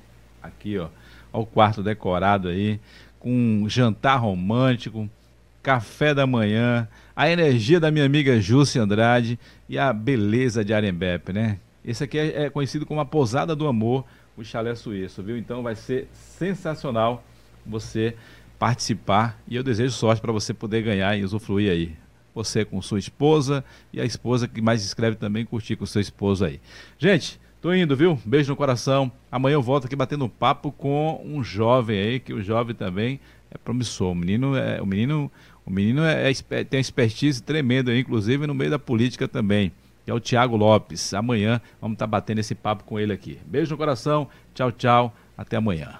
Aqui, 0.43 0.78
ó. 0.78 0.89
Olha 1.32 1.43
o 1.43 1.45
quarto 1.45 1.82
decorado 1.82 2.50
aí, 2.50 2.78
com 3.18 3.64
jantar 3.70 4.18
romântico, 4.18 5.10
café 5.64 6.14
da 6.14 6.28
manhã, 6.28 6.89
a 7.16 7.30
energia 7.30 7.80
da 7.80 7.89
minha 7.89 8.04
amiga 8.04 8.38
Júcia 8.41 8.82
Andrade 8.82 9.39
e 9.70 9.80
a 9.80 9.93
beleza 9.93 10.66
de 10.66 10.74
Arembepe, 10.74 11.32
né? 11.32 11.58
Esse 11.86 12.04
aqui 12.04 12.20
é, 12.20 12.47
é 12.47 12.50
conhecido 12.50 12.86
como 12.86 13.00
a 13.00 13.06
Posada 13.06 13.56
do 13.56 13.66
Amor, 13.66 14.04
o 14.36 14.43
chalé 14.43 14.76
suíço, 14.76 15.24
viu? 15.24 15.38
Então 15.38 15.64
vai 15.64 15.78
ser 15.78 16.10
sensacional 16.12 17.24
você 17.66 18.14
participar 18.60 19.39
e 19.47 19.56
eu 19.56 19.64
desejo 19.64 19.93
sorte 19.93 20.22
para 20.22 20.34
você 20.34 20.54
poder 20.54 20.82
ganhar 20.82 21.18
e 21.18 21.24
usufruir 21.24 21.72
aí. 21.72 22.09
Você 22.34 22.64
com 22.64 22.82
sua 22.82 23.00
esposa 23.00 23.64
e 23.92 24.00
a 24.00 24.06
esposa 24.06 24.48
que 24.48 24.62
mais 24.62 24.84
escreve 24.84 25.16
também 25.16 25.46
curtir 25.46 25.76
com 25.76 25.86
seu 25.86 26.02
esposo 26.02 26.46
aí. 26.46 26.60
Gente, 26.98 27.40
tô 27.62 27.74
indo, 27.74 27.96
viu? 27.96 28.20
Beijo 28.26 28.52
no 28.52 28.56
coração. 28.56 29.12
Amanhã 29.32 29.56
eu 29.56 29.62
volto 29.62 29.86
aqui 29.86 29.96
batendo 29.96 30.30
papo 30.30 30.72
com 30.72 31.22
um 31.26 31.44
jovem 31.44 32.00
aí, 32.00 32.20
que 32.20 32.34
o 32.34 32.42
jovem 32.42 32.76
também 32.76 33.20
é 33.52 33.58
promissor. 33.58 34.12
O 34.12 34.16
menino 34.16 34.56
é, 34.56 34.82
o 34.82 34.86
menino, 34.86 35.32
o 35.66 35.72
menino 35.72 36.04
é, 36.04 36.32
é, 36.32 36.64
tem 36.64 36.78
uma 36.78 36.82
expertise 36.82 37.42
tremenda, 37.42 37.98
inclusive 37.98 38.46
no 38.48 38.54
meio 38.54 38.72
da 38.72 38.80
política 38.80 39.28
também. 39.28 39.72
Que 40.06 40.12
é 40.12 40.14
o 40.14 40.20
Tiago 40.20 40.56
Lopes. 40.56 41.14
Amanhã 41.14 41.62
vamos 41.82 41.96
estar 41.96 42.06
tá 42.06 42.12
batendo 42.12 42.40
esse 42.40 42.56
papo 42.56 42.84
com 42.84 43.00
ele 43.00 43.14
aqui. 43.14 43.38
Beijo 43.46 43.72
no 43.72 43.78
coração. 43.78 44.28
Tchau, 44.54 44.72
tchau. 44.72 45.16
Até 45.38 45.58
amanhã. 45.58 46.00